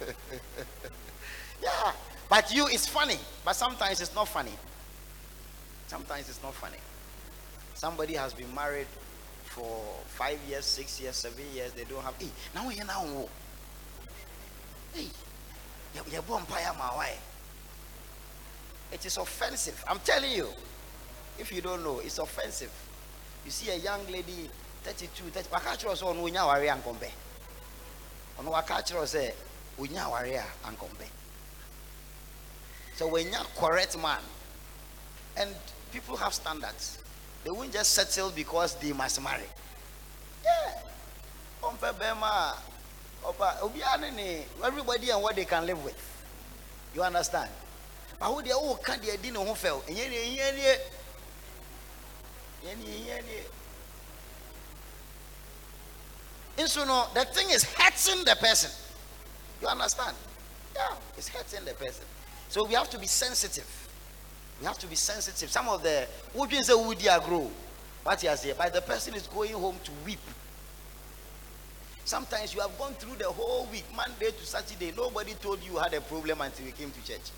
yeah. 1.62 1.92
But 2.28 2.52
you, 2.54 2.66
it's 2.68 2.88
funny. 2.88 3.18
But 3.44 3.54
sometimes 3.54 4.00
it's 4.00 4.14
not 4.14 4.28
funny. 4.28 4.52
Sometimes 5.86 6.28
it's 6.28 6.42
not 6.42 6.54
funny. 6.54 6.76
Somebody 7.74 8.14
has 8.14 8.34
been 8.34 8.52
married 8.54 8.86
for 9.44 9.84
five 10.06 10.38
years, 10.48 10.64
six 10.64 11.00
years, 11.00 11.16
seven 11.16 11.44
years. 11.54 11.72
They 11.72 11.84
don't 11.84 12.02
have. 12.02 12.14
Hey, 12.18 12.28
now 12.54 12.68
you 12.68 12.84
now. 12.84 13.02
Oh. 13.04 13.28
Hey, 14.92 15.06
you're 16.12 16.22
born 16.22 16.42
my 16.50 16.94
wife. 16.96 17.24
It 18.92 19.04
is 19.04 19.16
offensive. 19.16 19.82
I'm 19.88 19.98
telling 20.00 20.32
you. 20.32 20.48
If 21.38 21.52
you 21.52 21.62
don't 21.62 21.84
know, 21.84 22.00
it's 22.00 22.18
offensive. 22.18 22.72
You 23.44 23.50
see 23.50 23.70
a 23.70 23.76
young 23.76 24.04
lady, 24.10 24.50
32, 24.82 25.30
30, 25.30 25.48
waka 25.52 25.68
kyerɛ 25.76 25.94
sɛ 25.94 26.02
ɔno 26.02 26.22
onya 26.24 26.40
aware 26.42 26.74
ankɔmpɛ. 26.74 27.10
Ɔno 28.40 28.50
waka 28.50 28.74
kyerɛ 29.78 29.86
sɛ 29.86 29.90
onya 29.90 30.04
aware 30.04 30.44
a 30.44 30.68
ankɔmpɛ. 30.68 31.08
So 32.96 33.16
you're 33.16 33.30
correct 33.56 33.96
man, 33.98 34.20
and 35.36 35.54
people 35.92 36.16
have 36.16 36.34
standards, 36.34 36.98
they 37.44 37.50
won't 37.50 37.72
just 37.72 37.92
settle 37.92 38.30
because 38.30 38.74
they 38.74 38.92
must 38.92 39.22
marry. 39.22 39.44
Yeah. 40.44 40.82
Ɔmpɛ 41.62 41.92
bɛrima 41.94 42.26
a, 42.26 42.56
ɔba 43.24 43.60
obiara 43.60 44.00
ne 44.00 44.10
ne 44.10 44.46
everybody 44.64 45.10
and 45.10 45.22
what 45.22 45.36
they 45.36 45.44
can 45.44 45.64
live 45.66 45.82
with. 45.84 45.96
You 46.94 47.02
understand? 47.02 47.50
But 48.18 48.26
who 48.26 48.42
deɛ 48.42 48.52
ɔka 48.52 48.98
deɛ 49.00 49.22
di 49.22 49.30
ne 49.30 49.38
ho 49.38 49.54
fɛw, 49.54 49.82
ɛnyɛ 49.84 50.08
deɛ 50.10 50.24
ɛnyɛ 50.34 50.52
deɛ. 50.56 50.78
Nso 56.58 56.84
no 56.84 57.06
the 57.14 57.24
thing 57.26 57.50
is 57.50 57.62
hurting 57.62 58.24
the 58.24 58.34
person 58.34 58.70
you 59.60 59.68
understand? 59.68 60.16
Yeah 60.74 60.94
it's 61.18 61.28
hurting 61.28 61.64
the 61.66 61.74
person. 61.74 62.04
So 62.48 62.64
we 62.64 62.74
have 62.74 62.88
to 62.90 62.98
be 62.98 63.06
sensitive. 63.06 63.66
We 64.60 64.66
have 64.66 64.78
to 64.78 64.86
be 64.86 64.94
sensitive. 64.94 65.50
Some 65.50 65.68
of 65.68 65.82
the 65.82 66.06
wodwin 66.34 66.62
sɛ 66.62 66.74
wodi 66.74 67.06
agro 67.06 67.50
what 68.04 68.22
you 68.22 68.34
say 68.36 68.54
but 68.56 68.72
the 68.72 68.80
person 68.80 69.14
is 69.14 69.26
going 69.26 69.52
home 69.52 69.76
to 69.84 69.90
weep. 70.06 70.20
Sometimes 72.04 72.54
you 72.54 72.60
have 72.60 72.76
gone 72.78 72.94
through 72.94 73.16
the 73.16 73.24
whole 73.30 73.66
week 73.70 73.84
monday 73.94 74.30
to 74.30 74.46
saturday 74.46 74.94
nobody 74.96 75.34
told 75.34 75.62
you 75.62 75.72
you 75.72 75.78
had 75.78 75.92
a 75.92 76.00
problem 76.00 76.40
until 76.40 76.64
you 76.64 76.72
came 76.72 76.90
to 76.90 77.04
church. 77.04 77.30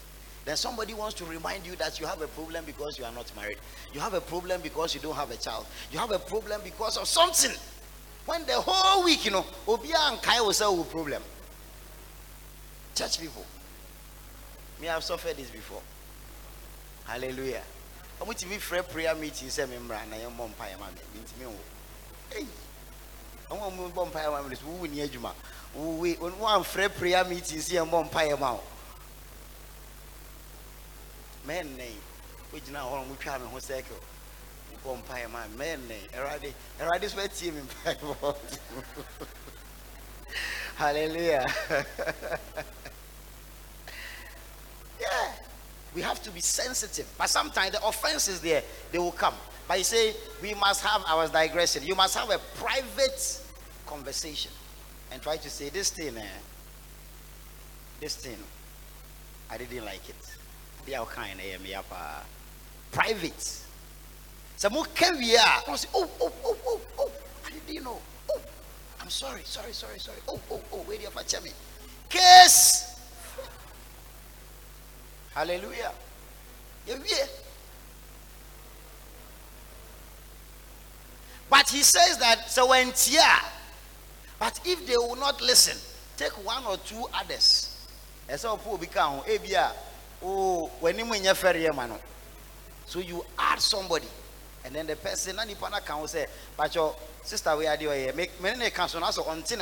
Then 0.44 0.56
somebody 0.56 0.94
wants 0.94 1.14
to 1.16 1.24
remind 1.24 1.66
you 1.66 1.76
that 1.76 2.00
you 2.00 2.06
have 2.06 2.22
a 2.22 2.28
problem 2.28 2.64
because 2.64 2.98
you 2.98 3.04
are 3.04 3.12
not 3.12 3.30
married. 3.36 3.58
You 3.92 4.00
have 4.00 4.14
a 4.14 4.20
problem 4.20 4.60
because 4.62 4.94
you 4.94 5.00
don't 5.00 5.16
have 5.16 5.30
a 5.30 5.36
child. 5.36 5.66
You 5.92 5.98
have 5.98 6.12
a 6.12 6.18
problem 6.18 6.60
because 6.64 6.96
of 6.96 7.06
something. 7.08 7.50
When 8.26 8.46
the 8.46 8.54
whole 8.60 9.04
week 9.04 9.24
you 9.24 9.32
know 9.32 9.44
obia 9.66 10.10
and 10.10 10.22
kai 10.22 10.40
will 10.40 10.52
say 10.52 10.64
a 10.66 10.84
problem 10.84 11.22
church 12.94 13.20
people 13.20 13.44
me 14.80 14.86
have 14.86 15.02
suffered 15.04 15.36
this 15.36 15.50
before 15.50 15.82
hallelujah 17.04 17.62
I'm 18.20 18.26
going 18.26 18.36
to 18.36 18.48
be 18.48 18.56
free 18.56 18.82
prayer 18.82 19.14
meeting 19.14 19.48
say 19.48 19.62
eh, 19.62 19.66
me 19.66 19.76
mbra 19.76 20.06
na 20.08 20.16
yem 20.16 20.32
mpa 20.32 20.68
yem 20.68 20.82
ame 20.82 21.00
ntimi 21.22 21.46
wo 21.46 21.56
Hey, 22.32 22.46
I 23.50 23.54
want 23.54 23.74
to 23.76 23.88
bomb 23.92 24.10
fire. 24.10 24.30
I'm 24.30 24.48
just 24.48 24.64
wooing 24.64 24.92
Yajuma. 24.92 25.32
We 25.74 26.14
when 26.14 26.38
one 26.38 26.62
free 26.62 26.86
prayer 26.86 27.24
meeting, 27.24 27.58
see 27.58 27.76
eh, 27.76 27.82
a 27.82 27.84
bomb 27.84 28.08
fire 28.08 28.36
mouth. 28.36 28.62
Men, 31.44 31.76
nay, 31.76 31.94
which 32.52 32.70
now 32.70 32.88
on 32.88 33.08
we 33.10 33.16
come 33.16 33.42
in 33.42 33.50
one 33.50 33.60
circle. 33.60 33.96
Bomb 34.84 35.02
fire 35.02 35.28
man, 35.28 35.48
men, 35.58 35.80
nay, 35.88 36.00
Eradi, 36.14 36.52
Eradi's 36.78 37.16
wet 37.16 37.34
team 37.34 37.56
in 37.58 37.64
fire. 37.64 37.96
Hallelujah. 40.80 41.46
yeah. 44.98 45.32
We 45.94 46.00
have 46.00 46.22
to 46.22 46.30
be 46.30 46.40
sensitive. 46.40 47.06
But 47.18 47.28
sometimes 47.28 47.72
the 47.72 47.86
offense 47.86 48.28
is 48.28 48.40
there, 48.40 48.62
they 48.90 48.96
will 48.98 49.12
come. 49.12 49.34
But 49.68 49.76
you 49.76 49.84
say, 49.84 50.14
we 50.40 50.54
must 50.54 50.82
have, 50.82 51.04
I 51.06 51.14
was 51.16 51.30
digressing, 51.30 51.82
you 51.82 51.94
must 51.94 52.16
have 52.16 52.30
a 52.30 52.38
private 52.56 53.42
conversation 53.84 54.52
and 55.12 55.20
try 55.20 55.36
to 55.36 55.50
say, 55.50 55.68
this 55.68 55.90
thing, 55.90 56.16
eh, 56.16 56.22
this 58.00 58.16
thing, 58.16 58.38
I 59.50 59.58
didn't 59.58 59.84
like 59.84 60.08
it. 60.08 60.36
They 60.86 60.94
are 60.94 61.04
kind 61.04 61.38
of 61.38 61.62
me 61.62 61.74
up. 61.74 61.84
uh, 61.92 62.22
Private. 62.90 63.60
Some 64.56 64.72
more 64.72 64.86
carry 64.94 65.34
oh, 65.36 65.76
oh, 65.94 66.10
oh, 66.22 66.56
oh, 66.66 66.80
oh, 66.98 67.10
I 67.44 67.50
didn't 67.66 67.84
know. 67.84 68.00
Sorry, 69.10 69.42
sorry, 69.44 69.72
sorry, 69.72 69.98
sorry. 69.98 70.18
Oh, 70.28 70.40
oh, 70.52 70.60
oh, 70.72 70.84
wait 70.88 71.00
here 71.00 71.10
for 71.10 71.42
me. 71.42 71.50
Case. 72.08 72.96
Hallelujah. 75.34 75.92
Yeah. 76.86 77.26
But 81.50 81.68
he 81.68 81.82
says 81.82 82.18
that 82.18 82.48
so 82.48 82.68
when 82.68 82.92
tia, 82.92 83.24
but 84.38 84.60
if 84.64 84.86
they 84.86 84.96
will 84.96 85.16
not 85.16 85.42
listen, 85.42 85.76
take 86.16 86.32
one 86.46 86.64
or 86.64 86.76
two 86.76 87.04
others. 87.12 87.88
As 88.28 88.44
a 88.44 88.56
poor 88.56 88.78
become 88.78 89.20
ebia 89.22 89.72
oh 90.22 90.68
when 90.78 90.96
you 90.96 91.04
mean 91.04 91.24
mano. 91.74 91.98
So 92.86 93.00
you 93.00 93.24
add 93.36 93.60
somebody, 93.60 94.06
and 94.64 94.72
then 94.72 94.86
the 94.86 94.94
person 94.94 95.36
and 95.40 95.50
the 95.50 95.54
can 95.84 96.06
say, 96.06 96.26
but 96.56 96.72
your 96.74 96.94
sister 97.22 97.56
we 97.56 97.66
are 97.66 98.12
make 98.14 98.40
many 98.42 98.70
cancel 98.70 99.02
also 99.02 99.24
on 99.24 99.42
tin 99.42 99.60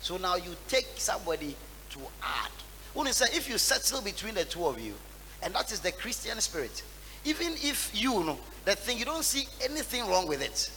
So 0.00 0.16
now 0.16 0.36
you 0.36 0.54
take 0.68 0.86
somebody 0.96 1.56
to 1.90 1.98
add. 2.22 2.50
You 2.96 3.12
say 3.12 3.26
if 3.36 3.48
you 3.48 3.58
settle 3.58 4.02
between 4.02 4.34
the 4.34 4.44
two 4.44 4.64
of 4.66 4.80
you, 4.80 4.94
and 5.42 5.54
that 5.54 5.72
is 5.72 5.80
the 5.80 5.92
Christian 5.92 6.40
spirit, 6.40 6.82
even 7.24 7.52
if 7.54 7.90
you 7.94 8.24
know 8.24 8.38
the 8.64 8.74
thing, 8.74 8.98
you 8.98 9.04
don't 9.04 9.24
see 9.24 9.46
anything 9.62 10.06
wrong 10.06 10.26
with 10.26 10.42
it, 10.42 10.70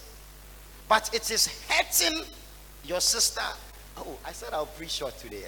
but 0.87 1.09
it 1.13 1.29
is 1.31 1.47
hurting 1.67 2.23
your 2.83 3.01
sister. 3.01 3.41
Oh, 3.97 4.17
I 4.25 4.31
said 4.31 4.49
I'll 4.53 4.65
preach 4.65 4.91
short 4.91 5.17
today. 5.17 5.43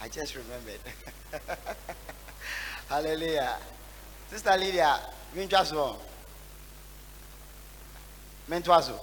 I 0.00 0.08
just 0.08 0.36
remembered. 0.36 0.80
Hallelujah. 2.88 3.56
Sister 4.30 4.56
Lydia, 4.56 5.00
you 5.36 5.46
just 5.46 5.74
wrong. 5.74 5.98
Mentwazo. 8.48 8.98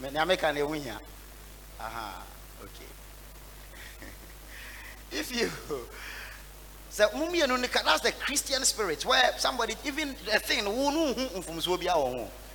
Menameka 0.00 0.52
ne 0.52 0.60
winya. 0.60 0.98
Aha, 1.78 2.22
okay. 2.62 2.86
if 5.18 5.34
you 5.34 5.48
so 6.90 7.06
that's 7.84 8.00
the 8.00 8.12
Christian 8.20 8.62
spirit 8.64 9.04
where 9.06 9.30
somebody 9.38 9.74
even 9.86 10.10
a 10.32 10.38
thing 10.38 10.64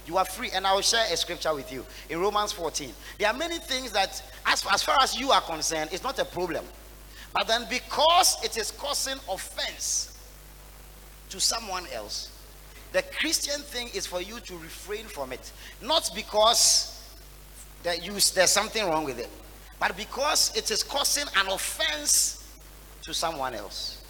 you 0.07 0.17
are 0.17 0.26
free 0.26 0.51
and 0.53 0.67
I 0.67 0.73
will 0.73 0.81
share 0.81 1.05
a 1.11 1.17
scripture 1.17 1.53
with 1.55 1.72
you 1.72 1.85
in 2.09 2.19
Romans 2.19 2.51
14 2.51 2.91
there 3.17 3.30
are 3.30 3.34
many 3.34 3.57
things 3.57 3.91
that 3.93 4.22
as, 4.45 4.63
as 4.72 4.84
far 4.84 4.97
as 5.01 5.17
you 5.17 5.31
are 5.31 5.41
concerned 5.41 5.89
it's 5.93 6.03
not 6.03 6.19
a 6.19 6.26
problem 6.26 6.65
but 7.34 7.47
then 7.47 7.65
because 7.69 8.38
it 8.43 8.57
is 8.57 8.72
causing 8.72 9.17
offense 9.30 10.17
to 11.30 11.39
someone 11.39 11.85
else 11.93 12.35
the 12.95 13.03
Christian 13.19 13.59
thing 13.61 13.89
is 13.93 14.05
for 14.05 14.22
you 14.22 14.39
to 14.39 14.53
refrain 14.57 15.05
from 15.05 15.34
it 15.34 15.51
not 15.81 16.09
because 16.15 16.91
that 17.84 18.05
you, 18.05 18.13
there's 18.13 18.49
something 18.49 18.85
wrong 18.85 19.03
with 19.03 19.19
it 19.19 19.30
but 19.80 19.95
because 19.97 20.55
it 20.55 20.72
is 20.72 20.84
causing 20.84 21.26
an 21.38 21.47
offense 21.47 22.45
to 23.05 23.13
someone 23.13 23.53
else. 23.53 24.01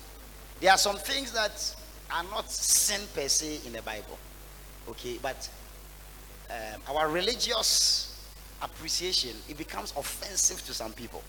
There 0.62 0.72
are 0.72 0.78
some 0.78 0.96
things 0.96 1.32
that 1.34 1.76
are 2.12 2.24
not 2.32 2.50
sin 2.50 3.02
per 3.14 3.28
se 3.28 3.60
in 3.66 3.74
the 3.74 3.82
Bible, 3.82 4.18
okay, 4.90 5.20
but 5.22 5.50
um, 6.50 6.96
our 6.96 7.10
religious 7.10 8.32
appreciation 8.62 9.32
it 9.50 9.58
becomes 9.58 9.94
offensive 9.98 10.66
to 10.66 10.74
some 10.74 10.94
people. 10.94 11.24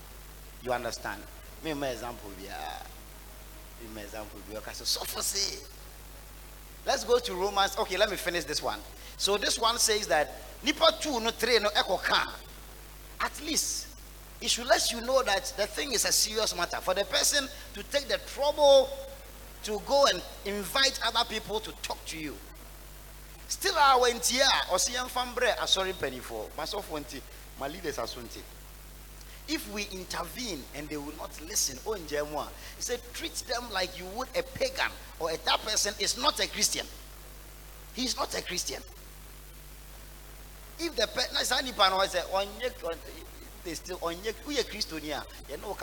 You 0.61 0.71
understand? 0.71 1.21
Me, 1.63 1.73
my 1.73 1.89
example, 1.89 2.29
yeah. 2.43 2.83
My 3.93 4.01
example, 4.01 4.39
because 4.49 4.77
so 4.87 5.03
for 5.03 5.21
say. 5.21 5.59
Let's 6.87 7.03
go 7.03 7.19
to 7.19 7.33
Romans. 7.35 7.77
Okay, 7.77 7.97
let 7.97 8.09
me 8.09 8.15
finish 8.15 8.45
this 8.45 8.63
one. 8.63 8.79
So 9.17 9.35
this 9.37 9.59
one 9.59 9.77
says 9.77 10.07
that 10.07 10.31
nipa 10.63 10.87
two 11.01 11.19
no 11.19 11.31
three 11.31 11.59
no 11.59 11.69
echo 11.75 11.97
can. 11.97 12.27
At 13.19 13.41
least 13.45 13.87
it 14.39 14.49
should 14.49 14.67
let 14.67 14.89
you 14.93 15.01
know 15.01 15.21
that 15.23 15.53
the 15.57 15.67
thing 15.67 15.91
is 15.91 16.05
a 16.05 16.13
serious 16.13 16.55
matter. 16.55 16.77
For 16.77 16.93
the 16.93 17.03
person 17.03 17.49
to 17.73 17.83
take 17.83 18.07
the 18.07 18.19
trouble 18.33 18.89
to 19.63 19.81
go 19.85 20.05
and 20.05 20.21
invite 20.45 20.97
other 21.05 21.27
people 21.27 21.59
to 21.59 21.71
talk 21.81 22.03
to 22.05 22.17
you. 22.17 22.35
Still, 23.49 23.75
I 23.77 23.97
went 24.01 24.25
here, 24.25 24.45
or 24.71 24.77
see, 24.77 24.95
I'm 24.97 25.07
fambre, 25.07 25.53
a 25.61 25.67
sorry 25.67 25.93
penny 25.93 26.19
for 26.19 26.47
myself, 26.57 26.89
my 27.59 27.67
leaders 27.67 27.97
are 27.97 28.05
sunti. 28.05 28.41
If 29.49 29.71
we 29.71 29.87
intervene 29.91 30.61
and 30.75 30.89
they 30.89 30.97
will 30.97 31.15
not 31.17 31.31
listen, 31.47 31.79
oh, 31.87 31.93
he 31.95 32.81
said, 32.81 32.99
treat 33.13 33.33
them 33.47 33.63
like 33.71 33.97
you 33.97 34.05
would 34.15 34.27
a 34.35 34.43
pagan 34.43 34.91
or 35.19 35.31
a 35.31 35.37
that 35.45 35.61
person 35.63 35.93
is 35.99 36.17
not 36.21 36.39
a 36.39 36.47
Christian. 36.47 36.85
He 37.93 38.03
is 38.05 38.17
not 38.17 38.37
a 38.37 38.41
Christian. 38.43 38.81
If 40.79 40.95
the 40.95 41.07
person, 41.07 41.65
they 43.63 43.73
still 43.73 43.99
on 44.01 44.15
you 44.23 45.57
know. 45.61 45.77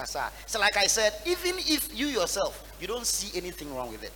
So 0.46 0.60
like 0.60 0.76
I 0.76 0.86
said, 0.86 1.12
even 1.26 1.56
if 1.58 1.98
you 1.98 2.06
yourself 2.06 2.72
you 2.80 2.86
don't 2.86 3.06
see 3.06 3.36
anything 3.36 3.74
wrong 3.74 3.90
with 3.90 4.02
it. 4.02 4.12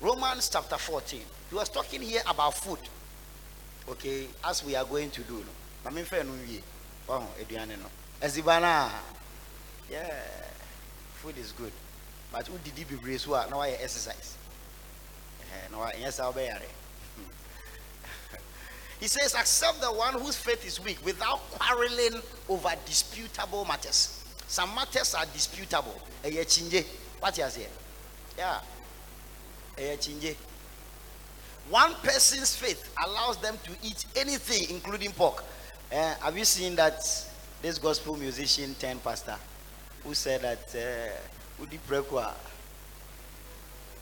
Romans 0.00 0.48
chapter 0.50 0.76
14. 0.76 1.20
He 1.48 1.54
was 1.54 1.68
talking 1.68 2.00
here 2.00 2.22
about 2.26 2.54
food. 2.54 2.78
Okay, 3.88 4.28
as 4.44 4.64
we 4.64 4.76
are 4.76 4.84
going 4.84 5.10
to 5.10 5.22
do. 5.22 5.44
No 5.84 5.90
Ezibana. 8.20 8.90
Yeah. 9.90 10.10
Food 11.14 11.38
is 11.38 11.52
good. 11.52 11.72
But 12.32 12.46
who 12.46 12.58
did 12.58 12.88
be 12.88 12.96
brace 12.96 13.26
now 13.26 13.60
I 13.60 13.70
exercise. 13.70 14.36
Eh, 15.42 15.68
no, 15.72 15.84
yes, 15.98 16.20
I'll 16.20 16.32
be 16.32 16.42
he 19.00 19.08
says, 19.08 19.34
accept 19.34 19.80
the 19.80 19.88
one 19.88 20.14
whose 20.14 20.36
faith 20.36 20.64
is 20.66 20.82
weak 20.82 20.98
without 21.04 21.38
quarreling 21.50 22.20
over 22.48 22.70
disputable 22.86 23.64
matters. 23.64 24.22
Some 24.46 24.74
matters 24.74 25.14
are 25.14 25.26
disputable. 25.32 26.00
What 27.20 27.36
you 27.38 27.44
say? 27.48 27.66
Yeah. 28.38 28.60
One 31.68 31.94
person's 32.02 32.56
faith 32.56 32.92
allows 33.06 33.36
them 33.38 33.56
to 33.64 33.70
eat 33.82 34.04
anything, 34.16 34.74
including 34.74 35.12
pork. 35.12 35.44
Uh, 35.92 36.14
have 36.20 36.36
you 36.36 36.44
seen 36.44 36.74
that 36.76 37.02
this 37.62 37.78
gospel 37.78 38.16
musician 38.16 38.74
turned 38.78 39.02
pastor 39.02 39.36
who 40.04 40.14
said 40.14 40.40
that 40.42 40.74
uh, 40.74 41.62
Udi 41.62 41.78
Prekwa, 41.86 42.32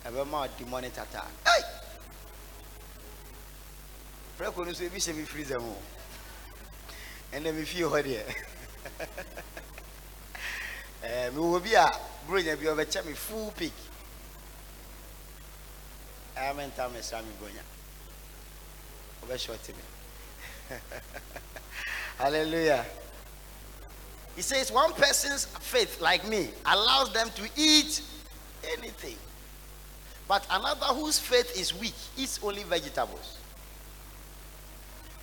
Abema 0.04 0.48
demonic 0.56 0.92
attack? 0.92 1.26
Hey! 1.44 1.62
prɛko 4.38 4.64
no 4.64 4.70
nso 4.70 4.84
ebi 4.84 5.00
hyɛ 5.00 5.14
me 5.16 5.24
freezer 5.24 5.58
mu 5.58 5.74
ɛnna 7.32 7.52
me 7.52 7.64
fie 7.64 7.82
hɔ 7.82 8.02
deɛ 8.06 8.22
ɛɛ 11.02 11.30
mewɔ 11.34 11.60
bi 11.62 11.74
a 11.74 11.90
bronya 12.24 12.54
bi 12.56 12.66
ɔbɛkyɛ 12.66 13.04
me 13.04 13.14
full 13.14 13.50
pig 13.50 13.72
ɛyà 16.36 16.54
mɛ 16.54 16.66
nta 16.70 16.88
mɛ 16.88 17.02
sra 17.02 17.20
me 17.22 17.32
bronya 17.40 17.62
ɔbɛhyɛ 19.26 19.50
ɔte 19.58 19.74
me. 19.74 19.82
Hallelujah 22.18 22.84
he 24.38 24.42
says 24.42 24.70
one 24.70 24.92
person's 24.92 25.46
faith 25.46 26.00
like 26.00 26.22
me 26.28 26.50
allows 26.66 27.12
them 27.12 27.28
to 27.34 27.42
eat 27.56 28.02
anything 28.78 29.16
but 30.28 30.46
another 30.52 30.86
whose 30.86 31.18
faith 31.18 31.58
is 31.58 31.74
weak 31.74 31.94
eats 32.16 32.38
only 32.44 32.62
vegetables 32.62 33.38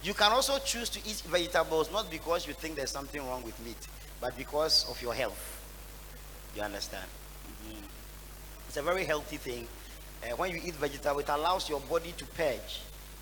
you 0.04 0.14
can 0.14 0.32
also 0.34 0.60
choose 0.60 0.90
to 0.90 1.00
eat 1.10 1.24
vegetables 1.26 1.90
not 1.92 2.12
because 2.12 2.46
you 2.46 2.54
think 2.54 2.76
there's 2.76 2.92
something 2.92 3.26
wrong 3.26 3.42
with 3.44 3.60
meat, 3.66 3.88
but 4.22 4.38
because 4.38 4.86
of 4.88 5.02
your 5.02 5.16
health. 5.16 5.64
You 6.56 6.62
understand? 6.62 7.08
Mm-hmm. 7.48 7.86
It's 8.68 8.78
a 8.78 8.84
very 8.84 9.04
healthy 9.04 9.38
thing. 9.38 9.68
Uh, 10.24 10.36
when 10.36 10.52
you 10.52 10.62
eat 10.64 10.76
vegetable, 10.76 11.22
it 11.22 11.30
allows 11.30 11.68
your 11.68 11.80
body 11.80 12.14
to 12.18 12.26
purge 12.26 12.82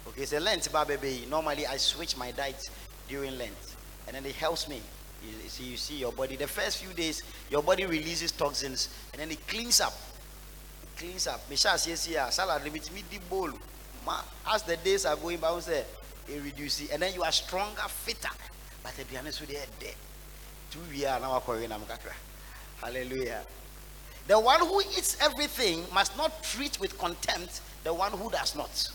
Okay, 0.09 0.25
so 0.25 0.37
Lent, 0.39 0.69
ba 0.73 0.83
baby. 0.85 1.25
Normally, 1.29 1.65
I 1.65 1.77
switch 1.77 2.17
my 2.17 2.31
diet 2.31 2.69
during 3.07 3.37
Lent, 3.37 3.75
and 4.05 4.17
then 4.17 4.25
it 4.25 4.35
helps 4.35 4.67
me. 4.67 4.81
You 5.23 5.49
see, 5.49 5.63
you 5.63 5.77
see 5.77 5.95
your 5.97 6.11
body. 6.11 6.35
The 6.35 6.47
first 6.47 6.77
few 6.83 6.93
days, 6.93 7.23
your 7.49 7.63
body 7.63 7.85
releases 7.85 8.31
toxins, 8.31 8.89
and 9.11 9.21
then 9.21 9.31
it 9.31 9.47
cleans 9.47 9.79
up. 9.81 9.93
It 10.83 10.99
cleans 10.99 11.27
up. 11.27 11.49
Me 11.49 11.55
ah, 12.19 13.19
bowl. 13.29 13.49
As 14.53 14.63
the 14.63 14.77
days 14.77 15.05
are 15.05 15.15
going 15.15 15.37
by, 15.37 15.57
it 15.57 15.87
reduces, 16.43 16.89
and 16.89 17.01
then 17.01 17.13
you 17.13 17.23
are 17.23 17.31
stronger, 17.31 17.81
fitter. 17.87 18.29
But 18.83 18.95
to 18.97 19.05
be 19.05 19.17
honest 19.17 19.41
with 19.41 19.51
you, 19.51 19.57
eh, 19.57 19.65
dead. 19.79 19.95
Two 20.71 20.79
years 20.95 21.21
now, 21.21 21.41
Hallelujah. 22.81 23.41
The 24.27 24.39
one 24.39 24.59
who 24.59 24.81
eats 24.81 25.17
everything 25.21 25.83
must 25.93 26.17
not 26.17 26.43
treat 26.43 26.79
with 26.79 26.97
contempt 26.97 27.61
the 27.83 27.93
one 27.93 28.11
who 28.13 28.29
does 28.29 28.55
not. 28.55 28.89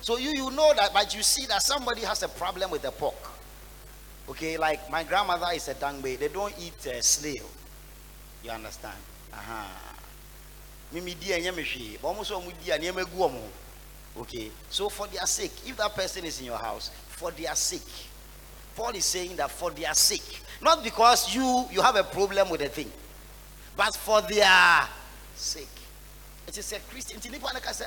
So 0.00 0.18
you 0.18 0.30
you 0.30 0.50
know 0.50 0.72
that, 0.74 0.92
but 0.92 1.14
you 1.14 1.22
see 1.22 1.46
that 1.46 1.62
somebody 1.62 2.00
has 2.02 2.22
a 2.22 2.28
problem 2.28 2.70
with 2.70 2.82
the 2.82 2.90
pork. 2.90 3.31
Okay, 4.28 4.56
like 4.56 4.90
my 4.90 5.02
grandmother 5.04 5.46
is 5.54 5.68
a 5.68 5.74
dangbe. 5.74 6.18
They 6.18 6.28
don't 6.28 6.54
eat 6.60 6.86
uh, 6.86 7.00
snail. 7.02 7.46
You 8.44 8.50
understand? 8.50 8.96
Uh-huh. 9.32 9.92
Mimi 10.92 11.14
di 11.14 11.32
anya. 11.32 11.52
But 11.52 12.08
almost 12.08 12.32
omu 12.32 12.52
di 12.64 12.72
anya 12.72 12.92
omo. 12.92 13.42
Okay. 14.18 14.50
So 14.68 14.88
for 14.88 15.06
their 15.08 15.26
sake, 15.26 15.52
if 15.66 15.76
that 15.76 15.94
person 15.94 16.24
is 16.24 16.38
in 16.40 16.46
your 16.46 16.58
house, 16.58 16.90
for 17.08 17.30
their 17.30 17.54
sake, 17.54 18.08
Paul 18.76 18.90
is 18.90 19.04
saying 19.04 19.36
that 19.36 19.50
for 19.50 19.70
their 19.70 19.94
sake, 19.94 20.40
not 20.60 20.82
because 20.84 21.34
you 21.34 21.66
you 21.70 21.80
have 21.82 21.96
a 21.96 22.04
problem 22.04 22.50
with 22.50 22.60
the 22.60 22.68
thing, 22.68 22.90
but 23.76 23.94
for 23.96 24.20
their 24.22 24.88
sake. 25.34 25.68
It 26.46 26.58
is 26.58 26.72
a 26.72 26.80
Christian. 26.80 27.20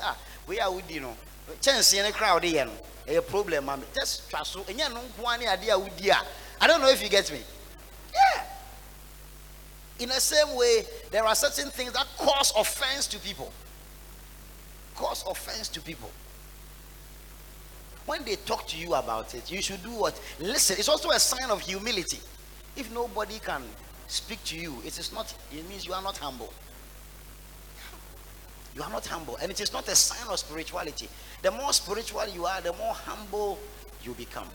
Ah, 0.02 0.16
we 0.46 0.58
are 0.60 0.72
with 0.72 0.90
you 0.90 1.00
know. 1.00 1.16
Chance 1.60 1.94
ne 1.94 2.12
crowd 2.12 2.44
here. 2.44 2.68
A 3.08 3.20
problem 3.20 3.66
man. 3.66 3.82
Just 3.94 4.28
try 4.28 4.42
so. 4.42 4.60
Enya 4.62 4.92
no 4.92 5.00
nko 5.00 5.34
ane 5.34 5.46
ade 5.46 5.68
a 5.68 5.78
wudi 5.78 6.08
a. 6.08 6.16
I 6.60 6.66
don't 6.66 6.80
know 6.80 6.88
if 6.88 7.02
you 7.02 7.08
get 7.08 7.30
me. 7.30 7.40
Yeah. 8.12 8.42
In 9.98 10.08
the 10.08 10.20
same 10.20 10.54
way, 10.56 10.84
there 11.10 11.24
are 11.24 11.34
certain 11.34 11.70
things 11.70 11.92
that 11.92 12.06
cause 12.18 12.52
offense 12.56 13.06
to 13.08 13.18
people. 13.18 13.52
Cause 14.94 15.24
offense 15.26 15.68
to 15.68 15.80
people. 15.80 16.10
When 18.06 18.24
they 18.24 18.36
talk 18.36 18.66
to 18.68 18.76
you 18.76 18.94
about 18.94 19.34
it, 19.34 19.50
you 19.50 19.62
should 19.62 19.82
do 19.82 19.90
what? 19.90 20.20
Listen. 20.40 20.76
It's 20.78 20.88
also 20.88 21.10
a 21.10 21.18
sign 21.18 21.50
of 21.50 21.60
humility. 21.60 22.18
If 22.76 22.92
nobody 22.92 23.38
can 23.38 23.62
speak 24.06 24.42
to 24.44 24.56
you, 24.56 24.76
it 24.84 24.98
is 24.98 25.12
not, 25.12 25.32
it 25.52 25.68
means 25.68 25.86
you 25.86 25.92
are 25.92 26.02
not 26.02 26.16
humble. 26.18 26.52
You 28.76 28.82
are 28.82 28.90
not 28.90 29.06
humble. 29.06 29.38
And 29.40 29.50
it 29.50 29.58
is 29.60 29.72
not 29.72 29.88
a 29.88 29.96
sign 29.96 30.28
of 30.30 30.38
spirituality. 30.38 31.08
The 31.40 31.50
more 31.50 31.72
spiritual 31.72 32.28
you 32.28 32.44
are, 32.44 32.60
the 32.60 32.74
more 32.74 32.92
humble 32.92 33.58
you 34.04 34.12
become. 34.12 34.48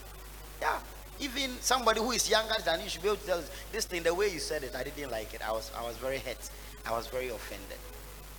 Yeah. 0.62 0.78
Even 1.20 1.50
somebody 1.60 2.00
who 2.00 2.12
is 2.12 2.30
younger 2.30 2.54
than 2.64 2.82
you 2.82 2.90
should 2.90 3.02
be 3.02 3.08
able 3.08 3.18
to 3.18 3.26
tell 3.26 3.44
this 3.72 3.86
thing, 3.86 4.04
the 4.04 4.14
way 4.14 4.28
you 4.30 4.38
said 4.40 4.64
it, 4.64 4.76
I 4.76 4.84
didn't 4.84 5.10
like 5.10 5.34
it. 5.34 5.42
I 5.48 5.52
was 5.52 5.72
I 5.76 5.82
was 5.84 5.98
very 5.98 6.20
hurt. 6.20 6.50
I 6.86 6.92
was 6.92 7.08
very 7.08 7.30
offended. 7.30 7.78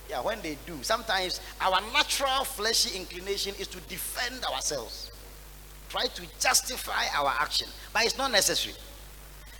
Yeah, 0.09 0.21
when 0.21 0.41
they 0.41 0.57
do, 0.65 0.81
sometimes 0.83 1.41
our 1.61 1.79
natural 1.93 2.43
fleshy 2.45 2.97
inclination 2.97 3.53
is 3.59 3.67
to 3.67 3.79
defend 3.81 4.43
ourselves, 4.45 5.11
try 5.89 6.05
to 6.07 6.21
justify 6.39 7.05
our 7.13 7.33
action, 7.39 7.67
but 7.93 8.03
it's 8.03 8.17
not 8.17 8.31
necessary. 8.31 8.75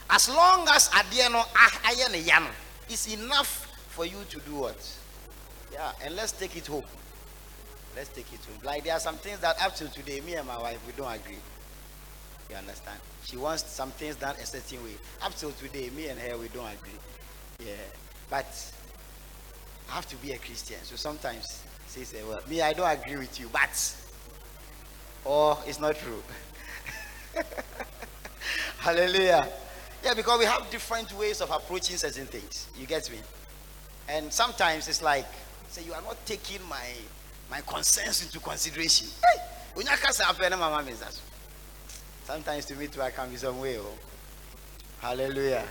As 0.10 0.28
long 0.30 0.68
as 0.70 0.90
ah, 0.94 1.82
ayene 1.86 2.24
yano, 2.24 2.52
it's 2.90 3.08
enough 3.14 3.72
for 3.88 4.06
you 4.06 4.18
to 4.30 4.40
do 4.42 4.56
what? 4.56 5.03
Yeah, 5.74 5.92
and 6.04 6.16
let's 6.16 6.32
take 6.32 6.56
it 6.56 6.68
home. 6.68 6.84
Let's 7.96 8.10
take 8.10 8.32
it 8.34 8.40
home. 8.46 8.58
Like 8.64 8.84
there 8.84 8.94
are 8.94 9.00
some 9.00 9.16
things 9.16 9.40
that 9.40 9.62
up 9.62 9.76
to 9.76 9.88
today, 9.90 10.22
me 10.22 10.36
and 10.36 10.48
my 10.48 10.58
wife 10.58 10.80
we 10.88 10.94
don't 10.94 11.14
agree. 11.14 11.38
You 12.50 12.56
understand? 12.56 13.00
She 13.24 13.38
wants 13.38 13.64
some 13.72 13.92
things 13.92 14.16
done 14.18 14.36
a 14.42 14.46
certain 14.46 14.84
way. 14.84 14.96
Up 15.22 15.34
till 15.36 15.52
today, 15.52 15.90
me 15.96 16.08
and 16.08 16.20
her 16.20 16.38
we 16.38 16.48
don't 16.50 16.68
agree. 16.72 17.00
Yeah, 17.60 17.74
but 18.30 18.46
I 19.90 19.96
have 19.96 20.08
to 20.10 20.16
be 20.18 20.32
a 20.34 20.38
Christian. 20.38 20.78
So 20.84 20.96
sometimes 20.96 21.64
she 21.94 22.04
say, 22.04 22.24
"Well, 22.24 22.42
me 22.50 22.62
I 22.62 22.74
don't 22.74 22.90
agree 22.90 23.18
with 23.18 23.40
you, 23.40 23.50
but," 23.52 23.96
or 25.26 25.58
it's 25.66 25.80
not 25.80 25.96
true. 25.98 26.22
Hallelujah. 28.80 29.48
Yeah, 30.04 30.14
because 30.14 30.40
we 30.40 30.46
have 30.46 30.70
different 30.70 31.12
ways 31.18 31.42
of 31.42 31.50
approaching 31.52 31.96
certain 31.98 32.26
things. 32.26 32.68
You 32.78 32.86
get 32.86 33.10
me? 33.10 33.18
And 34.10 34.32
sometimes 34.34 34.88
it's 34.88 35.02
like, 35.02 35.28
say, 35.74 35.84
you 35.84 35.94
are 35.94 36.02
not 36.02 36.24
taking 36.26 36.62
my 36.70 36.88
my 37.50 37.62
concerns 37.62 38.24
into 38.24 38.40
consideration. 38.40 39.08
Hey, 39.08 39.42
say. 40.14 41.22
Sometimes 42.24 42.66
to 42.66 42.76
me 42.76 42.88
too, 42.88 43.02
I 43.02 43.12
can 43.12 43.30
be 43.30 43.36
some 43.38 43.60
way. 43.60 43.78
Oh. 43.80 43.88
Hallelujah. 45.00 45.66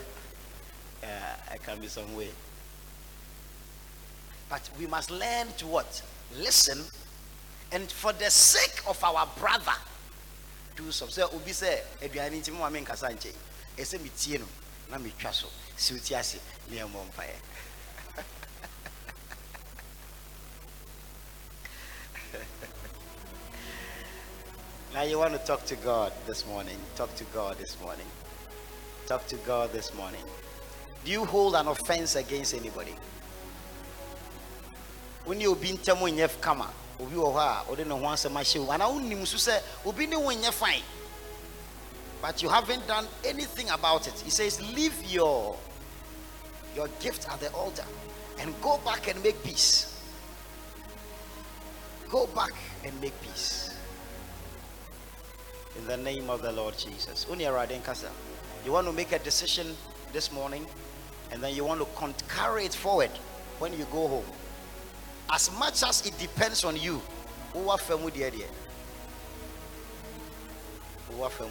Yeah, 1.03 1.37
I 1.51 1.57
can 1.57 1.81
be 1.81 1.87
some 1.87 2.15
way. 2.17 2.29
But 4.49 4.69
we 4.79 4.87
must 4.87 5.11
learn 5.11 5.47
to 5.59 5.67
what? 5.67 6.03
Listen. 6.37 6.79
And 7.73 7.91
for 7.91 8.13
the 8.13 8.31
sake 8.31 8.83
of 8.87 9.03
our 9.03 9.27
brother, 9.39 9.73
do 10.77 10.91
some. 10.91 11.09
So, 11.09 11.31
Ubi 11.33 11.53
say. 11.53 11.81
Ese 13.79 13.99
mi 13.99 14.11
tie 14.11 14.39
no, 14.39 14.47
na 14.91 14.99
so. 15.33 15.49
Now 24.95 25.05
you 25.05 25.19
want 25.19 25.33
to 25.33 25.39
talk 25.39 25.65
to 25.67 25.77
God 25.77 26.13
this 26.27 26.47
morning. 26.47 26.77
Talk 26.97 27.15
to 27.17 27.25
God 27.33 27.57
this 27.57 27.81
morning. 27.81 28.05
Talk 29.07 29.27
to 29.29 29.37
God 29.37 29.73
this 29.73 29.95
morning. 29.95 30.21
Do 31.03 31.11
you 31.11 31.25
hold 31.25 31.55
an 31.55 31.67
offense 31.67 32.15
against 32.15 32.53
anybody? 32.53 32.95
When 35.25 35.41
you 35.41 35.55
been 35.55 35.79
tamo 35.79 36.09
nyef 36.09 36.39
kama, 36.43 36.69
obi 37.01 37.17
wo 37.17 37.33
ha, 37.33 37.65
ode 37.71 37.87
no 37.87 37.97
ho 37.97 38.05
asema 38.05 38.43
hye 38.43 38.61
wo. 38.61 38.71
Ana 38.71 38.85
unnim 38.85 39.27
so 39.27 39.39
say 39.39 39.61
obi 39.87 40.07
ne 40.07 40.17
won 40.17 40.37
fine. 40.53 40.83
But 42.21 42.43
you 42.43 42.51
haven't 42.51 42.87
done 42.87 43.07
anything 43.25 43.71
about 43.71 44.07
it. 44.07 44.21
He 44.21 44.31
says 44.31 44.61
leave 44.75 45.03
your 45.11 45.57
your 46.77 46.89
gift 47.01 47.31
at 47.33 47.41
the 47.41 47.51
altar 47.53 47.87
and 48.41 48.55
go 48.61 48.79
back 48.85 49.09
and 49.09 49.23
make 49.23 49.43
peace. 49.43 49.89
Go 52.11 52.27
back 52.27 52.53
and 52.85 53.01
make 53.01 53.19
peace. 53.23 53.72
In 55.79 55.87
the 55.87 55.97
name 55.97 56.29
of 56.29 56.43
the 56.43 56.53
Lord 56.53 56.77
Jesus. 56.77 57.27
You 57.29 58.73
want 58.73 58.87
to 58.87 58.93
make 58.93 59.13
a 59.13 59.19
decision 59.19 59.75
this 60.13 60.31
morning 60.31 60.67
and 61.31 61.43
then 61.43 61.55
you 61.55 61.65
want 61.65 61.81
to 61.81 62.25
carry 62.29 62.65
it 62.67 62.75
forward 62.75 63.11
when 63.59 63.73
you 63.73 63.87
go 63.91 64.07
home. 64.07 64.25
As 65.31 65.51
much 65.59 65.83
as 65.83 66.07
it 66.07 66.19
depends 66.19 66.63
on 66.65 66.77
you, 66.77 67.01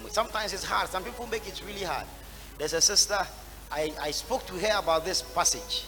sometimes 0.08 0.52
it's 0.52 0.64
hard. 0.64 0.88
Some 0.88 1.02
people 1.02 1.26
make 1.26 1.46
it 1.48 1.60
really 1.66 1.82
hard. 1.82 2.06
There's 2.58 2.74
a 2.74 2.80
sister, 2.80 3.18
I, 3.70 3.92
I 4.00 4.10
spoke 4.12 4.46
to 4.46 4.54
her 4.54 4.78
about 4.78 5.04
this 5.04 5.22
passage 5.22 5.84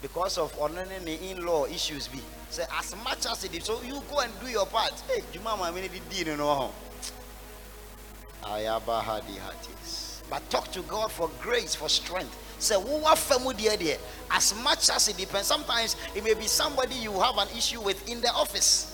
because 0.00 0.38
of 0.38 0.56
in-law 0.58 1.66
issues. 1.66 2.08
Be 2.08 2.20
say 2.48 2.64
as 2.78 2.94
much 3.04 3.26
as 3.26 3.44
it 3.44 3.54
is, 3.54 3.64
so 3.64 3.82
you 3.82 4.00
go 4.10 4.20
and 4.20 4.32
do 4.40 4.46
your 4.46 4.66
part. 4.66 4.92
Hey, 5.08 5.22
you 5.32 6.36
know. 6.36 6.70
But 10.30 10.48
talk 10.50 10.70
to 10.72 10.82
God 10.82 11.10
for 11.12 11.30
grace, 11.40 11.74
for 11.74 11.88
strength. 11.88 12.36
Say, 12.58 12.76
as 14.30 14.54
much 14.62 14.88
as 14.90 15.08
it 15.08 15.16
depends. 15.16 15.46
Sometimes 15.46 15.96
it 16.14 16.24
may 16.24 16.34
be 16.34 16.46
somebody 16.46 16.94
you 16.94 17.12
have 17.20 17.36
an 17.38 17.48
issue 17.56 17.80
with 17.80 18.08
in 18.08 18.20
the 18.20 18.30
office. 18.30 18.92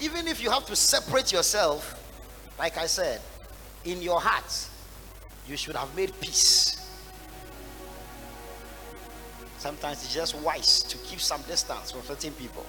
Even 0.00 0.28
if 0.28 0.42
you 0.42 0.50
have 0.50 0.66
to 0.66 0.76
separate 0.76 1.32
yourself, 1.32 2.00
like 2.58 2.76
I 2.76 2.86
said, 2.86 3.20
in 3.84 4.02
your 4.02 4.20
heart, 4.20 4.68
you 5.46 5.56
should 5.56 5.76
have 5.76 5.94
made 5.96 6.18
peace. 6.20 6.80
Sometimes 9.58 10.04
it's 10.04 10.12
just 10.12 10.34
wise 10.36 10.82
to 10.82 10.98
keep 10.98 11.20
some 11.20 11.40
distance 11.42 11.90
from 11.90 12.02
certain 12.02 12.32
people. 12.32 12.66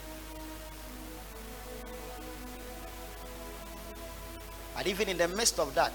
And 4.77 4.87
even 4.87 5.09
in 5.09 5.17
the 5.17 5.27
midst 5.27 5.59
of 5.59 5.73
that, 5.75 5.93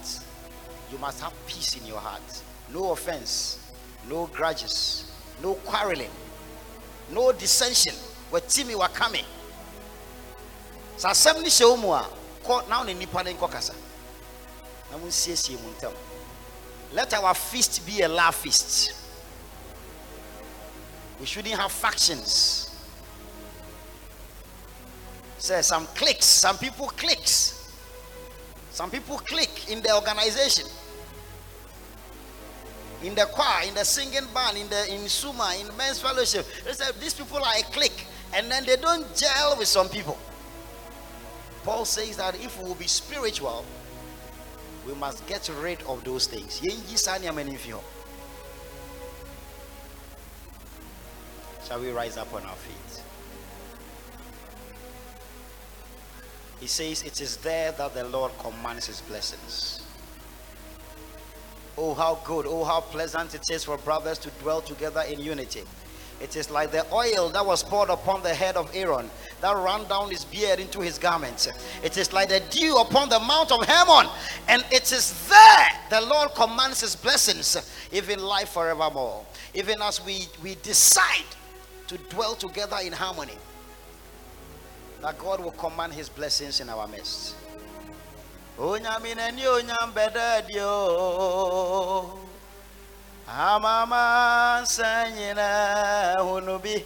you 0.91 0.99
must 0.99 1.21
have 1.21 1.35
peace 1.47 1.77
in 1.77 1.87
your 1.87 1.99
heart. 1.99 2.43
No 2.73 2.93
offense, 2.93 3.73
no 4.09 4.27
grudges, 4.27 5.13
no 5.43 5.55
quarreling, 5.55 6.11
no 7.13 7.33
dissension. 7.33 7.95
Where 8.31 8.41
Timmy 8.43 8.77
were 8.77 8.87
coming. 8.89 9.25
So 10.97 11.11
assembly 11.11 11.51
show 11.51 11.77
more. 11.77 12.05
Now 12.69 12.85
the 12.85 12.95
nipa 12.95 13.23
ne 13.25 13.35
nkɔkasa. 13.35 13.75
Na 14.91 14.99
mo 14.99 15.07
nsiesie 15.07 15.61
mo 15.61 15.71
ntam. 15.71 15.93
Let 16.93 17.13
our 17.15 17.35
feast 17.35 17.85
be 17.87 18.03
a 18.03 18.09
laugh 18.09 18.37
feast. 18.37 18.93
We 21.19 21.27
shouldn't 21.27 21.55
have 21.55 21.71
factions. 21.73 22.67
Say 25.39 25.61
some 25.63 25.87
clicks, 25.89 26.25
some 26.25 26.57
people 26.57 26.87
clicks. 26.87 27.60
Some 28.81 28.91
people 28.91 29.19
click 29.19 29.69
in 29.71 29.83
the 29.83 29.95
organization. 29.95 30.65
In 33.03 33.15
the 33.15 33.27
choir, 33.27 33.69
in 33.69 33.75
the 33.75 33.85
singing 33.85 34.27
band, 34.33 34.57
in 34.57 34.71
the 34.71 34.95
in 34.95 35.07
Suma, 35.07 35.55
in 35.61 35.77
men's 35.77 36.01
fellowship. 36.01 36.47
These 36.99 37.13
people 37.13 37.45
are 37.45 37.59
a 37.59 37.63
clique, 37.65 38.07
and 38.35 38.51
then 38.51 38.65
they 38.65 38.77
don't 38.77 39.05
gel 39.15 39.59
with 39.59 39.69
some 39.69 39.91
people. 39.91 40.17
Paul 41.63 41.85
says 41.85 42.17
that 42.17 42.35
if 42.37 42.59
we 42.59 42.69
will 42.69 42.75
be 42.75 42.87
spiritual, 42.87 43.67
we 44.87 44.95
must 44.95 45.27
get 45.27 45.51
rid 45.61 45.83
of 45.83 46.03
those 46.03 46.27
things. 46.27 46.63
Shall 51.69 51.81
we 51.81 51.91
rise 51.91 52.17
up 52.17 52.33
on 52.33 52.43
our 52.45 52.57
feet? 52.57 52.90
He 56.61 56.67
says, 56.67 57.03
It 57.03 57.21
is 57.21 57.39
there 57.39 57.73
that 57.73 57.95
the 57.95 58.05
Lord 58.05 58.33
commands 58.39 58.87
his 58.87 59.01
blessings. 59.01 59.83
Oh, 61.77 61.95
how 61.95 62.21
good, 62.25 62.47
oh, 62.47 62.65
how 62.65 62.81
pleasant 62.81 63.35
it 63.35 63.51
is 63.51 63.65
for 63.65 63.79
brothers 63.79 64.19
to 64.19 64.31
dwell 64.43 64.61
together 64.61 65.03
in 65.09 65.19
unity. 65.19 65.63
It 66.21 66.37
is 66.37 66.51
like 66.51 66.71
the 66.71 66.85
oil 66.93 67.31
that 67.31 67.45
was 67.45 67.63
poured 67.63 67.89
upon 67.89 68.23
the 68.23 68.35
head 68.35 68.57
of 68.57 68.71
Aaron 68.75 69.09
that 69.41 69.57
ran 69.57 69.89
down 69.89 70.11
his 70.11 70.27
beard 70.27 70.61
into 70.61 70.81
his 70.81 70.99
garments. 70.99 71.49
It 71.83 71.97
is 71.97 72.13
like 72.13 72.29
the 72.29 72.41
dew 72.51 72.77
upon 72.77 73.09
the 73.09 73.19
mount 73.19 73.51
of 73.51 73.67
Hermon. 73.67 74.11
And 74.47 74.63
it 74.71 74.93
is 74.93 75.29
there 75.29 75.69
the 75.89 76.03
Lord 76.03 76.35
commands 76.35 76.83
his 76.83 76.95
blessings, 76.95 77.57
even 77.91 78.21
life 78.21 78.51
forevermore. 78.51 79.25
Even 79.55 79.81
as 79.81 80.05
we, 80.05 80.27
we 80.43 80.57
decide 80.57 81.25
to 81.87 81.97
dwell 82.11 82.35
together 82.35 82.77
in 82.85 82.93
harmony, 82.93 83.39
that 85.03 85.19
God 85.19 85.41
will 85.41 85.51
command 85.53 85.93
his 85.93 86.09
blessings 86.09 86.61
in 86.61 86.69
our 86.69 86.87
midst. 86.89 87.35
Onyamine 88.59 89.47
onyambedadio. 89.47 90.71
Amama 93.29 94.63
sanyina 94.65 96.17
hunubi. 96.21 96.85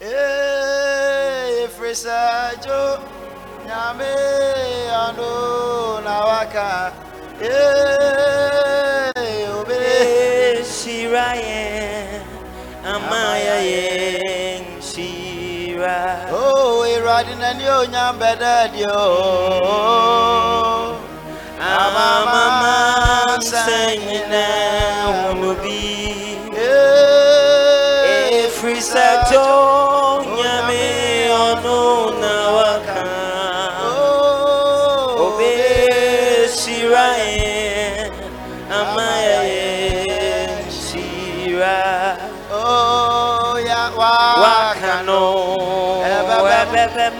Eh, 0.00 1.68
frisajo 1.78 2.98
nyame 3.66 4.14
ando 4.90 6.00
nawaka. 6.04 6.92
Eh, 7.40 9.12
obe. 9.60 9.84
Shirayen, 10.64 12.22
Amaya 12.84 13.56
Yen, 13.62 14.64
Oh, 15.88 16.86
iradina 16.88 17.54
ni 17.54 17.68
onyambedadio. 17.68 19.00
Amama 21.60 23.38
Sanyina 23.40 24.46
Hunubi. 25.06 25.73
Eh, 25.73 25.73
Webebem. 46.84 47.12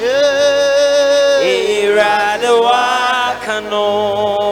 Eh, 0.00 1.84
Irade 1.84 2.48
wakano 2.48 3.84
webebe 4.38 4.43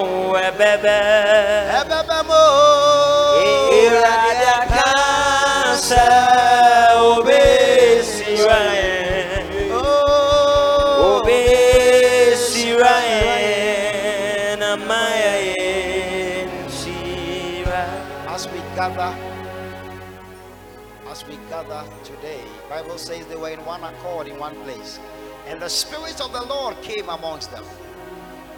Bible 22.93 23.05
says 23.05 23.24
they 23.24 23.36
were 23.36 23.48
in 23.48 23.64
one 23.64 23.82
accord 23.82 24.28
in 24.28 24.39
one 24.39 24.55
place, 24.64 25.01
and 25.47 25.62
the 25.62 25.69
spirit 25.70 26.20
of 26.20 26.31
the 26.31 26.43
Lord 26.43 26.77
came 26.82 27.09
amongst 27.09 27.51
them. 27.51 27.64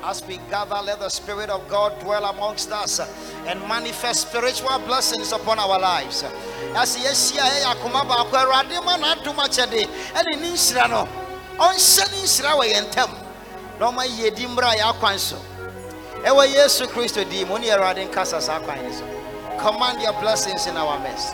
As 0.03 0.27
we 0.27 0.39
gather, 0.51 0.83
let 0.83 0.99
the 0.99 1.09
Spirit 1.09 1.51
of 1.51 1.69
God 1.69 2.01
dwell 2.01 2.25
amongst 2.25 2.73
us 2.73 2.99
and 3.47 3.61
manifest 3.69 4.29
spiritual 4.29 4.77
blessings 4.81 5.31
upon 5.31 5.61
our 5.61 5.79
lives. 5.79 6.25
As 6.75 6.99
yes, 6.99 7.33
yeah, 7.33 7.73
akoma 7.75 8.03
baako 8.03 8.35
awurade 8.43 8.85
ma 8.85 8.97
n'adom 8.97 9.39
akyɛde 9.39 9.87
ɛne 10.15 10.41
ne 10.41 10.51
nhyira 10.51 10.91
no. 10.91 11.09
Ɔnhyɛ 11.57 12.11
ne 12.11 12.19
nhyira 12.19 12.59
wɔ 12.59 12.65
yɛn 12.75 12.91
ntam 12.91 13.11
na 13.79 13.93
ɔma 13.93 14.05
yie 14.19 14.31
di 14.33 14.47
mmra 14.47 14.75
yɛ 14.75 15.17
so 15.17 15.37
ɛwɔ 16.25 16.53
yesu 16.53 16.89
kristo 16.89 17.23
di 17.31 17.45
saa 18.25 18.59
kwan 18.59 18.93
so 18.93 19.05
command 19.61 20.03
your 20.03 20.13
blessings 20.15 20.67
in 20.67 20.77
our 20.77 20.99
midst. 20.99 21.33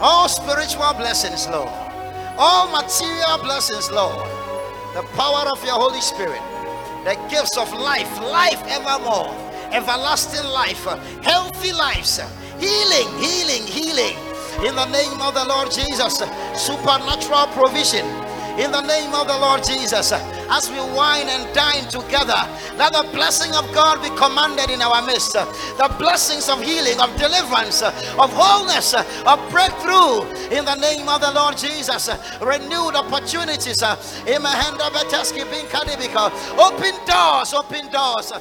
All 0.00 0.28
spiritual 0.28 0.92
blessings 0.94 1.46
lord 1.46 1.83
all 2.38 2.70
material 2.70 3.38
blessings 3.42 3.90
lord. 3.90 4.28
The 4.94 5.02
power 5.14 5.48
of 5.50 5.64
your 5.64 5.74
holy 5.74 6.00
spirit. 6.00 6.42
The 7.04 7.14
gifts 7.28 7.56
of 7.56 7.72
life 7.72 8.10
life 8.20 8.62
evermore. 8.66 9.34
Everlasting 9.72 10.48
life. 10.50 10.84
Healthy 11.22 11.72
lives. 11.72 12.20
Healing 12.58 13.08
healing 13.18 13.66
healing. 13.66 14.16
In 14.66 14.74
the 14.74 14.86
name 14.86 15.20
of 15.20 15.34
the 15.34 15.44
lord 15.44 15.70
jesus. 15.70 16.22
Supernatural 16.54 17.46
provision 17.48 18.06
in 18.58 18.70
the 18.70 18.82
name 18.82 19.14
of 19.14 19.26
the 19.26 19.36
Lord 19.38 19.64
Jesus. 19.64 20.12
As 20.12 20.70
we 20.70 20.76
wine 20.94 21.26
and 21.28 21.52
dine 21.54 21.88
together, 21.88 22.38
let 22.76 22.92
the 22.92 23.08
blessing 23.12 23.52
of 23.54 23.64
God 23.72 24.02
be 24.02 24.08
commanded 24.16 24.70
in 24.70 24.82
our 24.82 25.04
midst. 25.04 25.32
The 25.32 25.94
blessings 25.98 26.48
of 26.48 26.62
healing, 26.62 27.00
of 27.00 27.14
deliverance, 27.16 27.82
of 27.82 28.30
wholeness, 28.32 28.94
of 28.94 29.50
breakthrough 29.50 30.22
in 30.54 30.64
the 30.64 30.76
name 30.76 31.08
of 31.08 31.20
the 31.20 31.32
Lord 31.32 31.56
Jesus. 31.56 32.10
Renewed 32.40 32.94
opportunities. 32.94 33.82
Open 36.58 36.94
doors, 37.06 37.54
open 37.54 37.90
doors. 37.90 38.32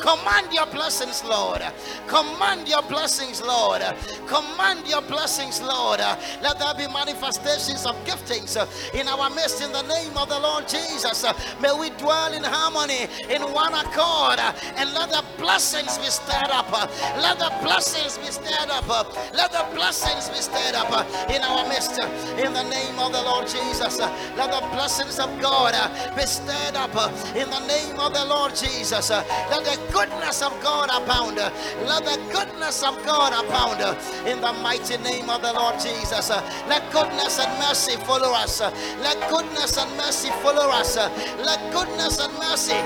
Command 0.00 0.52
your 0.52 0.66
blessings, 0.66 1.24
Lord. 1.24 1.62
Command 2.06 2.68
your 2.68 2.82
blessings, 2.92 3.40
Lord. 3.40 3.80
Command 4.26 4.86
your 4.86 5.00
blessings, 5.00 5.62
Lord. 5.62 6.00
Let 6.00 6.58
there 6.58 6.74
be 6.76 6.92
manifestations 6.92 7.86
of 7.86 7.96
giftings 8.04 8.52
in 8.92 9.08
our 9.08 9.30
midst 9.30 9.62
in 9.62 9.72
the 9.72 9.82
name 9.88 10.14
of 10.18 10.28
the 10.28 10.38
Lord 10.38 10.68
Jesus. 10.68 11.24
May 11.60 11.72
we 11.72 11.88
dwell 11.96 12.34
in 12.34 12.44
harmony, 12.44 13.08
in 13.30 13.40
one 13.50 13.72
accord, 13.72 14.38
and 14.76 14.92
let 14.92 15.08
the 15.08 15.24
blessings 15.38 15.96
be 15.96 16.10
stirred 16.12 16.52
up. 16.52 16.70
Let 17.16 17.38
the 17.38 17.50
blessings 17.62 18.18
be 18.18 18.30
stirred 18.30 18.68
up. 18.68 18.86
Let 19.32 19.52
the 19.52 19.64
blessings 19.74 20.28
be 20.28 20.42
stirred 20.44 20.76
up 20.76 20.92
in 21.30 21.40
our 21.40 21.66
midst 21.68 21.98
in 22.36 22.52
the 22.52 22.68
name 22.68 22.98
of 22.98 23.12
the 23.12 23.22
Lord 23.22 23.48
Jesus. 23.48 23.98
Let 24.36 24.52
the 24.52 24.66
blessings 24.76 25.18
of 25.18 25.30
God 25.40 25.72
be 26.14 26.26
stirred 26.26 26.76
up 26.76 26.94
in 27.34 27.48
the 27.48 27.66
name 27.66 27.98
of 27.98 28.12
the 28.12 28.24
Lord 28.26 28.54
Jesus. 28.54 29.08
Let 29.08 29.64
the 29.64 29.80
goodness 29.90 30.42
of 30.42 30.52
God 30.62 30.90
abound. 30.92 31.36
Let 31.36 32.04
the 32.04 32.20
goodness 32.30 32.81
of 32.82 33.04
God 33.04 33.32
abound 33.32 33.80
uh, 33.80 33.94
in 34.26 34.40
the 34.40 34.52
mighty 34.62 34.96
name 34.98 35.30
of 35.30 35.42
the 35.42 35.52
Lord 35.52 35.74
Jesus. 35.74 36.30
Uh. 36.30 36.42
Let 36.68 36.90
goodness 36.92 37.38
and 37.38 37.58
mercy 37.58 37.96
follow 38.04 38.32
us. 38.32 38.60
Uh. 38.60 38.70
Let 39.00 39.18
goodness 39.30 39.78
and 39.78 39.90
mercy 39.96 40.30
follow 40.42 40.70
us. 40.70 40.96
Let 40.96 41.72
goodness 41.72 42.18
and 42.18 42.32
mercy 42.38 42.78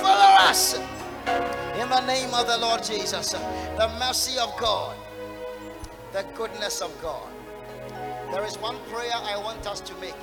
follow 0.00 0.48
us 0.48 0.74
in 1.80 1.88
the 1.88 2.00
name 2.06 2.32
of 2.34 2.46
the 2.46 2.58
Lord 2.58 2.82
Jesus. 2.82 3.32
The 3.32 3.90
mercy 3.98 4.38
of 4.38 4.56
God, 4.58 4.96
the 6.12 6.24
goodness 6.34 6.80
of 6.80 6.90
God. 7.00 7.28
There 8.32 8.44
is 8.44 8.56
one 8.58 8.76
prayer 8.90 9.12
I 9.14 9.36
want 9.38 9.66
us 9.66 9.80
to 9.80 9.94
make. 9.96 10.14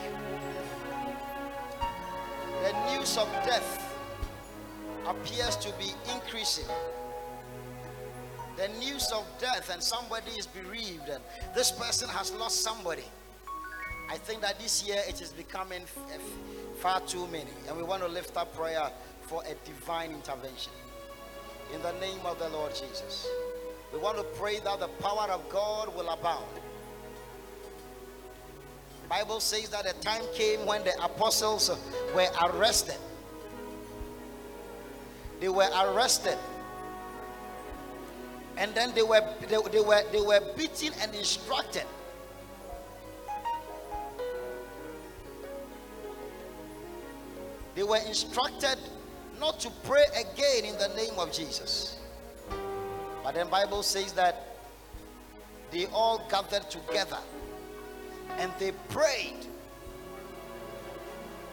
The 2.63 2.91
news 2.91 3.17
of 3.17 3.27
death 3.45 3.83
appears 5.07 5.55
to 5.57 5.71
be 5.79 5.91
increasing 6.13 6.65
the 8.57 8.67
news 8.79 9.11
of 9.11 9.25
death 9.39 9.69
and 9.71 9.81
somebody 9.81 10.31
is 10.31 10.47
bereaved 10.47 11.07
and 11.09 11.23
this 11.55 11.71
person 11.71 12.09
has 12.09 12.31
lost 12.33 12.61
somebody 12.61 13.03
i 14.09 14.17
think 14.17 14.41
that 14.41 14.59
this 14.59 14.83
year 14.87 15.01
it 15.07 15.21
is 15.21 15.29
becoming 15.31 15.81
eh, 15.81 16.15
f- 16.15 16.79
far 16.79 16.99
too 17.01 17.27
many 17.27 17.51
and 17.67 17.77
we 17.77 17.83
want 17.83 18.01
to 18.01 18.07
lift 18.07 18.35
up 18.35 18.55
prayer 18.55 18.89
for 19.21 19.43
a 19.43 19.53
divine 19.67 20.11
intervention 20.11 20.71
in 21.73 21.81
the 21.83 21.91
name 21.99 22.19
of 22.25 22.37
the 22.39 22.49
lord 22.49 22.71
jesus 22.71 23.27
We 23.93 23.99
want 23.99 24.17
to 24.17 24.23
pray 24.37 24.59
that 24.59 24.79
the 24.81 24.89
power 25.01 25.31
of 25.31 25.47
God 25.49 25.95
will 25.95 26.09
abound. 26.09 26.51
Bible 29.09 29.39
says 29.39 29.69
that 29.69 29.85
a 29.85 29.93
time 30.01 30.21
came 30.35 30.65
when 30.65 30.83
the 30.83 30.91
apostles 31.01 31.71
were 32.13 32.27
arrested. 32.43 32.99
They 35.39 35.47
were 35.47 35.69
arrested. 35.85 36.37
And 38.57 38.73
then 38.73 38.93
they 38.95 39.03
were 39.03 39.21
they, 39.41 39.57
they 39.71 39.79
were 39.79 40.03
they 40.11 40.21
were 40.21 40.41
beaten 40.55 40.93
and 41.01 41.13
instructed. 41.13 41.85
They 47.75 47.83
were 47.83 47.99
instructed 48.07 48.79
not 49.39 49.59
to 49.59 49.69
pray 49.83 50.05
again 50.19 50.65
in 50.65 50.77
the 50.79 50.87
name 50.95 51.19
of 51.19 51.31
Jesus. 51.31 51.99
But 53.23 53.35
then 53.35 53.49
Bible 53.49 53.83
says 53.83 54.13
that 54.13 54.57
they 55.69 55.85
all 55.87 56.25
gathered 56.29 56.69
together 56.71 57.19
and 58.39 58.51
they 58.57 58.71
prayed. 58.89 59.45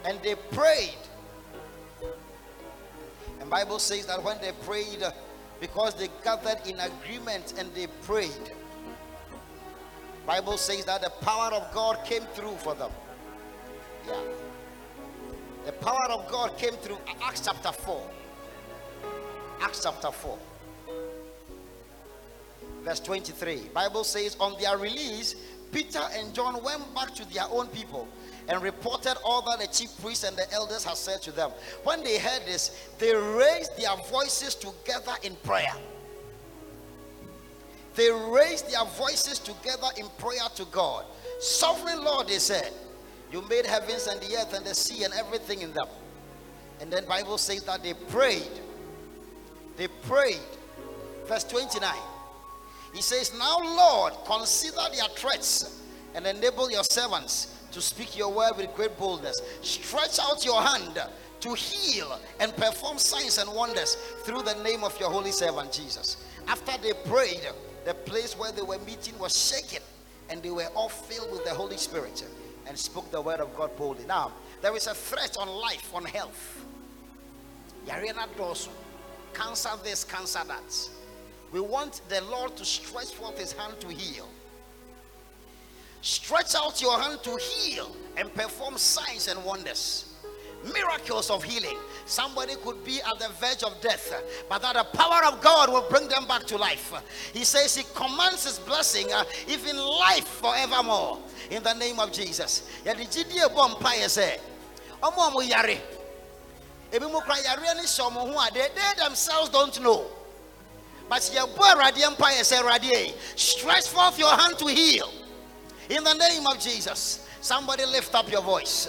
And 0.04 0.18
they 0.22 0.34
prayed. 0.34 0.96
And 3.40 3.50
Bible 3.50 3.78
says 3.78 4.06
that 4.06 4.22
when 4.22 4.38
they 4.40 4.52
prayed, 4.64 5.04
because 5.64 5.94
they 5.94 6.08
gathered 6.22 6.58
in 6.66 6.78
agreement 6.78 7.54
and 7.58 7.72
they 7.74 7.86
prayed, 8.02 8.52
Bible 10.26 10.58
says 10.58 10.84
that 10.84 11.00
the 11.00 11.08
power 11.24 11.54
of 11.54 11.72
God 11.72 12.04
came 12.04 12.20
through 12.34 12.56
for 12.56 12.74
them. 12.74 12.90
Yeah. 14.06 14.20
The 15.64 15.72
power 15.72 16.10
of 16.10 16.30
God 16.30 16.58
came 16.58 16.74
through 16.74 16.98
Acts 17.22 17.40
chapter 17.46 17.72
4. 17.72 18.10
Acts 19.62 19.82
chapter 19.84 20.10
4. 20.10 20.38
Verse 22.82 23.00
23. 23.00 23.70
Bible 23.72 24.04
says 24.04 24.36
on 24.38 24.60
their 24.60 24.76
release, 24.76 25.34
Peter 25.74 26.02
and 26.12 26.32
John 26.32 26.62
went 26.62 26.94
back 26.94 27.12
to 27.16 27.34
their 27.34 27.46
own 27.50 27.66
people 27.66 28.06
and 28.48 28.62
reported 28.62 29.16
all 29.24 29.42
that 29.42 29.58
the 29.58 29.66
chief 29.66 29.90
priests 30.00 30.22
and 30.22 30.36
the 30.36 30.50
elders 30.52 30.84
had 30.84 30.96
said 30.96 31.20
to 31.22 31.32
them. 31.32 31.50
When 31.82 32.04
they 32.04 32.16
heard 32.16 32.42
this, 32.46 32.88
they 33.00 33.12
raised 33.12 33.76
their 33.76 33.96
voices 34.08 34.54
together 34.54 35.14
in 35.24 35.34
prayer. 35.42 35.74
They 37.96 38.08
raised 38.08 38.70
their 38.70 38.84
voices 38.84 39.40
together 39.40 39.88
in 39.96 40.06
prayer 40.16 40.48
to 40.54 40.64
God. 40.66 41.06
Sovereign 41.40 42.04
Lord, 42.04 42.28
they 42.28 42.38
said, 42.38 42.72
You 43.32 43.42
made 43.48 43.66
heavens 43.66 44.06
and 44.06 44.20
the 44.20 44.36
earth 44.36 44.54
and 44.54 44.64
the 44.64 44.74
sea 44.76 45.02
and 45.02 45.12
everything 45.14 45.62
in 45.62 45.72
them. 45.72 45.88
And 46.80 46.88
then 46.88 47.04
Bible 47.06 47.36
says 47.36 47.64
that 47.64 47.82
they 47.82 47.94
prayed. 47.94 48.60
They 49.76 49.88
prayed. 49.88 50.38
Verse 51.26 51.42
29. 51.42 51.92
He 52.94 53.02
says, 53.02 53.36
Now, 53.36 53.58
Lord, 53.58 54.14
consider 54.24 54.80
their 54.92 55.08
threats 55.08 55.82
and 56.14 56.26
enable 56.26 56.70
your 56.70 56.84
servants 56.84 57.66
to 57.72 57.80
speak 57.80 58.16
your 58.16 58.32
word 58.32 58.52
with 58.56 58.74
great 58.74 58.96
boldness. 58.96 59.40
Stretch 59.62 60.18
out 60.22 60.44
your 60.44 60.62
hand 60.62 60.98
to 61.40 61.54
heal 61.54 62.18
and 62.38 62.56
perform 62.56 62.96
signs 62.98 63.38
and 63.38 63.52
wonders 63.52 63.96
through 64.24 64.42
the 64.42 64.54
name 64.62 64.84
of 64.84 64.98
your 65.00 65.10
holy 65.10 65.32
servant 65.32 65.72
Jesus. 65.72 66.24
After 66.46 66.80
they 66.80 66.92
prayed, 67.10 67.46
the 67.84 67.94
place 67.94 68.38
where 68.38 68.52
they 68.52 68.62
were 68.62 68.78
meeting 68.78 69.18
was 69.18 69.50
shaken 69.50 69.82
and 70.30 70.42
they 70.42 70.50
were 70.50 70.68
all 70.74 70.88
filled 70.88 71.32
with 71.32 71.44
the 71.44 71.50
Holy 71.50 71.76
Spirit 71.76 72.24
and 72.66 72.78
spoke 72.78 73.10
the 73.10 73.20
word 73.20 73.40
of 73.40 73.54
God 73.56 73.76
boldly. 73.76 74.06
Now, 74.06 74.32
there 74.62 74.74
is 74.76 74.86
a 74.86 74.94
threat 74.94 75.36
on 75.38 75.48
life, 75.48 75.90
on 75.94 76.04
health. 76.04 76.64
Yarena 77.86 78.26
dorsum, 78.38 78.70
cancer 79.34 79.70
this, 79.82 80.04
cancer 80.04 80.40
that. 80.46 80.88
We 81.54 81.60
want 81.60 82.00
the 82.08 82.20
Lord 82.22 82.56
to 82.56 82.64
stretch 82.64 83.14
forth 83.14 83.38
his 83.38 83.52
hand 83.52 83.74
to 83.78 83.86
heal. 83.86 84.28
Stretch 86.02 86.56
out 86.56 86.82
your 86.82 87.00
hand 87.00 87.22
to 87.22 87.36
heal 87.36 87.94
and 88.16 88.34
perform 88.34 88.76
signs 88.76 89.28
and 89.28 89.42
wonders. 89.44 90.16
Miracles 90.74 91.30
of 91.30 91.44
healing. 91.44 91.78
Somebody 92.06 92.54
could 92.64 92.84
be 92.84 92.98
at 93.02 93.20
the 93.20 93.28
verge 93.40 93.62
of 93.62 93.80
death, 93.80 94.12
but 94.48 94.62
that 94.62 94.74
the 94.74 94.82
power 94.98 95.24
of 95.26 95.40
God 95.40 95.68
will 95.70 95.88
bring 95.88 96.08
them 96.08 96.26
back 96.26 96.42
to 96.46 96.56
life. 96.56 96.92
He 97.32 97.44
says 97.44 97.76
He 97.76 97.84
commands 97.94 98.42
His 98.44 98.58
blessing, 98.58 99.12
uh, 99.12 99.22
even 99.46 99.76
life 99.76 100.26
forevermore. 100.26 101.20
In 101.52 101.62
the 101.62 101.74
name 101.74 102.00
of 102.00 102.10
Jesus. 102.10 102.68
They 102.82 102.94
themselves 108.98 109.50
don't 109.50 109.80
know. 109.80 110.10
But 111.08 111.22
stretch 113.36 113.88
forth 113.88 114.18
your 114.18 114.34
hand 114.34 114.58
to 114.58 114.66
heal. 114.66 115.10
In 115.90 116.02
the 116.02 116.14
name 116.14 116.46
of 116.46 116.58
Jesus, 116.58 117.28
somebody 117.40 117.84
lift 117.84 118.14
up 118.14 118.30
your 118.30 118.42
voice. 118.42 118.88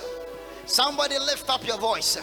Somebody 0.66 1.20
lift 1.20 1.50
up 1.50 1.68
your 1.68 1.78
voice. 1.78 2.18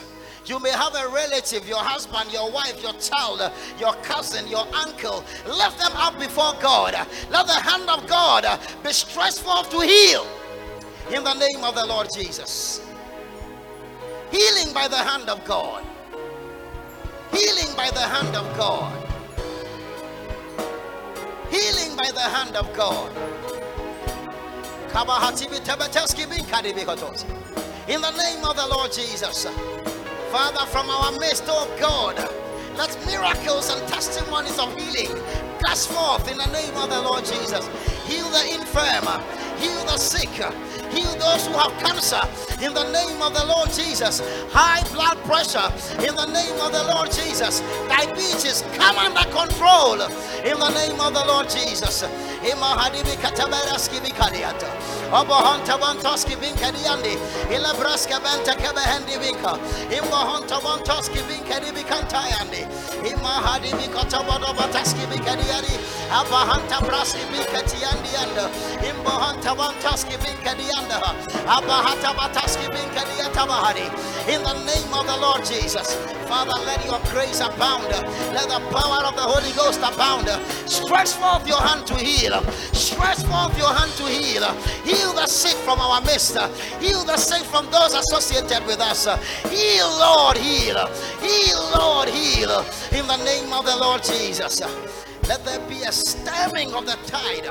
You 0.47 0.59
may 0.59 0.71
have 0.71 0.95
a 0.95 1.09
relative, 1.09 1.69
your 1.69 1.79
husband, 1.79 2.33
your 2.33 2.51
wife, 2.51 2.83
your 2.83 2.95
child, 2.95 3.53
your 3.79 3.95
cousin, 4.03 4.49
your 4.49 4.67
uncle. 4.75 5.23
Lift 5.47 5.79
them 5.79 5.93
up 5.95 6.19
before 6.19 6.55
God. 6.61 6.95
Let 7.31 7.47
the 7.47 7.53
hand 7.53 7.89
of 7.89 8.09
God 8.09 8.45
be 8.83 8.93
stretched 8.93 9.39
forth 9.41 9.71
to 9.71 9.81
heal. 9.81 10.27
In 11.13 11.23
the 11.23 11.35
name 11.35 11.63
of 11.63 11.75
the 11.75 11.87
Lord 11.87 12.09
Jesus. 12.13 12.81
Healing 14.31 14.73
by 14.73 14.89
the 14.89 14.97
hand 14.97 15.29
of 15.29 15.45
God. 15.45 15.85
Healing 17.31 17.77
by 17.77 17.91
the 17.91 18.01
hand 18.01 18.35
of 18.35 18.57
God. 18.57 19.02
Healing 21.53 21.97
by 21.99 22.11
the 22.11 22.21
hand 22.21 22.57
of 22.57 22.73
God. 22.73 23.13
In 27.89 28.01
the 28.01 28.11
name 28.11 28.45
of 28.47 28.57
the 28.57 28.67
Lord 28.75 28.91
Jesus. 28.91 29.45
Father, 30.31 30.65
from 30.65 30.89
our 30.89 31.13
midst, 31.21 31.45
oh 31.49 31.69
God, 31.79 32.17
let 32.79 32.97
miracles 33.05 33.69
and 33.69 33.87
testimonies 33.87 34.59
of 34.59 34.75
healing 34.81 35.15
gush 35.61 35.89
forth 35.89 36.27
in 36.33 36.39
the 36.39 36.47
name 36.47 36.75
of 36.75 36.89
the 36.89 37.03
Lord 37.03 37.27
Jesus. 37.27 37.69
Heal 38.09 38.31
the 38.31 38.55
infirm, 38.55 39.05
heal 39.59 39.85
the 39.85 39.99
sick, 39.99 40.31
heal 40.93 41.13
those 41.19 41.47
who 41.47 41.55
have 41.55 41.73
cancer 41.81 42.21
in 42.65 42.73
the 42.75 42.85
name 42.93 43.21
of 43.23 43.35
the 43.35 43.45
Lord 43.45 43.71
Jesus. 43.73 44.21
High 44.53 44.83
blood 44.93 45.19
pressure 45.25 45.69
in 46.07 46.15
the 46.15 46.27
name 46.27 46.61
of 46.61 46.73
the 46.73 46.85
Lord 46.95 47.11
Jesus. 47.11 47.61
Diabetes 47.89 48.63
come 48.77 48.97
under 48.99 49.25
control 49.33 50.01
in 50.45 50.59
the 50.59 50.71
name 50.71 51.01
of 51.01 51.13
the 51.15 51.25
Lord 51.27 51.49
Jesus. 51.49 52.05
Obohonta 55.13 55.77
bantoski 55.79 56.37
binkadiandi. 56.41 57.19
Ilabraska 57.53 58.19
banta 58.25 58.55
kebehendi 58.57 59.19
binka. 59.21 59.59
Imbohonta 59.93 60.57
bantoski 60.65 61.21
binkadi 61.29 61.71
bikantayandi. 61.77 62.65
Imahadibi 63.05 63.93
katabodo 63.93 64.55
bataski 64.57 65.05
bikadiadi. 65.13 65.77
Abahanta 66.11 66.81
braski 66.81 67.25
binkatiandi 67.31 68.09
Imbohonta 68.89 69.55
bantoski 69.55 70.17
binkadianda. 70.17 70.82
In 74.29 74.43
the 74.45 74.55
name 74.65 74.95
of 74.95 75.05
the 75.07 75.17
Lord 75.21 75.45
Jesus. 75.45 75.95
Father, 76.29 76.55
let 76.65 76.85
your 76.87 77.01
grace 77.11 77.41
abound. 77.41 77.89
Let 78.33 78.49
the 78.49 78.61
power 78.71 79.05
of 79.05 79.17
the 79.17 79.23
Holy 79.23 79.53
Ghost 79.53 79.81
abound. 79.81 80.29
Stretch 80.69 81.11
forth 81.11 81.47
your 81.47 81.61
hand 81.61 81.87
to 81.89 81.97
heal. 81.97 82.41
Stretch 82.73 83.19
forth 83.25 83.59
your 83.59 83.73
hand 83.75 83.91
to 83.99 84.05
heal. 84.05 84.45
Heal 84.85 85.13
the 85.13 85.27
sick 85.27 85.57
from 85.65 85.81
our 85.81 86.01
midst. 86.03 86.39
Heal 86.81 87.05
the 87.05 87.17
sick 87.17 87.43
from 87.43 87.71
those 87.71 87.95
associated 87.95 88.65
with 88.67 88.81
us. 88.81 89.05
Heal, 89.51 89.89
Lord, 89.99 90.37
heal. 90.37 90.87
Heal, 91.21 91.71
Lord, 91.77 92.09
heal. 92.09 92.65
In 92.93 93.07
the 93.07 93.19
name 93.25 93.53
of 93.53 93.67
the 93.67 93.77
Lord 93.77 94.03
Jesus. 94.03 94.63
Let 95.29 95.45
there 95.45 95.61
be 95.69 95.83
a 95.83 95.93
stemming 95.93 96.73
of 96.75 96.87
the 96.87 96.97
tide 97.07 97.51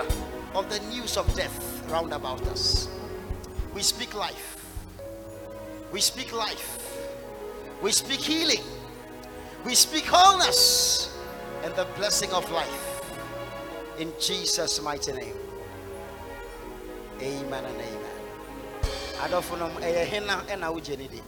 of 0.56 0.70
the 0.70 0.80
news 0.90 1.18
of 1.18 1.34
death 1.36 1.84
round 1.90 2.14
about 2.14 2.42
us. 2.48 2.88
We 3.74 3.82
speak 3.82 4.14
life. 4.16 4.58
We 5.92 6.02
speak 6.02 6.34
life. 6.34 6.78
We 7.82 7.92
speak 7.92 8.20
healing. 8.20 8.64
We 9.66 9.76
speak 9.76 10.06
wholeness 10.08 11.18
and 11.64 11.74
the 11.76 11.86
blessing 11.96 12.32
of 12.34 12.50
life. 12.52 12.88
In 14.00 14.12
Jesus' 14.20 14.82
mighty 14.82 15.14
name. 15.14 15.36
Amen 17.22 17.66
and 17.66 17.76
amen. 17.76 18.12
Adɔfo 19.22 19.58
nom 19.60 19.72
ɛyɛ 19.78 19.84
eh, 19.84 20.02
eh, 20.02 20.06
hena 20.06 20.44
ɛna 20.50 20.74
wogye 20.74 20.98
ne 20.98 21.08
di. 21.08 21.22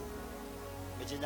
Megye. 1.00 1.20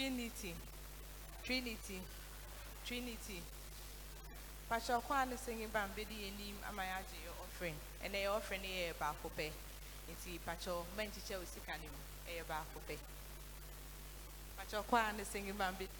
Trinity. 0.00 0.54
Trinity. 1.44 2.00
Trinity. 2.86 3.40
Pastor 4.66 4.96
Kwan 5.06 5.28
is 5.28 5.40
singing 5.40 5.68
Bambidi 5.68 6.24
and 6.24 6.40
him 6.40 6.56
Amayaji 6.72 7.20
offering. 7.44 7.74
And 8.02 8.14
they 8.14 8.24
offering 8.24 8.62
a 8.64 8.94
bakope. 8.96 9.50
Nti 10.08 10.38
Pacho 10.46 10.86
Mentiche 10.96 11.36
Usikanim 11.36 11.92
a 12.26 12.42
bakope. 12.48 12.96
Pastor 14.56 14.80
Kwan 14.88 15.20
is 15.20 15.26
singing 15.28 15.52
Bambidi. 15.52 15.99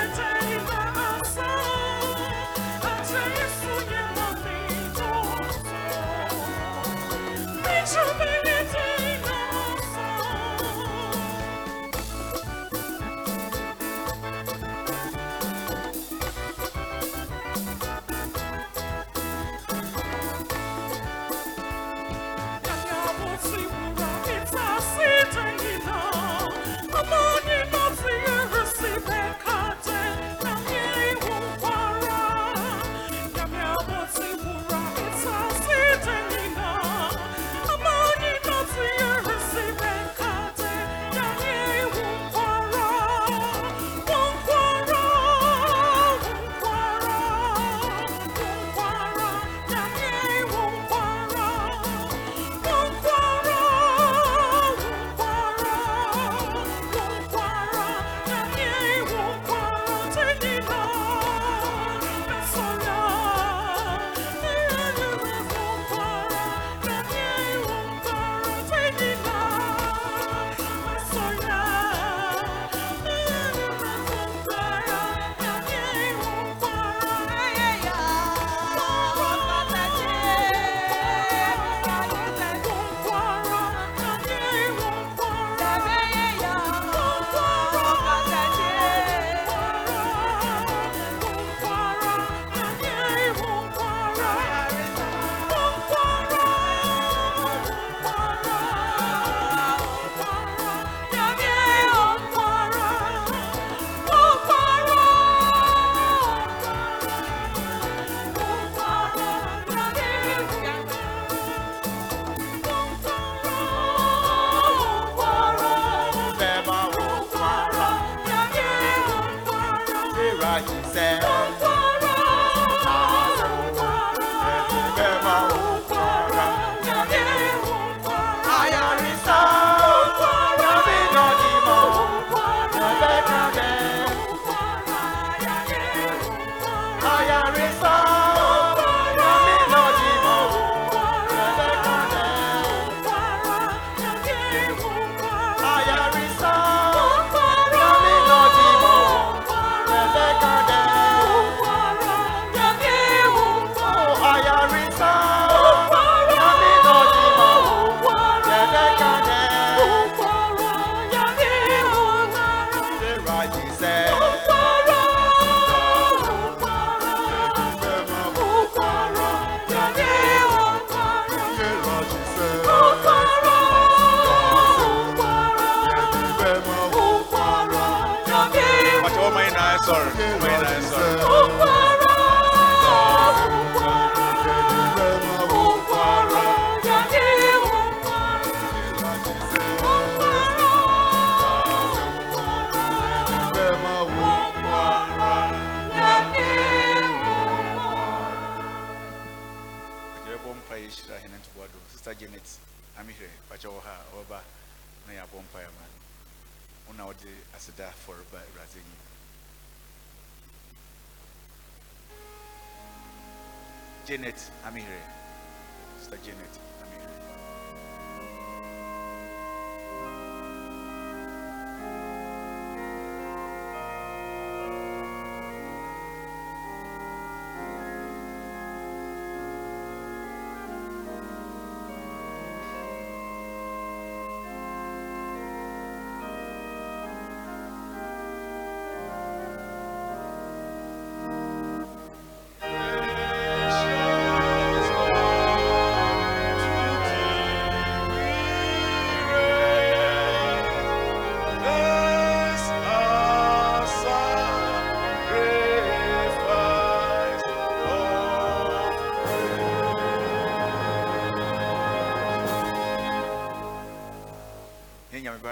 Show 7.91 8.13
me. 8.19 8.40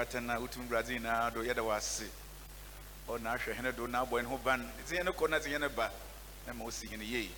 Yɛn 0.00 0.20
nyame 0.20 0.20
baata 0.20 0.20
na 0.20 0.38
wotum 0.38 0.68
wurade 0.68 0.92
nyinaa 0.92 1.30
do 1.32 1.42
yɛda 1.42 1.62
wɔ 1.62 1.76
ase 1.76 2.10
ɔna 3.08 3.34
ahwɛ 3.34 3.54
hene 3.54 3.72
do 3.72 3.86
na 3.86 4.04
abɔ 4.04 4.22
ne 4.22 4.28
ho 4.28 4.38
ban 4.38 4.72
ɛti 4.80 4.96
yɛne 4.96 5.12
kɔ 5.12 5.28
na 5.28 5.38
te 5.40 5.50
yɛne 5.50 5.68
ba. 5.74 5.90
Na 6.46 6.52
ma 6.54 6.64
wosi 6.64 6.88
hene 6.88 7.02
yei. 7.04 7.30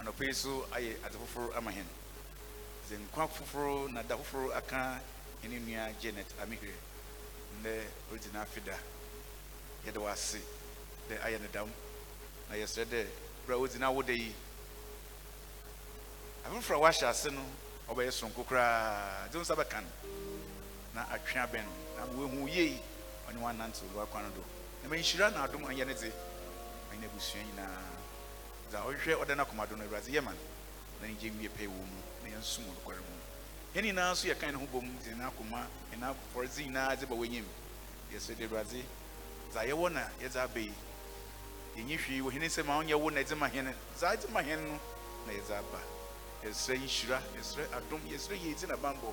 Anɔpɛ 0.00 0.26
yi 0.26 0.32
so 0.32 0.66
ayɛ 0.72 0.96
ade 1.04 1.16
ama 1.56 1.70
hene. 1.70 1.88
Sɛ 2.88 2.98
nkwa 2.98 3.28
foforɔ 3.28 3.92
na 3.92 4.02
da 4.02 4.16
foforɔ 4.16 4.54
aka 4.56 5.00
ɛne 5.44 5.60
nua 5.60 5.92
janet 6.00 6.26
amehwɛ 6.40 6.72
nnɛ 7.60 7.84
ɔgyina 8.12 8.42
afida. 8.42 8.78
Yɛda 9.86 9.98
wɔ 10.00 10.10
ase 10.12 10.38
dɛ 11.08 11.20
ayɛ 11.22 11.40
ne 11.40 11.48
dam 11.52 11.68
na 12.48 12.54
yɛsrɛ 12.56 12.84
dɛ 12.86 13.06
berɛ 13.46 13.54
a 13.54 13.58
wogyina 13.58 13.92
wo 13.92 14.02
da 14.02 14.12
yi. 14.12 14.34
Afoforɔ 16.46 16.74
a 16.76 16.80
wahyɛ 16.80 17.08
ase 17.10 17.30
no 17.30 17.42
ɔbɛyɛ 17.88 18.12
sonko 18.12 18.44
koraa 18.46 19.28
gye 19.30 19.36
wo 19.38 19.42
nsa 19.42 19.54
bɛka 19.56 19.80
no 19.82 19.88
na 20.96 21.02
atwe 21.12 21.38
abɛn 21.40 21.66
na 21.96 22.04
woehu 22.16 22.48
yei 22.48 22.80
ɔne 23.28 23.38
wanante 23.40 23.84
oluwa 23.84 24.06
kwan 24.06 24.32
do. 24.34 24.42
Na 24.82 24.88
manhyira 24.88 25.30
na 25.30 25.44
adom 25.44 25.64
anyɛ 25.66 25.84
ne 25.86 25.94
dze 25.94 26.10
ɔne 26.90 27.04
abusua 27.04 27.42
nyinaa. 27.44 27.84
Dza 28.70 28.80
ɔhwehwɛ 28.80 29.20
ɔda 29.20 29.36
no 29.36 29.42
akoma 29.44 29.66
no 29.76 29.84
awurade 29.84 30.08
yɛ 30.10 30.22
ma 30.24 30.30
no. 30.32 30.38
Na 31.00 31.06
ne 31.08 31.14
gye 31.14 31.30
pɛi 31.30 31.66
wɔ 31.68 31.76
mu 31.76 32.00
na 32.24 32.28
yɛnsom 32.30 32.64
wɔ 32.64 32.72
nokware 32.72 33.00
mu. 33.00 33.14
Yɛn 33.74 33.84
nyinaa 33.84 34.12
nso 34.12 34.26
yɛkan 34.26 34.52
ne 34.52 34.58
ho 34.58 34.66
bom 34.72 34.88
de 35.04 35.14
ne 35.14 35.24
akoma 35.24 35.66
ɛna 35.92 36.14
afɔredze 36.16 36.64
nyinaa 36.64 36.96
dze 36.96 37.06
ba 37.06 37.14
w'anyim 37.14 37.44
yɛsrɛ 38.12 38.36
de 38.36 38.44
awurade 38.46 38.84
dza 39.50 39.60
yɛwɔ 39.68 39.92
na 39.92 40.08
yɛdze 40.22 40.36
aba 40.40 40.58
yi 40.58 40.72
yɛnyi 41.76 41.98
hwee 41.98 42.20
wɔ 42.22 42.32
hene 42.32 42.46
nsɛm 42.48 42.70
a 42.70 42.80
ɔnyɛ 42.82 42.94
wo 42.98 43.10
na 43.10 43.20
ɛdze 43.20 43.36
ma 43.36 43.48
hene 43.48 43.74
dza 43.94 44.16
ɛdze 44.16 44.30
ma 44.30 44.40
hene 44.40 44.62
no 44.64 44.80
na 45.26 45.32
yɛdze 45.32 45.52
aba. 45.58 45.80
Yɛsrɛ 46.42 46.78
nhyira 46.80 47.20
yɛsrɛ 47.36 47.68
adom 47.76 48.00
yɛsrɛ 48.08 48.34
yɛdzi 48.40 48.66
na 48.68 48.76
bambɔ 48.76 49.12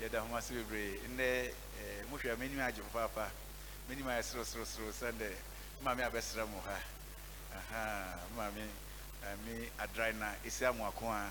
yɛda 0.00 0.20
ho 0.20 0.36
ase 0.36 0.54
bebree. 0.54 1.00
Nnɛ 1.08 1.22
eh, 1.22 2.04
mohwɛ 2.10 2.32
a 2.32 2.36
m'anim 2.36 2.60
agye 2.60 2.82
papaapa 2.82 3.30
m'anim 3.88 4.06
ayɛ 4.06 4.22
sorosorosoro 4.22 4.90
sɛndɛ 4.92 5.30
maame 5.82 6.02
abɛsra 6.02 6.46
mo 6.48 6.60
ha. 6.66 6.78
Aha 7.56 8.18
maame 8.36 8.64
maame 9.22 9.70
adraina 9.78 10.34
ɛsi 10.44 10.66
amoako 10.66 11.06
a 11.10 11.30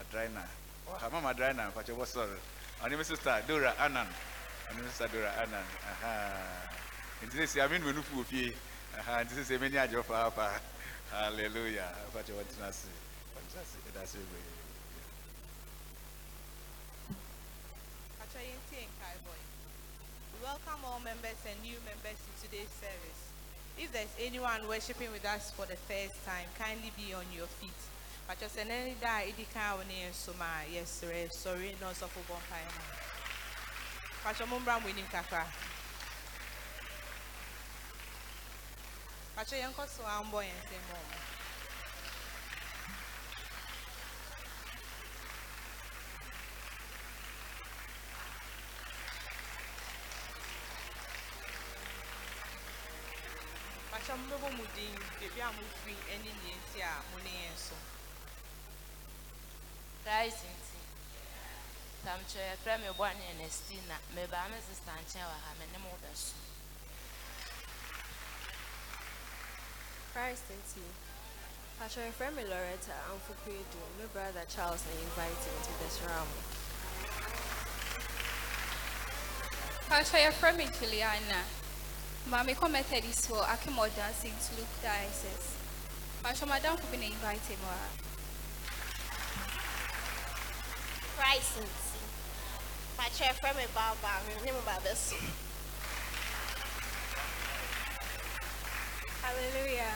adraina 0.00 0.44
ɔha 0.88 1.10
mama 1.12 1.30
adraina 1.34 1.70
mpakyɛ 1.72 1.94
bɔsɔre 1.96 2.38
ɔne 2.82 2.96
me 2.98 3.04
sister 3.04 3.42
dora 3.46 3.74
anan 3.78 4.08
ɔne 4.70 4.80
me 4.82 4.88
sister 4.88 5.08
dora 5.08 5.30
anan 5.42 5.66
aha. 5.92 6.68
Nti 7.22 7.36
sɛ 7.36 7.46
si 7.48 7.60
ame 7.60 7.78
no 7.78 7.86
manu 7.86 8.02
fu 8.02 8.16
wɔ 8.22 8.24
fie. 8.26 8.56
Aha 8.98 9.22
nti 9.24 9.34
sɛ 9.34 9.44
sɛ 9.44 9.58
m'ani 9.60 9.76
agye 9.76 10.02
papaapa 10.02 10.60
halleluya 11.12 11.84
mpakyɛ 12.12 12.32
wɔntena 12.32 12.68
ase. 12.68 12.88
Wɔntena 13.36 13.60
ase 13.60 13.76
ɛda 13.92 14.02
ase 14.02 14.16
bebree 14.18 14.49
welcome 20.50 20.82
all 20.84 20.98
members 21.06 21.38
and 21.46 21.54
new 21.62 21.78
members 21.86 22.18
to 22.26 22.30
today's 22.42 22.74
service. 22.82 23.22
If 23.78 23.94
there's 23.94 24.10
anyone 24.18 24.66
worshiping 24.66 25.06
with 25.14 25.22
us 25.22 25.54
for 25.54 25.62
the 25.62 25.78
first 25.86 26.18
time, 26.26 26.50
kindly 26.58 26.90
be 26.98 27.14
on 27.14 27.22
your 27.30 27.46
feet. 27.46 27.80
Patrick 28.26 28.50
Seneni 28.50 28.98
da 28.98 29.22
idika 29.22 29.78
oni 29.78 30.10
soma 30.10 30.66
yes 30.66 30.90
sorry 31.30 31.70
no 31.80 31.94
so 31.94 32.10
for 32.10 32.26
bonfire. 32.26 32.66
Patrick 34.24 34.48
Mumbra 34.50 34.82
winning 34.84 35.06
kakra. 35.06 35.46
Patrick 39.36 39.60
Yanko 39.60 39.86
so 39.86 40.02
ambo 40.02 40.38
and 40.38 40.50
say 40.66 40.82
mom. 40.90 41.29
Patrick 54.10 54.42
Mumbo 54.42 54.48
Mudin, 54.58 54.94
baby 55.20 55.38
I'm 55.38 55.54
free 55.84 55.94
any 56.10 56.34
name 56.42 56.58
a 56.82 57.14
money 57.14 57.46
and 57.46 57.54
so. 57.54 57.78
Christ 60.02 60.42
nti 60.50 60.78
tamkyɛ 62.02 62.42
yɛfrɛ 62.50 62.80
me 62.80 62.88
bɔ 62.98 63.06
ne 63.14 63.24
Ernestina 63.30 63.96
mebaa 64.14 64.50
me 64.50 64.58
sista 64.66 64.90
nkyɛn 64.98 65.22
wɔ 65.30 65.36
ha 65.46 65.50
me 65.58 65.66
ne 65.70 65.78
mo 65.78 65.94
bɛso 66.02 66.34
Christ 70.12 70.42
nti. 70.50 70.82
Pastor 71.78 72.02
your 72.02 72.12
friend 72.12 72.36
Loretta 72.36 72.94
Amfupedu, 73.10 73.80
my 73.98 74.06
brother 74.12 74.44
Charles 74.48 74.82
na 74.86 74.92
invite 75.06 75.42
him 75.46 75.58
to 75.62 75.72
this 75.78 76.00
room. 76.02 76.28
Pastor, 79.88 80.18
your 80.18 80.32
friend 80.32 80.56
me 80.58 80.66
Juliana. 80.66 81.59
Mami 82.28 82.54
come 82.54 82.72
Methodist 82.72 83.28
for 83.28 83.42
Akimodan 83.42 84.12
St. 84.12 84.34
Luke 84.56 84.68
Diocese. 84.82 85.56
Pastor, 86.22 86.46
Madam 86.46 86.76
could 86.76 86.90
be 86.92 87.06
invited 87.06 87.58
more. 87.62 87.88
Christ 91.16 91.58
nti. 91.58 92.00
Pakyɛ 92.98 93.32
frɛ 93.40 93.56
me 93.56 93.64
baaba 93.74 94.20
ne 94.44 94.52
me 94.52 94.60
baaba 94.66 94.94
so. 94.94 95.16
Hallelujah. 99.22 99.94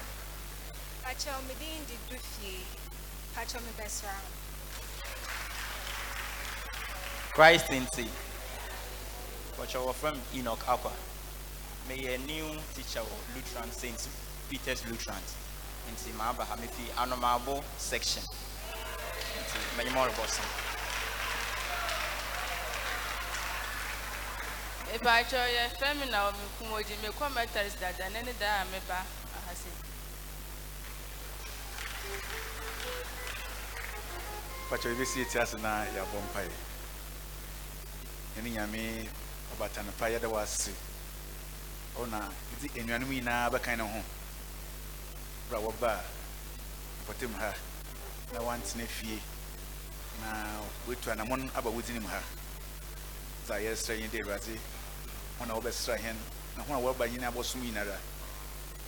Pacho 1.02 1.30
me 1.46 1.54
din 1.60 1.84
di 1.84 1.96
dufie. 2.08 2.64
Pacho 3.34 3.58
me 3.60 3.72
best 3.76 4.04
round. 4.04 4.32
Christ 7.32 7.66
nti. 7.66 8.08
Wɔkyɛ 9.58 9.78
wɔfrɛ 9.86 10.14
me 10.14 10.40
Enoch 10.40 10.64
Akwa. 10.66 10.92
Meyɛ 11.88 12.18
new 12.26 12.60
teacher 12.74 13.00
wɔ 13.00 13.16
Lutheran 13.34 13.70
St. 13.72 14.08
Peter's 14.48 14.84
Lutheran. 14.86 15.22
Nti 15.92 16.12
maaba 16.16 16.44
ha 16.44 16.56
mefi 16.56 16.84
Anomabo 16.96 17.62
section. 17.78 18.22
Nti 19.40 19.58
mɛnyɛ 19.76 19.92
mo 19.92 20.00
ɔrebɔ 20.06 20.26
so. 20.28 20.42
mepakyɛ 24.94 25.42
yɛfrɛ 25.56 25.88
me 25.98 26.06
na 26.10 26.30
mekum 26.30 26.70
ogyi 26.72 26.94
mekɔ 27.02 27.34
methodist 27.34 27.80
dada 27.80 28.08
ne 28.10 28.22
ne 28.22 28.32
daa 28.38 28.62
a 28.62 28.64
meba 28.70 28.98
aha 29.36 29.52
se 29.60 29.68
mpakyɛ 34.68 34.88
yɛbɛsi 34.94 35.20
eti 35.22 35.38
ase 35.42 35.56
na 35.58 35.84
yɛabɔ 35.94 36.18
mpaeɛ 36.28 36.56
yɛne 38.36 38.50
nyame 38.54 39.08
ɔbata 39.56 39.84
no 39.84 39.90
pa 39.98 40.06
yɛda 40.06 40.28
wɔ 40.30 40.42
ase 40.42 40.70
ɔna 42.00 42.28
ɛdi 42.52 42.80
anuanom 42.80 43.10
nyinaa 43.10 43.50
bɛkan 43.50 43.76
ne 43.78 43.82
ho. 43.84 44.02
Bra 45.48 45.58
wɔba 45.60 45.88
a 45.88 46.02
mpɔtam 47.04 47.34
ha. 47.38 47.54
Na 48.32 48.40
wantena 48.40 48.86
fie. 48.86 49.20
Na 50.20 50.60
watu 50.88 51.10
anammɔn 51.10 51.50
aba 51.54 51.70
wodini 51.70 52.00
mu 52.00 52.08
ha. 52.08 52.20
Dza 53.46 53.54
yɛsrɛ 53.60 54.00
yɛn 54.00 54.10
dɛ 54.10 54.20
awurade 54.22 54.58
ho 55.38 55.44
na 55.46 55.54
wɔbɛsra 55.54 55.96
hɛn. 55.98 56.16
Na 56.56 56.64
ho 56.64 56.74
a 56.74 56.92
wɔba 56.94 57.08
nyina 57.08 57.30
abɔsom 57.30 57.62
nyinara 57.62 57.98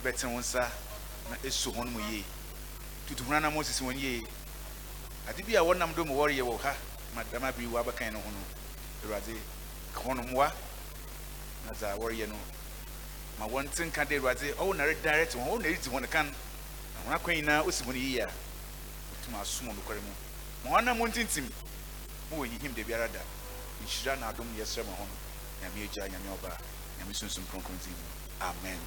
bɛtene 0.03 0.33
wo 0.33 0.39
nsa 0.39 0.69
na 1.29 1.37
ɛso 1.43 1.71
hɔn 1.73 1.89
mu 1.89 1.99
yie. 2.11 2.25
Tutu 3.07 3.23
ho 3.23 3.33
anam 3.33 3.53
sisi 3.63 3.83
wɔn 3.83 3.97
yie. 3.97 4.27
Ade 5.29 5.43
bi 5.45 5.53
a 5.55 5.61
wɔnam 5.63 5.95
do 5.95 6.03
mu 6.03 6.13
wɔreyɛ 6.13 6.41
wɔ 6.43 6.59
ha 6.61 6.75
ma 7.15 7.23
dɛm 7.23 7.43
abiri 7.43 7.67
wɔ 7.67 7.83
abɛkan 7.85 8.11
no 8.13 8.19
ho 8.19 8.29
no 8.31 8.39
awurade 9.07 9.37
ka 9.93 10.01
hɔn 10.01 10.27
mmoa. 10.27 10.51
Na 11.65 11.71
dza 11.73 11.95
wɔreyɛ 11.97 12.27
no 12.27 12.35
ma 13.39 13.45
wɔnte 13.47 13.85
nka 13.85 14.03
dɛ 14.05 14.17
awurade 14.19 14.53
ɔwo 14.57 14.75
na 14.75 14.83
redirect 14.85 15.33
wɔn 15.35 15.47
ɔwo 15.47 15.57
na 15.61 15.67
redi 15.67 15.89
wɔn 15.89 16.09
kan 16.09 16.25
na 16.25 16.99
wɔn 17.05 17.15
akwan 17.15 17.35
nyinaa 17.35 17.63
osi 17.63 17.83
wɔn 17.83 17.95
yie 17.95 18.19
a 18.21 18.27
wɔtum 18.27 19.41
asom 19.41 19.67
wɔn 19.67 19.75
nokware 19.75 20.01
mu 20.01 20.11
ma 20.63 20.69
wɔn 20.71 20.79
anam 20.79 20.97
ntintim 21.07 21.49
ma 22.31 22.37
wɔ 22.37 22.45
yihim 22.49 22.73
de 22.73 22.83
biara 22.83 23.07
da 23.11 23.19
nhyira 23.83 24.15
na 24.19 24.27
adom 24.31 24.47
yɛsrɛ 24.57 24.85
ma 24.85 24.93
hɔ 24.93 25.05
no 25.05 25.15
nyame 25.61 25.83
agya 25.85 26.07
nyame 26.09 26.29
ɔba 26.37 26.57
nyame 26.99 27.13
sunsum 27.13 27.43
kronkron 27.51 27.77
din 27.83 27.93
mu 27.93 28.45
amen 28.45 28.79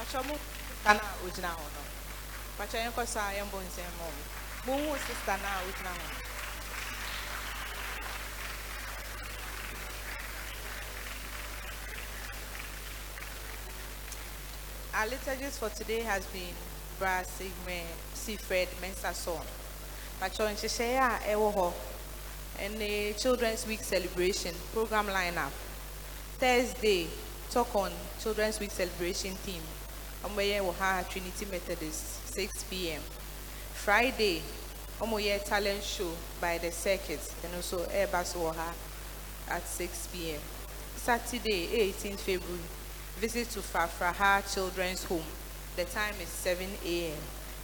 Pacho 0.00 0.22
mo 0.24 0.34
kana 0.84 1.00
ogyina 1.24 1.50
hɔ 1.52 1.64
no. 1.76 1.82
Pacho 2.56 2.76
yɛn 2.78 2.92
kɔ 2.96 3.06
saa 3.06 3.32
yɛn 3.36 3.50
bɔ 3.52 3.58
nsɛm 3.68 3.92
ɔmo. 4.06 4.22
Mo 4.66 4.72
hu 4.80 4.96
sista 5.06 5.36
na 5.42 5.60
ogyina 5.68 5.92
hɔ. 5.92 6.04
no. 6.08 6.29
Our 14.92 15.06
liturgist 15.06 15.58
for 15.60 15.68
today 15.70 16.00
has 16.00 16.26
been 16.26 16.52
Bra 16.98 17.22
Seafred 17.22 18.68
Mensason. 18.80 19.40
Pacho 20.18 20.44
nhyehyɛeɛ 20.48 20.98
a 20.98 21.34
ɛwɔ 21.34 21.54
hɔ 21.54 21.72
ɛne 22.58 23.16
Children's 23.22 23.66
Week 23.68 23.82
celebration 23.84 24.52
program 24.72 25.06
lineup. 25.06 25.52
Thursday, 26.38 27.06
talk 27.50 27.72
on 27.76 27.92
Children's 28.20 28.58
Week 28.58 28.72
celebration 28.72 29.36
theme. 29.36 29.62
Ọmọye 30.24 30.58
wɔ 30.60 30.74
ha 30.76 31.04
Trinity 31.08 31.44
Methodist, 31.46 32.26
6 32.34 32.64
p.m. 32.64 33.00
Friday, 33.72 34.42
ọmọye 35.00 35.42
talent 35.44 35.84
show 35.84 36.10
by 36.40 36.58
the 36.58 36.72
circuit, 36.72 37.20
and 37.44 37.54
also 37.54 37.84
airbus 37.86 38.34
wɔ 38.34 38.54
ha 38.56 38.74
at 39.50 39.66
6 39.68 40.08
p.m. 40.12 40.40
Saturday, 40.96 41.68
18th 41.92 42.18
February, 42.18 42.60
visit 43.20 43.50
to 43.50 43.60
Fafraha 43.60 44.42
Children's 44.52 45.04
Home. 45.04 45.24
The 45.76 45.84
time 45.84 46.14
is 46.22 46.28
7 46.28 46.66
a.m. 46.86 47.18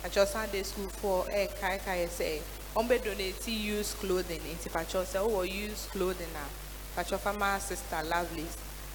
At 0.04 0.12
Sunday 0.28 0.62
school 0.62 0.88
for 0.88 1.24
air 1.30 1.48
kai 1.60 1.78
kai 1.78 2.06
say, 2.06 2.42
Ombe 2.76 3.02
donate 3.02 3.48
used 3.48 3.96
clothing 3.96 4.40
into 4.50 4.68
Pacho 4.68 5.02
say, 5.04 5.18
oh, 5.18 5.42
use 5.42 5.88
clothing 5.90 6.28
now. 6.34 6.48
Pacho 6.94 7.16
Fama 7.16 7.58
sister 7.58 8.02
lovely. 8.04 8.44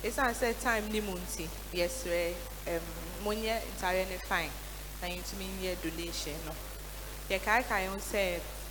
It's 0.04 0.18
not 0.18 0.36
say 0.36 0.54
time 0.54 0.88
ni 0.92 1.02
munti. 1.02 1.48
Yes, 1.74 2.06
we 2.06 2.36
um 2.76 2.82
monye 3.26 3.58
entirely 3.74 4.20
fine. 4.30 4.52
Na 5.02 5.08
you 5.08 5.22
to 5.22 5.36
mean 5.38 5.50
your 5.62 5.76
donation 5.76 6.34
no. 6.46 6.54
Yeah, 7.30 7.40
kai 7.40 7.64
kai 7.64 7.88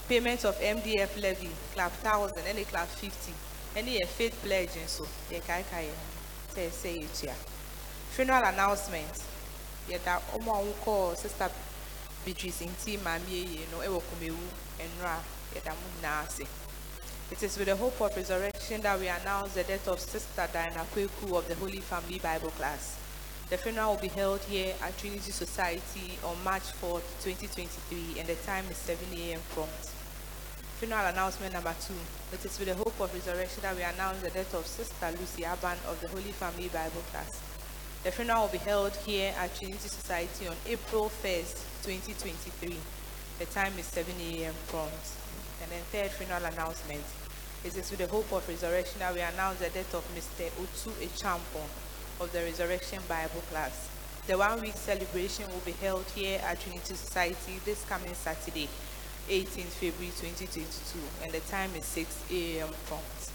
payment 0.09 0.45
of 0.45 0.57
MDF 0.61 1.21
levy 1.21 1.51
clap 1.75 1.93
thousand, 1.93 2.45
any 2.47 2.65
clap 2.65 2.89
fifty, 2.89 3.33
any 3.77 4.01
faith 4.05 4.41
pledge 4.45 4.77
and 4.79 4.89
so. 4.89 5.07
Yeah, 5.31 5.41
kai 5.41 5.65
kai 5.71 5.89
say 6.55 6.69
say 6.71 6.95
it 6.99 7.23
yeah. 7.25 7.35
Funeral 8.21 8.45
announcement. 8.53 9.25
Yeah, 9.89 9.97
uh, 9.97 10.01
that 10.05 10.23
omo 10.35 10.61
unko 10.61 11.17
sister 11.17 11.49
Beatrice 12.23 12.67
nti 12.67 12.99
maame 12.99 13.25
eh, 13.33 13.47
yie 13.49 13.67
no 13.73 13.79
ɛwɔ 13.79 14.03
kumewu 14.09 14.45
nnura 14.77 15.17
yɛda 15.55 15.73
mo. 15.73 16.47
It 17.31 17.43
is 17.43 17.57
with 17.57 17.69
the 17.69 17.77
hope 17.77 17.99
of 18.03 18.15
resurrection 18.15 18.83
that 18.83 19.01
we 19.01 19.09
announce 19.09 19.55
the 19.55 19.65
death 19.65 19.89
of 19.89 19.99
Sister 19.99 20.47
Diana 20.53 20.85
Kweku 20.93 21.35
of 21.35 21.49
the 21.49 21.55
Holy 21.55 21.81
Family 21.81 22.19
Bible 22.19 22.51
class. 22.51 22.99
The 23.49 23.57
funeral 23.57 23.95
will 23.95 24.03
be 24.03 24.09
held 24.09 24.41
here 24.41 24.75
at 24.83 24.99
Trinity 24.99 25.33
Society 25.33 26.19
on 26.23 26.37
March 26.45 26.69
4th, 26.77 27.25
2023, 27.25 28.21
and 28.21 28.29
the 28.29 28.35
time 28.45 28.67
is 28.71 28.77
7 28.77 28.99
a.m. 29.17 29.41
prompt. 29.55 29.89
Funeral 30.79 31.07
announcement 31.07 31.55
number 31.55 31.75
two. 31.81 31.97
It 32.35 32.45
is 32.45 32.59
with 32.59 32.69
the 32.69 32.75
hope 32.75 33.01
of 33.01 33.15
resurrection 33.15 33.63
that 33.63 33.75
we 33.75 33.81
announce 33.83 34.21
the 34.21 34.29
death 34.29 34.53
of 34.53 34.67
Sister 34.67 35.09
Lucy 35.19 35.45
Aban 35.45 35.81
of 35.89 35.99
the 36.03 36.09
Holy 36.09 36.33
Family 36.37 36.69
Bible 36.69 37.01
class. 37.13 37.50
The 38.03 38.11
funeral 38.11 38.45
will 38.45 38.49
be 38.49 38.57
held 38.57 38.97
here 39.05 39.35
at 39.37 39.55
Trinity 39.55 39.87
Society 39.87 40.49
on 40.49 40.57
April 40.67 41.13
1st, 41.23 41.85
2023. 41.85 42.75
The 43.39 43.45
time 43.45 43.75
is 43.79 43.85
7 43.85 44.15
a.m. 44.19 44.55
prompt. 44.69 44.95
And 45.61 45.71
then 45.71 45.83
third 45.93 46.11
funeral 46.13 46.43
announcement. 46.47 47.05
It 47.63 47.77
is 47.77 47.91
with 47.91 47.99
the 47.99 48.07
hope 48.07 48.33
of 48.33 48.49
resurrection 48.49 49.01
that 49.01 49.13
we 49.13 49.21
announce 49.21 49.59
the 49.59 49.69
death 49.69 49.95
of 49.95 50.09
Mr. 50.17 50.49
Otu 50.57 50.89
Echampon 51.05 51.69
of 52.21 52.33
the 52.33 52.39
Resurrection 52.39 53.01
Bible 53.07 53.43
class. 53.51 53.91
The 54.27 54.39
one 54.39 54.63
week 54.63 54.77
celebration 54.77 55.45
will 55.49 55.61
be 55.67 55.73
held 55.73 56.07
here 56.15 56.41
at 56.47 56.59
Trinity 56.59 56.95
Society 56.95 57.61
this 57.67 57.85
coming 57.85 58.15
Saturday, 58.15 58.71
18th 59.29 59.77
February 59.77 60.13
2022, 60.17 60.99
and 61.23 61.33
the 61.33 61.41
time 61.41 61.69
is 61.77 61.85
6 61.85 62.25
a.m. 62.33 62.69
prompt. 62.87 63.31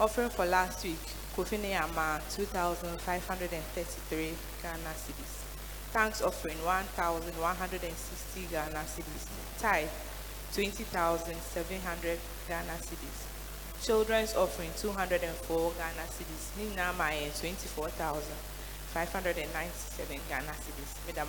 Offering 0.00 0.30
for 0.30 0.46
last 0.46 0.82
week, 0.82 0.98
Kofi 1.36 1.58
Neyama 1.58 2.20
2,533 2.28 4.34
Ghana 4.62 4.92
cedis. 4.94 5.42
Thanks 5.92 6.20
offering 6.20 6.62
1,160 6.62 8.46
Ghana 8.50 8.84
cedis. 8.84 9.26
Tithe 9.58 9.88
20,700 10.52 12.18
Ghana 12.48 12.76
cedis. 12.84 13.24
Children's 13.82 14.34
offering 14.36 14.70
204 14.76 15.72
Ghana 15.72 16.06
cedis. 16.12 16.52
Nina 16.58 16.92
Maye 16.98 17.30
24,597 17.40 20.20
Ghana 20.28 20.52
cedis. 20.52 20.92
Madam 21.06 21.28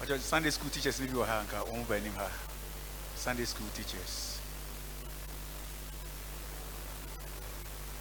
Wase. 0.00 0.18
sunday 0.20 0.50
school 0.50 0.70
teachers 0.70 1.00
ni 1.00 1.06
bi 1.06 1.14
wɔ 1.14 1.26
ha 1.26 1.42
nka 1.44 1.60
wɔn 1.68 1.86
ba 1.86 1.94
anim 1.96 2.14
sunday 3.16 3.44
school 3.44 3.68
teachers. 3.74 4.38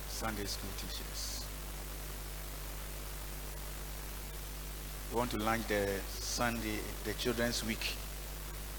Sunday 0.10 0.46
school 0.46 0.70
teachers. 0.78 1.44
We 5.12 5.18
want 5.18 5.32
to 5.32 5.38
launch 5.38 5.68
the 5.68 6.00
sunday 6.20 6.80
the 7.04 7.14
children's 7.16 7.64
week. 7.66 7.96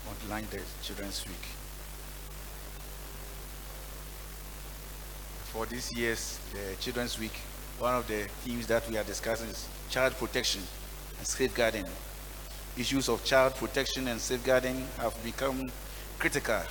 We 0.04 0.08
want 0.08 0.20
to 0.22 0.28
launch 0.28 0.50
the 0.50 0.60
children's 0.82 1.24
week. 1.26 1.44
For 5.52 5.66
this 5.66 5.92
year's 5.94 6.38
the 6.52 6.76
children's 6.80 7.18
week 7.18 7.36
one 7.78 7.94
of 7.94 8.06
the 8.06 8.28
themes 8.44 8.66
that 8.68 8.88
we 8.88 8.96
are 8.96 9.04
discussing 9.04 9.48
is 9.48 9.66
child 9.90 10.14
protection 10.14 10.62
and 11.18 11.26
safeguarding 11.26 11.86
issues 12.80 13.10
of 13.10 13.22
child 13.24 13.54
protection 13.56 14.08
and 14.08 14.18
safeguarding 14.18 14.86
have 14.96 15.14
become 15.22 15.70
critical 16.18 16.62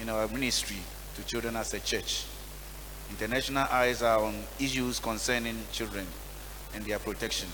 in 0.00 0.08
our 0.08 0.26
ministry 0.26 0.78
to 1.14 1.22
children 1.22 1.54
as 1.54 1.72
a 1.74 1.78
church. 1.78 2.26
International 3.08 3.64
eyes 3.70 4.02
are 4.02 4.18
on 4.18 4.34
issues 4.58 4.98
concerning 4.98 5.56
children 5.70 6.04
and 6.74 6.84
their 6.84 6.98
protection. 6.98 7.48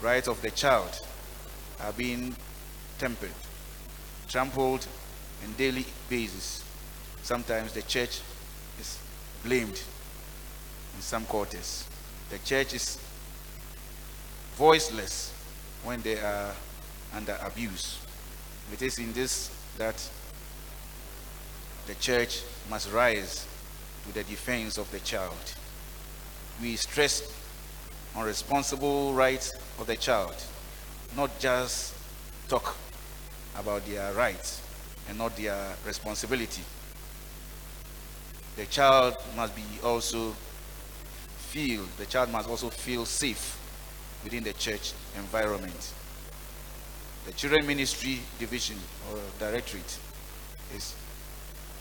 Rights 0.00 0.28
of 0.28 0.40
the 0.42 0.50
child 0.52 1.00
are 1.80 1.92
being 1.92 2.36
tempered, 2.98 3.34
trampled 4.28 4.86
on 5.44 5.52
daily 5.54 5.84
basis. 6.08 6.62
Sometimes 7.22 7.72
the 7.72 7.82
church 7.82 8.20
is 8.78 8.96
blamed 9.44 9.82
in 10.94 11.00
some 11.00 11.24
quarters. 11.24 11.84
The 12.30 12.38
church 12.38 12.74
is 12.74 12.98
voiceless 14.54 15.32
when 15.82 16.00
they 16.02 16.18
are 16.18 16.54
under 17.16 17.38
abuse. 17.44 17.98
It 18.72 18.82
is 18.82 18.98
in 18.98 19.12
this 19.12 19.50
that 19.78 19.96
the 21.86 21.94
church 21.94 22.42
must 22.68 22.92
rise 22.92 23.46
to 24.06 24.14
the 24.14 24.24
defense 24.24 24.76
of 24.76 24.90
the 24.90 25.00
child. 25.00 25.34
We 26.60 26.76
stress 26.76 27.22
on 28.14 28.26
responsible 28.26 29.14
rights 29.14 29.54
of 29.78 29.86
the 29.86 29.96
child, 29.96 30.34
not 31.16 31.38
just 31.38 31.94
talk 32.48 32.76
about 33.56 33.86
their 33.86 34.12
rights, 34.12 34.62
and 35.08 35.18
not 35.18 35.36
their 35.36 35.74
responsibility. 35.86 36.62
The 38.56 38.66
child 38.66 39.16
must 39.36 39.54
be 39.54 39.62
also 39.82 40.34
feel, 41.36 41.84
the 41.98 42.06
child 42.06 42.30
must 42.30 42.48
also 42.48 42.70
feel 42.70 43.04
safe 43.04 43.58
within 44.24 44.42
the 44.42 44.52
church 44.54 44.92
environment. 45.16 45.92
The 47.26 47.32
Children 47.32 47.66
Ministry 47.66 48.20
Division 48.38 48.76
or 49.10 49.18
Directorate 49.40 49.98
is 50.76 50.94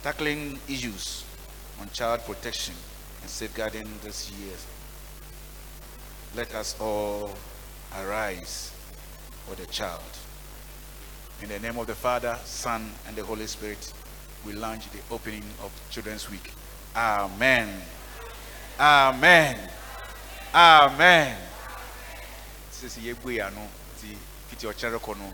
tackling 0.01 0.59
issues 0.67 1.23
on 1.79 1.87
child 1.91 2.21
protection 2.25 2.73
and 3.21 3.29
safeguarding 3.29 3.87
this 4.01 4.31
year. 4.31 4.55
Let 6.35 6.55
us 6.55 6.75
all 6.81 7.29
arise 7.95 8.71
for 9.45 9.53
the 9.53 9.67
child. 9.67 10.01
In 11.43 11.49
the 11.49 11.59
name 11.59 11.77
of 11.77 11.85
the 11.85 11.93
Father, 11.93 12.39
Son, 12.43 12.89
and 13.07 13.15
the 13.15 13.23
Holy 13.23 13.45
Spirit, 13.45 13.93
we 14.47 14.53
launch 14.53 14.89
the 14.89 15.13
opening 15.13 15.43
of 15.61 15.71
Children's 15.91 16.27
Week. 16.31 16.53
Amen. 16.95 17.69
Amen. 18.79 19.59
Amen. 20.55 21.37
Sisi 22.71 23.01
yegbe 23.07 23.43
fiti 24.65 24.87
ọkyẹrẹ 24.87 24.99
kọ 24.99 25.13
no 25.17 25.31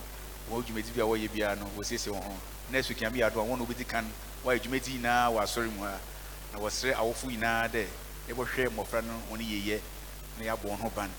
wọ́n 0.51 0.63
dwumadi 0.65 0.91
bi 0.95 1.01
a 1.01 1.05
wɔyɛ 1.05 1.29
biara 1.33 1.55
no 1.55 1.65
wɔsiesie 1.77 2.11
wɔn 2.11 2.23
ho 2.23 2.33
next 2.71 2.89
week 2.89 2.99
yàmi 3.01 3.19
yàdo 3.19 3.39
a 3.41 3.45
wɔn 3.45 3.57
na 3.57 3.63
obedi 3.63 3.85
kan 3.85 4.05
wɔayɛ 4.45 4.59
dwumadi 4.63 4.91
nyinaa 4.93 5.29
wɔ 5.31 5.41
asɔre 5.43 5.69
mu 5.71 5.83
ha. 5.83 5.99
Na 6.53 6.59
wɔsrɛ 6.59 6.93
awofo 6.95 7.27
nyinaa 7.27 7.67
dɛ 7.71 7.85
yɛbɛhwɛ 8.29 8.69
mmɔfra 8.69 9.01
no 9.03 9.13
wɔn 9.31 9.39
yɛyɛ 9.39 9.79
na 10.37 10.45
yɛabɔ 10.45 10.63
wɔn 10.67 10.79
ho 10.81 10.89
ban 10.95 11.09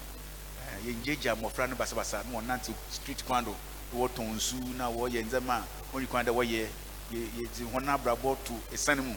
yɛngyegya 0.84 1.34
mmɔfra 1.36 1.68
no 1.68 1.76
basabasa 1.76 2.22
na 2.24 2.38
wɔn 2.38 2.46
nante 2.46 2.72
street 2.90 3.24
kwan 3.26 3.44
do 3.44 3.54
na 3.92 3.98
wɔtɔn 3.98 4.34
nsu 4.36 4.56
na 4.76 4.88
wɔyɛ 4.90 5.24
ndzɛmba 5.24 5.56
a 5.56 5.64
wɔn 5.96 6.06
kwan 6.08 6.24
dɛ 6.26 6.32
wɔyɛ 6.34 6.66
yɛ 7.12 7.28
yɛdze 7.38 7.64
wɔn 7.72 7.88
abrabɔ 7.88 8.36
to 8.44 8.52
esan 8.72 8.98
mu 9.00 9.14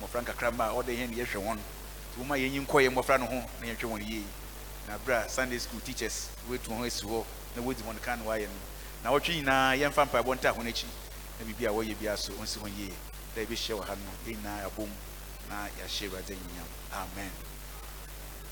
mmɔfra 0.00 0.22
nkakramba 0.24 0.68
a 0.70 0.72
ɔda 0.74 0.92
yɛn 0.94 1.10
yɛhwɛ 1.14 1.38
wɔn 1.42 1.58
nti 1.58 2.20
wɔn 2.22 2.30
a 2.30 2.38
yɛnyi 2.38 2.60
nkɔ 2.66 2.82
yɛ 2.86 2.90
mmɔfra 2.94 3.18
no 3.18 3.26
ho 3.26 3.34
na 3.60 3.66
yɛhwɛ 3.66 3.86
wɔn 3.90 4.06
yie 4.08 4.22
na 4.88 4.94
abira 4.94 5.28
sunday 5.28 5.58
school 5.58 5.80
teachers 5.80 6.28
wetu 6.50 6.70
wɔn 6.70 6.86
esi 6.86 7.04
hɔ 7.06 7.24
na 7.56 7.62
wodi 7.62 7.82
wɔn 7.82 8.00
kan 8.00 8.18
wɔayɛ 8.24 8.48
no 8.48 8.58
na 9.04 9.10
wɔtwe 9.10 9.34
nyinaa 9.36 9.76
yɛmfa 9.76 10.04
mpaebɔ 10.08 10.34
nta 10.34 10.50
ho 10.52 10.62
n'akyi 10.62 10.88
na 11.38 11.44
biribi 11.44 11.66
a 11.66 11.70
wɔyɛ 11.70 11.94
biara 12.00 12.16
so 12.16 12.32
ɔnsi 12.32 12.58
wɔn 12.58 12.72
yie 12.78 12.92
dɛ 13.36 13.42
ebi 13.44 13.54
hyɛ 13.54 13.84
ha 13.84 13.94
no. 13.94 14.10
Na 15.48 15.68
amen. 16.92 17.30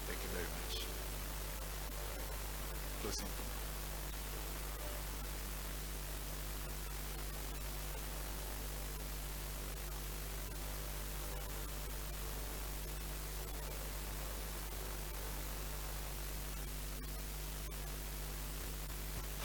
Thank 0.06 0.20
you 0.22 0.30
very 0.32 0.48
much. 0.56 0.84
Closing 3.02 3.45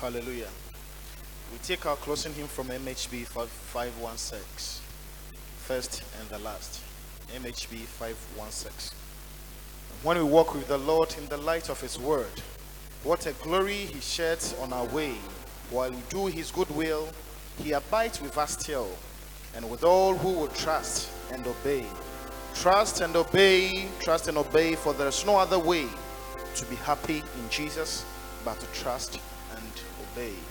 Hallelujah. 0.01 0.49
We 1.51 1.59
take 1.59 1.85
our 1.85 1.95
closing 1.95 2.33
hymn 2.33 2.47
from 2.47 2.69
MHB 2.69 3.23
516. 3.23 4.81
First 5.57 6.01
and 6.19 6.27
the 6.29 6.39
last. 6.39 6.81
MHB 7.35 7.81
516. 7.85 8.97
When 10.01 10.17
we 10.17 10.23
walk 10.23 10.55
with 10.55 10.67
the 10.67 10.79
Lord 10.79 11.13
in 11.19 11.27
the 11.27 11.37
light 11.37 11.69
of 11.69 11.79
His 11.79 11.99
word, 11.99 12.41
what 13.03 13.27
a 13.27 13.33
glory 13.43 13.75
He 13.75 13.99
sheds 13.99 14.55
on 14.59 14.73
our 14.73 14.85
way. 14.85 15.13
While 15.69 15.91
we 15.91 16.01
do 16.09 16.25
His 16.25 16.49
good 16.49 16.71
will, 16.71 17.07
He 17.59 17.73
abides 17.73 18.19
with 18.23 18.39
us 18.39 18.53
still, 18.53 18.89
and 19.55 19.69
with 19.69 19.83
all 19.83 20.15
who 20.17 20.31
will 20.31 20.47
trust 20.47 21.11
and 21.31 21.45
obey. 21.45 21.85
Trust 22.55 23.01
and 23.01 23.15
obey, 23.15 23.87
trust 23.99 24.29
and 24.29 24.39
obey, 24.39 24.73
for 24.73 24.93
there 24.93 25.09
is 25.09 25.23
no 25.27 25.37
other 25.37 25.59
way 25.59 25.85
to 26.55 26.65
be 26.65 26.75
happy 26.77 27.19
in 27.19 27.49
Jesus 27.51 28.03
but 28.43 28.59
to 28.59 28.65
trust 28.81 29.19
and 30.17 30.50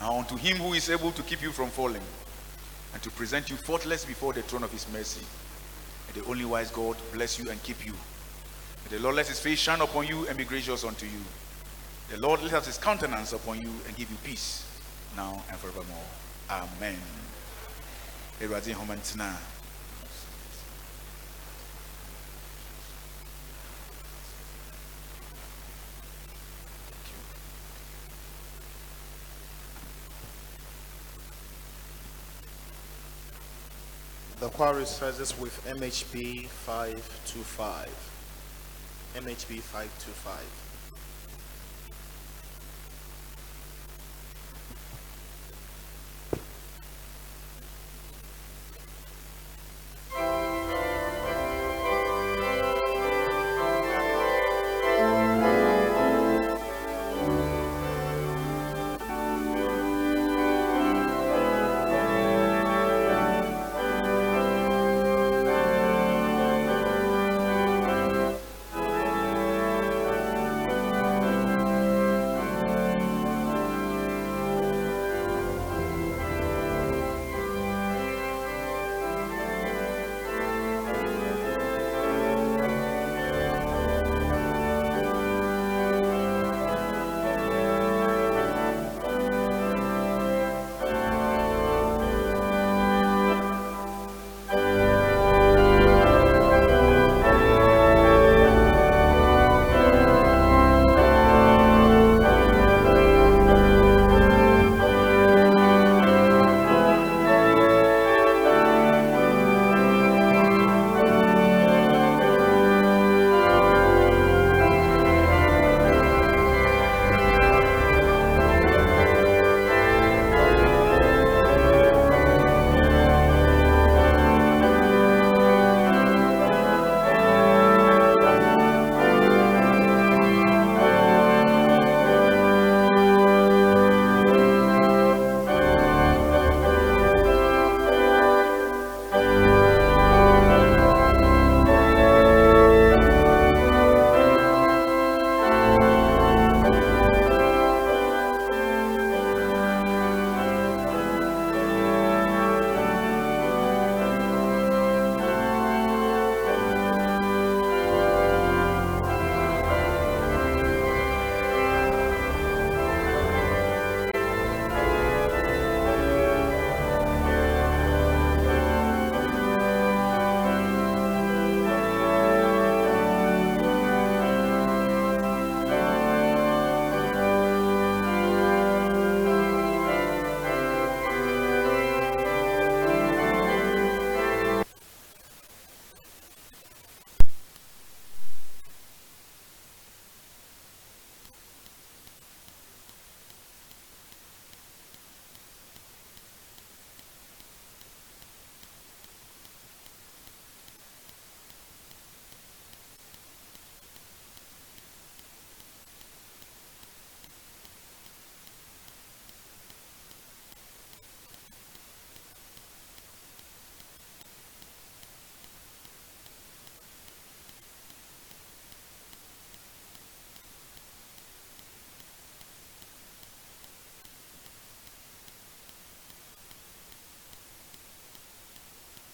Now 0.00 0.18
unto 0.18 0.36
him 0.36 0.56
who 0.56 0.72
is 0.72 0.88
able 0.88 1.12
to 1.12 1.22
keep 1.22 1.42
you 1.42 1.52
from 1.52 1.68
falling 1.68 2.02
and 2.92 3.02
to 3.02 3.10
present 3.10 3.50
you 3.50 3.56
faultless 3.56 4.04
before 4.04 4.32
the 4.32 4.42
throne 4.42 4.64
of 4.64 4.72
his 4.72 4.86
mercy. 4.92 5.24
May 6.08 6.20
the 6.20 6.26
only 6.26 6.44
wise 6.44 6.70
God 6.70 6.96
bless 7.12 7.38
you 7.38 7.50
and 7.50 7.62
keep 7.62 7.84
you. 7.84 7.92
May 7.92 8.96
the 8.96 9.02
Lord 9.02 9.16
let 9.16 9.28
his 9.28 9.38
face 9.38 9.58
shine 9.58 9.80
upon 9.80 10.06
you 10.06 10.26
and 10.26 10.38
be 10.38 10.44
gracious 10.44 10.84
unto 10.84 11.06
you. 11.06 11.20
The 12.08 12.16
Lord 12.16 12.42
lift 12.42 12.54
up 12.54 12.64
his 12.64 12.78
countenance 12.78 13.32
upon 13.32 13.60
you 13.60 13.70
and 13.86 13.96
give 13.96 14.10
you 14.10 14.16
peace 14.24 14.66
now 15.16 15.42
and 15.48 15.58
forevermore. 15.58 16.04
Amen. 16.50 16.98
Ntena. 34.60 35.16
The 35.16 35.40
with 35.40 35.64
MHB 35.66 36.46
525. 36.46 37.88
MHB 39.16 39.60
525. 39.62 40.69